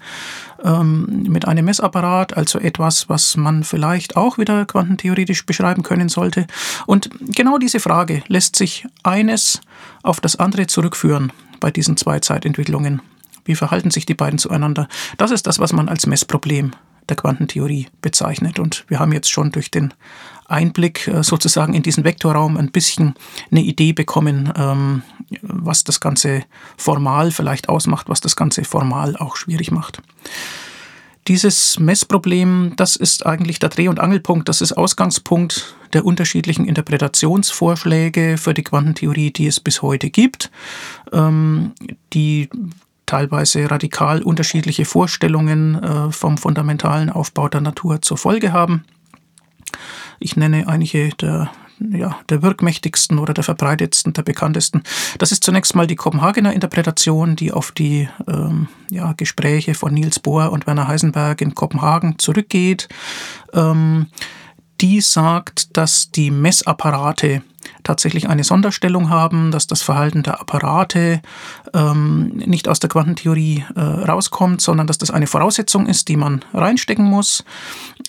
ähm, 0.63 1.25
mit 1.29 1.49
einem 1.49 1.65
Messapparat, 1.65 2.37
also 2.37 2.61
etwas, 2.61 3.09
was 3.09 3.37
man 3.37 3.65
vielleicht 3.65 4.17
auch 4.17 4.39
wieder 4.39 4.65
quantentheoretisch 4.67 5.47
beschreiben 5.47 5.83
können 5.83 6.09
sollte. 6.09 6.47
Und 6.87 7.11
genau 7.35 7.59
diese 7.59 7.81
Frage 7.81 8.23
lässt 8.29 8.55
sich 8.55 8.87
eines 9.03 9.61
auf 10.05 10.21
das 10.21 10.37
andere 10.37 10.69
zurückführen 10.69 11.33
bei 11.59 11.73
diesen 11.73 11.97
zwei 11.97 12.21
Zeitentwicklungen. 12.21 13.03
Wie 13.45 13.57
verhalten 13.57 13.91
sich 13.91 14.07
die 14.07 14.15
beiden 14.15 14.39
zueinander? 14.39 14.89
Das 15.19 15.33
ist 15.33 15.47
das, 15.49 15.59
was 15.59 15.73
man 15.73 15.89
als 15.89 16.07
Messproblem 16.07 16.71
der 17.09 17.17
Quantentheorie 17.17 17.89
bezeichnet. 18.01 18.59
Und 18.59 18.85
wir 18.89 18.99
haben 18.99 19.13
jetzt 19.13 19.31
schon 19.31 19.53
durch 19.53 19.71
den 19.71 19.93
Einblick 20.47 21.09
äh, 21.09 21.23
sozusagen 21.23 21.75
in 21.75 21.83
diesen 21.83 22.05
Vektorraum 22.05 22.57
ein 22.57 22.71
bisschen 22.71 23.15
eine 23.51 23.63
Idee 23.63 23.93
bekommen, 23.93 24.53
ähm, 24.57 25.03
was 25.43 25.85
das 25.85 26.01
Ganze 26.01 26.43
formal 26.77 27.31
vielleicht 27.31 27.69
ausmacht, 27.69 28.09
was 28.09 28.21
das 28.21 28.37
Ganze 28.37 28.65
formal 28.65 29.17
auch 29.17 29.37
schwierig 29.37 29.71
macht. 29.71 30.03
Dieses 31.27 31.79
Messproblem, 31.79 32.75
das 32.77 32.97
ist 32.97 33.25
eigentlich 33.25 33.59
der 33.59 33.71
Dreh- 33.71 33.89
und 33.89 33.99
Angelpunkt, 33.99 34.47
das 34.51 34.61
ist 34.61 34.73
Ausgangspunkt 34.73 35.75
der 35.95 36.05
unterschiedlichen 36.05 36.67
Interpretationsvorschläge 36.67 38.37
für 38.37 38.53
die 38.53 38.63
Quantentheorie, 38.63 39.31
die 39.31 39.47
es 39.47 39.59
bis 39.59 39.81
heute 39.81 40.11
gibt, 40.11 40.51
ähm, 41.13 41.73
die 42.13 42.51
teilweise 43.07 43.71
radikal 43.71 44.23
unterschiedliche 44.23 44.85
Vorstellungen 44.85 45.83
äh, 45.83 46.13
vom 46.13 46.37
fundamentalen 46.37 47.09
Aufbau 47.09 47.49
der 47.49 47.63
Natur 47.63 48.03
zur 48.03 48.19
Folge 48.19 48.53
haben. 48.53 48.85
Ich 50.19 50.37
nenne 50.37 50.69
einige 50.69 51.11
der, 51.11 51.51
ja, 51.79 52.17
der 52.29 52.43
wirkmächtigsten 52.43 53.19
oder 53.19 53.35
der 53.35 53.45
verbreitetsten, 53.45 54.13
der 54.13 54.23
bekanntesten. 54.23 54.83
Das 55.19 55.33
ist 55.33 55.45
zunächst 55.45 55.75
mal 55.75 55.87
die 55.87 55.97
Kopenhagener 55.97 56.53
Interpretation, 56.53 57.37
die 57.37 57.53
auf 57.53 57.73
die 57.73 58.09
ähm, 58.29 58.69
ja, 58.91 59.13
Gespräche 59.13 59.75
von 59.75 59.93
Niels 59.95 60.19
Bohr 60.21 60.53
und 60.53 60.67
Werner 60.67 60.89
Heisenberg 60.89 61.41
in 61.41 61.55
Kopenhagen 61.55 62.19
zurückgeht. 62.19 62.89
Ähm, 63.53 64.07
die 64.81 65.01
sagt, 65.01 65.77
dass 65.77 66.11
die 66.11 66.31
Messapparate 66.31 67.43
tatsächlich 67.83 68.29
eine 68.29 68.45
Sonderstellung 68.45 69.11
haben, 69.11 69.51
dass 69.51 69.67
das 69.67 69.83
Verhalten 69.83 70.23
der 70.23 70.41
Apparate 70.41 71.21
ähm, 71.75 72.29
nicht 72.37 72.69
aus 72.69 72.81
der 72.81 72.91
Quantentheorie 72.91 73.65
äh, 73.75 73.81
rauskommt, 73.81 74.61
sondern 74.61 74.87
dass 74.87 74.99
das 74.99 75.11
eine 75.11 75.27
Voraussetzung 75.27 75.87
ist, 75.87 76.09
die 76.09 76.17
man 76.17 76.45
reinstecken 76.53 77.05
muss. 77.05 77.45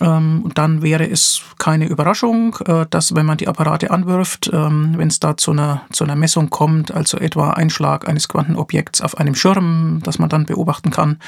Ähm, 0.02 0.52
dann 0.56 0.82
wäre 0.82 1.10
es 1.10 1.42
keine 1.58 1.88
Überraschung, 1.88 2.58
äh, 2.66 2.86
dass 2.90 3.16
wenn 3.16 3.26
man 3.26 3.38
die 3.38 3.48
Apparate 3.48 3.92
anwirft, 3.92 4.50
ähm, 4.54 4.94
wenn 4.98 5.08
es 5.08 5.20
da 5.20 5.38
zu 5.38 5.52
einer, 5.52 5.82
zu 5.92 6.04
einer 6.04 6.16
Messung 6.16 6.50
kommt, 6.50 6.92
also 6.92 7.18
etwa 7.18 7.52
Einschlag 7.52 8.08
eines 8.08 8.28
Quantenobjekts 8.28 9.02
auf 9.02 9.18
einem 9.18 9.36
Schirm, 9.36 10.00
das 10.04 10.20
man 10.20 10.30
dann 10.30 10.46
beobachten 10.46 10.92
kann, 10.92 11.20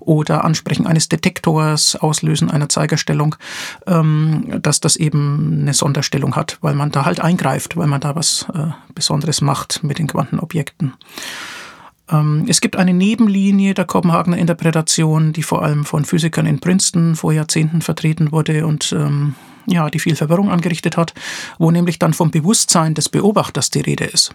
oder 0.00 0.44
Ansprechen 0.44 0.86
eines 0.86 1.08
Detektors, 1.08 1.96
Auslösen 1.96 2.50
einer 2.50 2.68
Zeigerstellung, 2.68 3.36
ähm, 3.86 4.60
dass 4.62 4.80
das 4.80 4.96
eben 4.96 5.60
eine 5.62 5.74
Sonderstellung 5.74 6.36
hat, 6.36 6.58
weil 6.60 6.74
man 6.74 6.90
da 6.90 7.04
halt 7.04 7.20
eingreift, 7.20 7.73
weil 7.76 7.86
man 7.86 8.00
da 8.00 8.14
was 8.16 8.46
äh, 8.54 8.68
Besonderes 8.94 9.40
macht 9.40 9.82
mit 9.82 9.98
den 9.98 10.06
Quantenobjekten. 10.06 10.94
Ähm, 12.10 12.44
es 12.48 12.60
gibt 12.60 12.76
eine 12.76 12.92
Nebenlinie 12.92 13.74
der 13.74 13.84
Kopenhagener 13.84 14.38
Interpretation, 14.38 15.32
die 15.32 15.42
vor 15.42 15.62
allem 15.62 15.84
von 15.84 16.04
Physikern 16.04 16.46
in 16.46 16.60
Princeton 16.60 17.16
vor 17.16 17.32
Jahrzehnten 17.32 17.82
vertreten 17.82 18.32
wurde 18.32 18.66
und 18.66 18.92
ähm, 18.92 19.34
ja, 19.66 19.88
die 19.88 19.98
viel 19.98 20.16
Verwirrung 20.16 20.50
angerichtet 20.50 20.96
hat, 20.96 21.14
wo 21.58 21.70
nämlich 21.70 21.98
dann 21.98 22.12
vom 22.12 22.30
Bewusstsein 22.30 22.94
des 22.94 23.08
Beobachters 23.08 23.70
die 23.70 23.80
Rede 23.80 24.04
ist. 24.04 24.34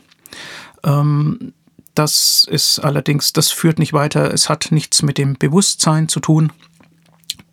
Ähm, 0.83 1.53
das 1.93 2.47
ist 2.49 2.79
allerdings, 2.79 3.33
das 3.33 3.51
führt 3.51 3.77
nicht 3.77 3.93
weiter. 3.93 4.33
Es 4.33 4.49
hat 4.49 4.71
nichts 4.71 5.01
mit 5.01 5.17
dem 5.17 5.33
Bewusstsein 5.37 6.07
zu 6.07 6.19
tun, 6.19 6.51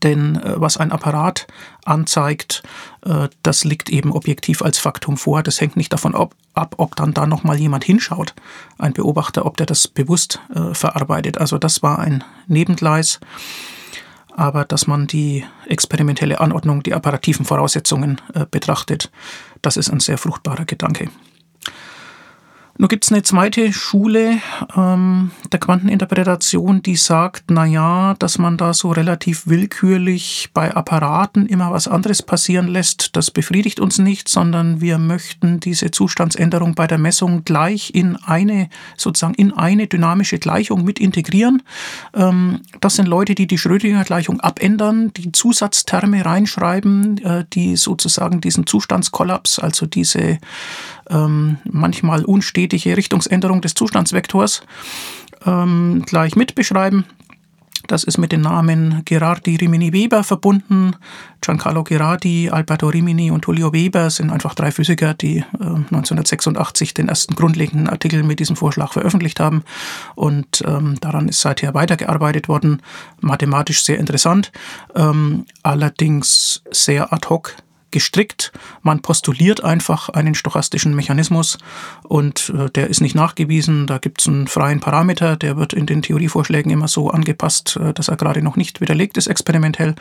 denn 0.02 0.36
äh, 0.36 0.54
was 0.56 0.76
ein 0.76 0.92
Apparat 0.92 1.46
anzeigt, 1.84 2.62
äh, 3.04 3.28
das 3.42 3.64
liegt 3.64 3.90
eben 3.90 4.12
objektiv 4.12 4.62
als 4.62 4.78
Faktum 4.78 5.16
vor. 5.16 5.42
Das 5.42 5.60
hängt 5.60 5.76
nicht 5.76 5.92
davon 5.92 6.14
ab, 6.14 6.34
ob 6.76 6.96
dann 6.96 7.14
da 7.14 7.26
nochmal 7.26 7.58
jemand 7.58 7.84
hinschaut, 7.84 8.34
ein 8.78 8.92
Beobachter, 8.92 9.46
ob 9.46 9.56
der 9.56 9.66
das 9.66 9.88
bewusst 9.88 10.40
äh, 10.54 10.74
verarbeitet. 10.74 11.38
Also 11.38 11.58
das 11.58 11.82
war 11.82 11.98
ein 11.98 12.24
Nebengleis. 12.46 13.20
Aber 14.34 14.66
dass 14.66 14.86
man 14.86 15.06
die 15.06 15.46
experimentelle 15.66 16.40
Anordnung, 16.40 16.82
die 16.82 16.92
apparativen 16.92 17.46
Voraussetzungen 17.46 18.20
betrachtet, 18.50 19.10
das 19.62 19.78
ist 19.78 19.88
ein 19.88 20.00
sehr 20.00 20.18
fruchtbarer 20.18 20.66
Gedanke. 20.66 21.08
Nun 22.78 22.88
gibt 22.88 23.04
es 23.04 23.12
eine 23.12 23.22
zweite 23.22 23.72
Schule 23.72 24.38
ähm, 24.76 25.30
der 25.50 25.60
Quanteninterpretation, 25.60 26.82
die 26.82 26.96
sagt, 26.96 27.44
na 27.50 27.64
ja, 27.64 28.14
dass 28.18 28.36
man 28.36 28.58
da 28.58 28.74
so 28.74 28.90
relativ 28.90 29.46
willkürlich 29.46 30.50
bei 30.52 30.74
Apparaten 30.74 31.46
immer 31.46 31.70
was 31.70 31.88
anderes 31.88 32.22
passieren 32.22 32.68
lässt, 32.68 33.16
das 33.16 33.30
befriedigt 33.30 33.80
uns 33.80 33.98
nicht, 33.98 34.28
sondern 34.28 34.82
wir 34.82 34.98
möchten 34.98 35.58
diese 35.58 35.90
Zustandsänderung 35.90 36.74
bei 36.74 36.86
der 36.86 36.98
Messung 36.98 37.44
gleich 37.44 37.94
in 37.94 38.16
eine, 38.16 38.68
sozusagen 38.96 39.34
in 39.34 39.52
eine 39.52 39.86
dynamische 39.86 40.38
Gleichung 40.38 40.84
mit 40.84 41.00
integrieren. 41.00 41.62
Ähm, 42.14 42.60
das 42.80 42.96
sind 42.96 43.08
Leute, 43.08 43.34
die 43.34 43.46
die 43.46 43.58
Schrödinger-Gleichung 43.58 44.40
abändern, 44.40 45.14
die 45.14 45.32
Zusatzterme 45.32 46.26
reinschreiben, 46.26 47.24
äh, 47.24 47.44
die 47.54 47.76
sozusagen 47.76 48.42
diesen 48.42 48.66
Zustandskollaps, 48.66 49.58
also 49.58 49.86
diese 49.86 50.38
ähm, 51.10 51.58
manchmal 51.64 52.24
unstetige 52.24 52.96
Richtungsänderung 52.96 53.60
des 53.60 53.74
Zustandsvektors 53.74 54.62
ähm, 55.44 56.02
gleich 56.06 56.36
mit 56.36 56.54
beschreiben. 56.54 57.04
Das 57.86 58.02
ist 58.02 58.18
mit 58.18 58.32
den 58.32 58.40
Namen 58.40 59.02
Gerardi 59.04 59.56
Rimini 59.56 59.92
Weber 59.92 60.24
verbunden. 60.24 60.96
Giancarlo 61.40 61.84
Gerardi, 61.84 62.50
Alberto 62.50 62.88
Rimini 62.88 63.30
und 63.30 63.46
Julio 63.46 63.72
Weber 63.72 64.10
sind 64.10 64.30
einfach 64.30 64.54
drei 64.54 64.72
Physiker, 64.72 65.14
die 65.14 65.38
äh, 65.38 65.42
1986 65.60 66.94
den 66.94 67.08
ersten 67.08 67.36
grundlegenden 67.36 67.88
Artikel 67.88 68.24
mit 68.24 68.40
diesem 68.40 68.56
Vorschlag 68.56 68.92
veröffentlicht 68.92 69.38
haben. 69.38 69.62
Und 70.16 70.64
ähm, 70.66 70.96
daran 71.00 71.28
ist 71.28 71.40
seither 71.40 71.74
weitergearbeitet 71.74 72.48
worden. 72.48 72.82
Mathematisch 73.20 73.84
sehr 73.84 73.98
interessant, 73.98 74.50
ähm, 74.96 75.46
allerdings 75.62 76.62
sehr 76.72 77.12
ad 77.12 77.28
hoc 77.28 77.54
gestrickt. 77.90 78.52
Man 78.82 79.00
postuliert 79.00 79.64
einfach 79.64 80.08
einen 80.08 80.34
stochastischen 80.34 80.94
Mechanismus 80.94 81.58
und 82.02 82.52
äh, 82.56 82.70
der 82.70 82.88
ist 82.88 83.00
nicht 83.00 83.14
nachgewiesen. 83.14 83.86
Da 83.86 83.98
gibt 83.98 84.20
es 84.20 84.28
einen 84.28 84.48
freien 84.48 84.80
Parameter, 84.80 85.36
der 85.36 85.56
wird 85.56 85.72
in 85.72 85.86
den 85.86 86.02
Theorievorschlägen 86.02 86.70
immer 86.70 86.88
so 86.88 87.10
angepasst, 87.10 87.76
äh, 87.76 87.94
dass 87.94 88.08
er 88.08 88.16
gerade 88.16 88.42
noch 88.42 88.56
nicht 88.56 88.80
widerlegt 88.80 89.16
ist 89.16 89.28
experimentell. 89.28 89.94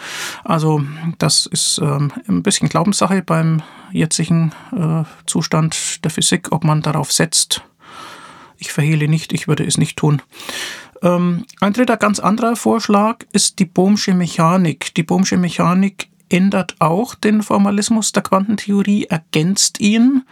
Also 0.44 0.84
das 1.18 1.46
ist 1.46 1.80
ähm, 1.82 2.12
ein 2.28 2.44
bisschen 2.44 2.70
Glaubenssache 2.70 3.22
beim 3.22 3.62
jetzigen 3.92 4.52
äh, 4.76 5.04
Zustand 5.26 6.04
der 6.04 6.12
Physik, 6.12 6.52
ob 6.52 6.64
man 6.64 6.82
darauf 6.82 7.12
setzt. 7.12 7.62
Ich 8.58 8.72
verhehle 8.72 9.08
nicht, 9.08 9.34
ich 9.34 9.48
würde 9.48 9.66
es 9.66 9.78
nicht 9.78 9.98
tun. 9.98 10.22
Ähm, 11.02 11.46
ein 11.60 11.74
dritter 11.74 11.98
ganz 11.98 12.20
anderer 12.20 12.56
Vorschlag 12.56 13.20
ist 13.32 13.60
die 13.60 13.66
Bohmsche 13.66 14.14
Mechanik. 14.14 14.94
Die 14.96 15.04
Bohmsche 15.04 15.38
Mechanik 15.38 16.08
ändert 16.30 16.76
auch 16.80 17.16
den 17.16 17.44
Formalismus 17.44 18.12
der 18.12 18.24
Quantentheorie, 18.24 19.06
ergänzt 19.06 19.80
ihn. 19.80 20.24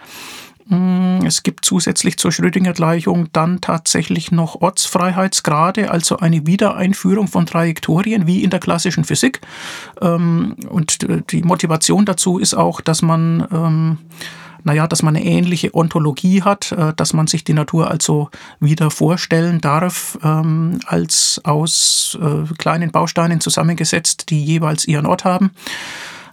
Mm, 0.65 1.25
es 1.25 1.43
gibt 1.43 1.65
zusätzlich 1.65 2.17
zur 2.17 2.31
Schrödinger-Gleichung 2.31 3.29
dann 3.33 3.59
tatsächlich 3.59 4.31
noch 4.31 4.61
Ortsfreiheitsgrade, 4.61 5.91
also 5.91 6.17
eine 6.17 6.47
Wiedereinführung 6.47 7.27
von 7.27 7.45
Trajektorien 7.45 8.27
wie 8.27 8.43
in 8.43 8.49
der 8.49 8.59
klassischen 8.59 9.03
Physik. 9.03 9.41
Ähm, 10.01 10.55
und 10.69 10.99
die 11.31 11.43
Motivation 11.43 12.05
dazu 12.05 12.37
ist 12.39 12.53
auch, 12.53 12.81
dass 12.81 13.01
man 13.01 13.47
ähm, 13.51 13.97
naja, 14.63 14.87
dass 14.87 15.03
man 15.03 15.15
eine 15.15 15.25
ähnliche 15.25 15.73
Ontologie 15.75 16.41
hat, 16.41 16.71
äh, 16.71 16.93
dass 16.95 17.13
man 17.13 17.27
sich 17.27 17.43
die 17.43 17.53
Natur 17.53 17.89
also 17.89 18.29
wieder 18.59 18.91
vorstellen 18.91 19.61
darf, 19.61 20.17
ähm, 20.23 20.79
als 20.85 21.41
aus 21.43 22.17
äh, 22.21 22.53
kleinen 22.57 22.91
Bausteinen 22.91 23.41
zusammengesetzt, 23.41 24.29
die 24.29 24.43
jeweils 24.43 24.85
ihren 24.85 25.05
Ort 25.05 25.25
haben. 25.25 25.51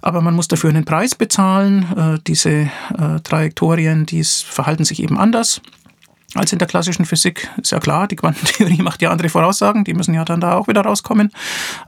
Aber 0.02 0.22
man 0.22 0.34
muss 0.34 0.48
dafür 0.48 0.70
einen 0.70 0.86
Preis 0.86 1.14
bezahlen. 1.14 1.86
Äh, 1.96 2.18
diese 2.26 2.70
Trajektorien, 3.22 4.06
die 4.06 4.24
verhalten 4.24 4.84
sich 4.84 5.02
eben 5.02 5.18
anders 5.18 5.60
als 6.34 6.52
in 6.52 6.58
der 6.58 6.68
klassischen 6.68 7.04
Physik. 7.04 7.48
Ist 7.60 7.72
ja 7.72 7.80
klar, 7.80 8.06
die 8.06 8.16
Quantentheorie 8.16 8.82
macht 8.82 9.02
ja 9.02 9.10
andere 9.10 9.28
Voraussagen, 9.28 9.84
die 9.84 9.94
müssen 9.94 10.14
ja 10.14 10.24
dann 10.24 10.40
da 10.40 10.54
auch 10.54 10.68
wieder 10.68 10.82
rauskommen. 10.82 11.32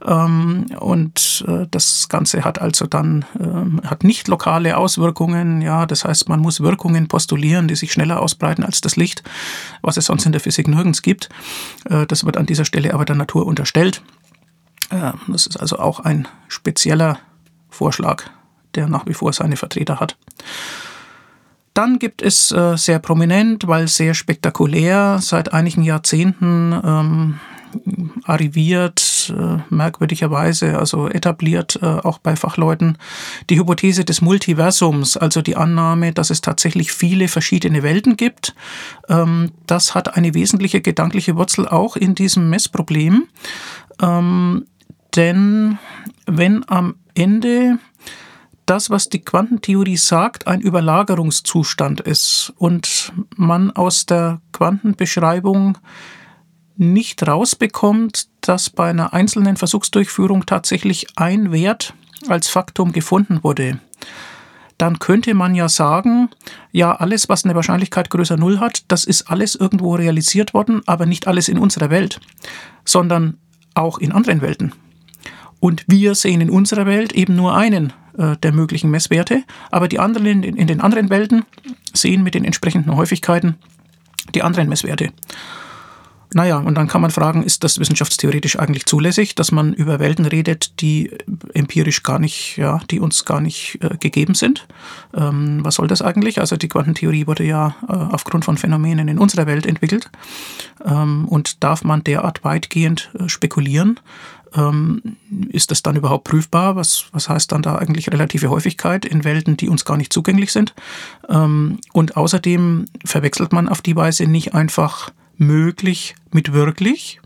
Ähm, 0.05 0.65
und 0.79 1.45
äh, 1.47 1.65
das 1.71 2.09
Ganze 2.09 2.43
hat 2.43 2.59
also 2.59 2.85
dann 2.85 3.25
ähm, 3.39 3.81
hat 3.85 4.03
nicht 4.03 4.27
lokale 4.27 4.77
Auswirkungen. 4.77 5.61
Ja, 5.61 5.85
das 5.85 6.03
heißt, 6.03 6.27
man 6.27 6.39
muss 6.39 6.59
Wirkungen 6.59 7.07
postulieren, 7.07 7.67
die 7.67 7.75
sich 7.75 7.93
schneller 7.93 8.21
ausbreiten 8.21 8.63
als 8.63 8.81
das 8.81 8.95
Licht, 8.95 9.23
was 9.81 9.97
es 9.97 10.05
sonst 10.05 10.25
in 10.25 10.33
der 10.33 10.41
Physik 10.41 10.67
nirgends 10.67 11.01
gibt. 11.01 11.29
Äh, 11.89 12.05
das 12.05 12.25
wird 12.25 12.37
an 12.37 12.45
dieser 12.45 12.65
Stelle 12.65 12.93
aber 12.93 13.05
der 13.05 13.15
Natur 13.15 13.45
unterstellt. 13.45 14.01
Äh, 14.89 15.13
das 15.27 15.47
ist 15.47 15.57
also 15.57 15.79
auch 15.79 16.01
ein 16.01 16.27
spezieller 16.49 17.17
Vorschlag, 17.69 18.23
der 18.75 18.87
nach 18.87 19.05
wie 19.05 19.13
vor 19.13 19.31
seine 19.31 19.55
Vertreter 19.55 19.99
hat. 19.99 20.17
Dann 21.73 21.97
gibt 21.97 22.21
es 22.21 22.51
äh, 22.51 22.77
sehr 22.77 22.99
prominent, 22.99 23.67
weil 23.67 23.87
sehr 23.87 24.13
spektakulär, 24.13 25.17
seit 25.21 25.53
einigen 25.53 25.83
Jahrzehnten 25.83 26.79
ähm, 26.83 27.39
arriviert, 28.25 29.33
äh, 29.35 29.57
merkwürdigerweise, 29.73 30.77
also 30.77 31.07
etabliert 31.07 31.79
äh, 31.81 31.85
auch 31.85 32.19
bei 32.19 32.35
Fachleuten, 32.35 32.97
die 33.49 33.57
Hypothese 33.57 34.05
des 34.05 34.21
Multiversums, 34.21 35.17
also 35.17 35.41
die 35.41 35.55
Annahme, 35.55 36.13
dass 36.13 36.29
es 36.29 36.41
tatsächlich 36.41 36.91
viele 36.91 37.27
verschiedene 37.27 37.83
Welten 37.83 38.17
gibt. 38.17 38.55
Ähm, 39.09 39.51
das 39.65 39.95
hat 39.95 40.15
eine 40.15 40.33
wesentliche 40.33 40.81
gedankliche 40.81 41.35
Wurzel 41.35 41.67
auch 41.67 41.95
in 41.95 42.15
diesem 42.15 42.49
Messproblem. 42.49 43.27
Ähm, 44.01 44.65
denn 45.15 45.77
wenn 46.25 46.67
am 46.69 46.95
Ende 47.13 47.77
das, 48.65 48.89
was 48.89 49.09
die 49.09 49.21
Quantentheorie 49.21 49.97
sagt, 49.97 50.47
ein 50.47 50.61
Überlagerungszustand 50.61 52.01
ist 52.01 52.53
und 52.57 53.13
man 53.35 53.71
aus 53.71 54.05
der 54.05 54.41
Quantenbeschreibung 54.51 55.77
nicht 56.75 57.27
rausbekommt, 57.27 58.27
dass 58.41 58.69
bei 58.69 58.89
einer 58.89 59.13
einzelnen 59.13 59.57
Versuchsdurchführung 59.57 60.45
tatsächlich 60.45 61.07
ein 61.15 61.51
Wert 61.51 61.93
als 62.27 62.47
Faktum 62.47 62.91
gefunden 62.91 63.43
wurde, 63.43 63.79
dann 64.77 64.99
könnte 64.99 65.33
man 65.33 65.55
ja 65.55 65.69
sagen, 65.69 66.29
ja, 66.71 66.95
alles, 66.95 67.29
was 67.29 67.45
eine 67.45 67.55
Wahrscheinlichkeit 67.55 68.09
größer 68.09 68.37
Null 68.37 68.59
hat, 68.59 68.85
das 68.87 69.05
ist 69.05 69.29
alles 69.29 69.55
irgendwo 69.55 69.95
realisiert 69.95 70.53
worden, 70.53 70.81
aber 70.85 71.05
nicht 71.05 71.27
alles 71.27 71.47
in 71.47 71.57
unserer 71.57 71.89
Welt, 71.89 72.19
sondern 72.85 73.37
auch 73.75 73.99
in 73.99 74.11
anderen 74.11 74.41
Welten. 74.41 74.73
Und 75.59 75.85
wir 75.87 76.15
sehen 76.15 76.41
in 76.41 76.49
unserer 76.49 76.85
Welt 76.85 77.13
eben 77.13 77.35
nur 77.35 77.55
einen 77.55 77.93
äh, 78.17 78.37
der 78.37 78.51
möglichen 78.51 78.91
Messwerte, 78.91 79.43
aber 79.71 79.87
die 79.87 79.99
anderen 79.99 80.43
in, 80.43 80.55
in 80.57 80.67
den 80.67 80.81
anderen 80.81 81.09
Welten 81.09 81.45
sehen 81.93 82.23
mit 82.23 82.35
den 82.35 82.45
entsprechenden 82.45 82.95
Häufigkeiten 82.95 83.55
die 84.33 84.43
anderen 84.43 84.69
Messwerte. 84.69 85.11
Naja, 86.35 86.57
und 86.57 86.75
dann 86.75 86.87
kann 86.87 87.01
man 87.01 87.11
fragen, 87.11 87.43
ist 87.43 87.63
das 87.63 87.79
wissenschaftstheoretisch 87.79 88.57
eigentlich 88.57 88.85
zulässig, 88.85 89.35
dass 89.35 89.51
man 89.51 89.73
über 89.73 89.99
Welten 89.99 90.25
redet, 90.25 90.81
die 90.81 91.11
empirisch 91.53 92.01
gar 92.01 92.17
nicht, 92.17 92.57
ja, 92.57 92.79
die 92.89 92.99
uns 92.99 93.25
gar 93.25 93.39
nicht 93.39 93.77
äh, 93.81 93.97
gegeben 93.97 94.33
sind? 94.33 94.65
Ähm, 95.13 95.59
was 95.63 95.75
soll 95.75 95.87
das 95.87 96.01
eigentlich? 96.01 96.39
Also 96.39 96.57
die 96.57 96.69
Quantentheorie 96.69 97.27
wurde 97.27 97.43
ja 97.43 97.75
äh, 97.87 97.93
aufgrund 97.93 98.45
von 98.45 98.57
Phänomenen 98.57 99.07
in 99.07 99.19
unserer 99.19 99.45
Welt 99.45 99.65
entwickelt. 99.65 100.09
Ähm, 100.83 101.27
und 101.27 101.63
darf 101.63 101.83
man 101.83 102.03
derart 102.03 102.43
weitgehend 102.43 103.11
äh, 103.19 103.29
spekulieren? 103.29 103.99
Ähm, 104.55 105.01
ist 105.49 105.71
das 105.71 105.81
dann 105.81 105.95
überhaupt 105.95 106.25
prüfbar? 106.25 106.75
Was, 106.75 107.05
was 107.11 107.29
heißt 107.29 107.51
dann 107.51 107.61
da 107.61 107.75
eigentlich 107.75 108.11
relative 108.11 108.49
Häufigkeit 108.49 109.05
in 109.05 109.23
Welten, 109.23 109.57
die 109.57 109.69
uns 109.69 109.85
gar 109.85 109.97
nicht 109.97 110.13
zugänglich 110.13 110.51
sind? 110.51 110.73
Ähm, 111.29 111.79
und 111.91 112.17
außerdem 112.17 112.85
verwechselt 113.03 113.51
man 113.51 113.67
auf 113.69 113.81
die 113.81 113.95
Weise 113.95 114.25
nicht 114.25 114.53
einfach 114.53 115.11
möglich 115.37 116.15
mit 116.31 116.53
wirklich. 116.53 117.19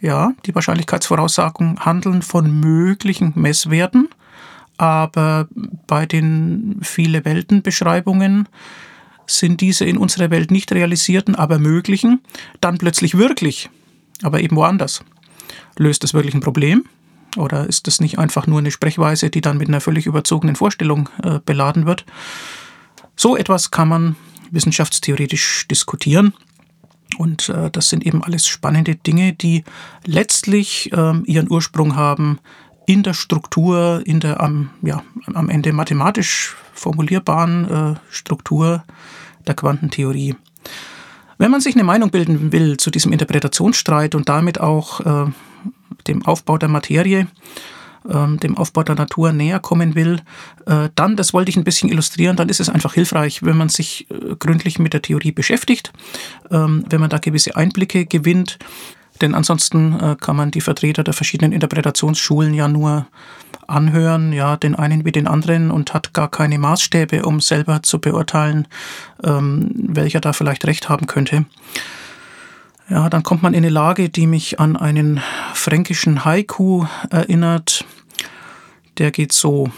Ja, 0.00 0.32
die 0.46 0.54
Wahrscheinlichkeitsvoraussagen 0.54 1.84
handeln 1.84 2.22
von 2.22 2.58
möglichen 2.58 3.32
Messwerten, 3.36 4.08
aber 4.76 5.46
bei 5.86 6.06
den 6.06 6.80
viele 6.82 7.24
Weltenbeschreibungen 7.24 8.48
sind 9.26 9.60
diese 9.60 9.84
in 9.84 9.96
unserer 9.96 10.30
Welt 10.30 10.50
nicht 10.50 10.72
realisierten, 10.72 11.36
aber 11.36 11.60
möglichen, 11.60 12.20
dann 12.60 12.78
plötzlich 12.78 13.16
wirklich, 13.16 13.70
aber 14.22 14.40
eben 14.40 14.56
woanders. 14.56 15.04
Löst 15.76 16.02
das 16.02 16.14
wirklich 16.14 16.34
ein 16.34 16.40
Problem? 16.40 16.84
Oder 17.36 17.66
ist 17.66 17.86
das 17.86 18.00
nicht 18.00 18.18
einfach 18.18 18.46
nur 18.46 18.58
eine 18.58 18.70
Sprechweise, 18.70 19.30
die 19.30 19.40
dann 19.40 19.56
mit 19.56 19.68
einer 19.68 19.80
völlig 19.80 20.06
überzogenen 20.06 20.56
Vorstellung 20.56 21.08
äh, 21.22 21.40
beladen 21.44 21.86
wird? 21.86 22.04
So 23.16 23.36
etwas 23.36 23.70
kann 23.70 23.88
man 23.88 24.16
wissenschaftstheoretisch 24.50 25.66
diskutieren. 25.68 26.34
Und 27.18 27.48
äh, 27.48 27.70
das 27.70 27.88
sind 27.88 28.04
eben 28.06 28.22
alles 28.22 28.46
spannende 28.46 28.96
Dinge, 28.96 29.32
die 29.32 29.64
letztlich 30.04 30.90
ähm, 30.92 31.24
ihren 31.26 31.50
Ursprung 31.50 31.96
haben 31.96 32.38
in 32.86 33.02
der 33.02 33.14
Struktur, 33.14 34.02
in 34.04 34.20
der 34.20 34.40
am, 34.40 34.70
ja, 34.82 35.02
am 35.32 35.48
Ende 35.48 35.72
mathematisch 35.72 36.56
formulierbaren 36.74 37.70
äh, 37.70 37.94
Struktur 38.10 38.84
der 39.46 39.54
Quantentheorie. 39.54 40.36
Wenn 41.42 41.50
man 41.50 41.60
sich 41.60 41.74
eine 41.74 41.82
Meinung 41.82 42.10
bilden 42.10 42.52
will 42.52 42.76
zu 42.76 42.92
diesem 42.92 43.10
Interpretationsstreit 43.10 44.14
und 44.14 44.28
damit 44.28 44.60
auch 44.60 45.00
äh, 45.00 45.32
dem 46.06 46.24
Aufbau 46.24 46.56
der 46.56 46.68
Materie, 46.68 47.26
ähm, 48.08 48.38
dem 48.38 48.56
Aufbau 48.56 48.84
der 48.84 48.94
Natur 48.94 49.32
näher 49.32 49.58
kommen 49.58 49.96
will, 49.96 50.20
äh, 50.66 50.90
dann, 50.94 51.16
das 51.16 51.34
wollte 51.34 51.50
ich 51.50 51.56
ein 51.56 51.64
bisschen 51.64 51.88
illustrieren, 51.88 52.36
dann 52.36 52.48
ist 52.48 52.60
es 52.60 52.68
einfach 52.68 52.94
hilfreich, 52.94 53.42
wenn 53.42 53.56
man 53.56 53.70
sich 53.70 54.06
äh, 54.08 54.36
gründlich 54.38 54.78
mit 54.78 54.92
der 54.92 55.02
Theorie 55.02 55.32
beschäftigt, 55.32 55.92
ähm, 56.52 56.84
wenn 56.88 57.00
man 57.00 57.10
da 57.10 57.18
gewisse 57.18 57.56
Einblicke 57.56 58.06
gewinnt. 58.06 58.60
Denn 59.22 59.36
ansonsten 59.36 59.98
äh, 60.00 60.16
kann 60.20 60.36
man 60.36 60.50
die 60.50 60.60
Vertreter 60.60 61.04
der 61.04 61.14
verschiedenen 61.14 61.52
Interpretationsschulen 61.52 62.52
ja 62.54 62.66
nur 62.66 63.06
anhören, 63.68 64.32
ja, 64.32 64.56
den 64.56 64.74
einen 64.74 65.04
wie 65.04 65.12
den 65.12 65.28
anderen 65.28 65.70
und 65.70 65.94
hat 65.94 66.12
gar 66.12 66.28
keine 66.28 66.58
Maßstäbe, 66.58 67.24
um 67.24 67.40
selber 67.40 67.84
zu 67.84 68.00
beurteilen, 68.00 68.66
ähm, 69.22 69.70
welcher 69.74 70.20
da 70.20 70.32
vielleicht 70.32 70.66
recht 70.66 70.88
haben 70.88 71.06
könnte. 71.06 71.46
Ja, 72.90 73.08
dann 73.08 73.22
kommt 73.22 73.44
man 73.44 73.54
in 73.54 73.58
eine 73.58 73.70
Lage, 73.70 74.08
die 74.08 74.26
mich 74.26 74.58
an 74.58 74.76
einen 74.76 75.20
fränkischen 75.54 76.24
Haiku 76.24 76.84
erinnert. 77.08 77.84
Der 78.98 79.12
geht 79.12 79.32
so. 79.32 79.70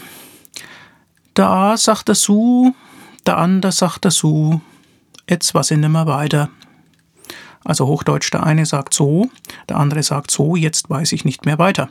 Der 1.37 1.49
A 1.49 1.77
sagt 1.77 2.07
der 2.07 2.15
Su, 2.15 2.73
der 3.27 3.37
andere 3.37 3.71
sagt 3.71 4.05
der 4.05 4.11
Su, 4.11 4.59
jetzt 5.29 5.53
was 5.53 5.69
ich 5.69 5.77
nimmer 5.77 6.07
weiter. 6.07 6.49
Also 7.65 7.87
Hochdeutsch, 7.87 8.31
der 8.31 8.43
eine 8.43 8.65
sagt 8.65 8.93
so, 8.93 9.29
der 9.67 9.77
andere 9.77 10.03
sagt 10.03 10.31
so, 10.31 10.55
jetzt 10.55 10.89
weiß 10.89 11.11
ich 11.11 11.25
nicht 11.25 11.45
mehr 11.45 11.59
weiter. 11.59 11.89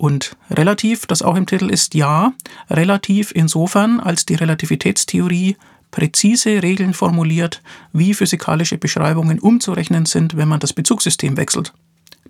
Und 0.01 0.35
relativ, 0.51 1.05
das 1.05 1.21
auch 1.21 1.37
im 1.37 1.45
Titel 1.45 1.69
ist, 1.69 1.95
ja, 1.95 2.33
relativ 2.71 3.33
insofern, 3.35 4.01
als 4.01 4.25
die 4.25 4.35
Relativitätstheorie 4.35 5.59
präzise 5.91 6.63
Regeln 6.63 6.95
formuliert, 6.95 7.61
wie 7.93 8.15
physikalische 8.15 8.79
Beschreibungen 8.79 9.39
umzurechnen 9.39 10.07
sind, 10.07 10.39
wenn 10.39 10.49
man 10.49 10.59
das 10.59 10.73
Bezugssystem 10.73 11.37
wechselt. 11.37 11.75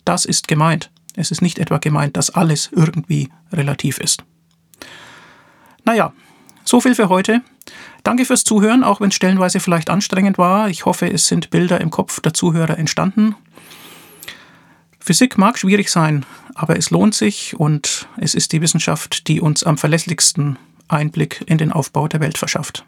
Das 0.05 0.25
ist 0.25 0.49
gemeint. 0.49 0.91
Es 1.15 1.31
ist 1.31 1.43
nicht 1.43 1.61
etwa 1.61 1.79
gemeint, 1.79 2.17
dass 2.17 2.31
alles 2.31 2.71
irgendwie 2.73 3.29
relativ 3.53 3.99
ist. 3.99 4.25
Naja, 5.85 6.13
so 6.65 6.81
viel 6.81 6.97
für 6.97 7.09
heute. 7.09 7.41
Danke 8.03 8.25
fürs 8.25 8.43
Zuhören, 8.43 8.83
auch 8.83 9.01
wenn 9.01 9.11
es 9.11 9.15
stellenweise 9.15 9.61
vielleicht 9.61 9.91
anstrengend 9.91 10.39
war. 10.39 10.71
Ich 10.71 10.87
hoffe, 10.87 11.07
es 11.07 11.29
sind 11.29 11.51
Bilder 11.51 11.81
im 11.81 11.91
Kopf 11.91 12.19
der 12.19 12.35
Zuhörer 12.35 12.79
entstanden. 12.79 13.37
Physik 15.11 15.39
mag 15.39 15.59
schwierig 15.59 15.91
sein, 15.91 16.25
aber 16.55 16.77
es 16.77 16.91
lohnt 16.91 17.17
sich 17.17 17.59
und 17.59 18.07
es 18.19 18.37
ist 18.37 18.53
die 18.53 18.61
Wissenschaft, 18.61 19.27
die 19.27 19.41
uns 19.41 19.65
am 19.65 19.77
verlässlichsten 19.77 20.57
Einblick 20.87 21.43
in 21.47 21.59
den 21.59 21.73
Aufbau 21.73 22.07
der 22.07 22.21
Welt 22.21 22.39
verschafft. 22.39 22.85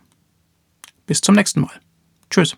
Bis 1.04 1.20
zum 1.20 1.34
nächsten 1.34 1.62
Mal. 1.62 1.80
Tschüss. 2.30 2.56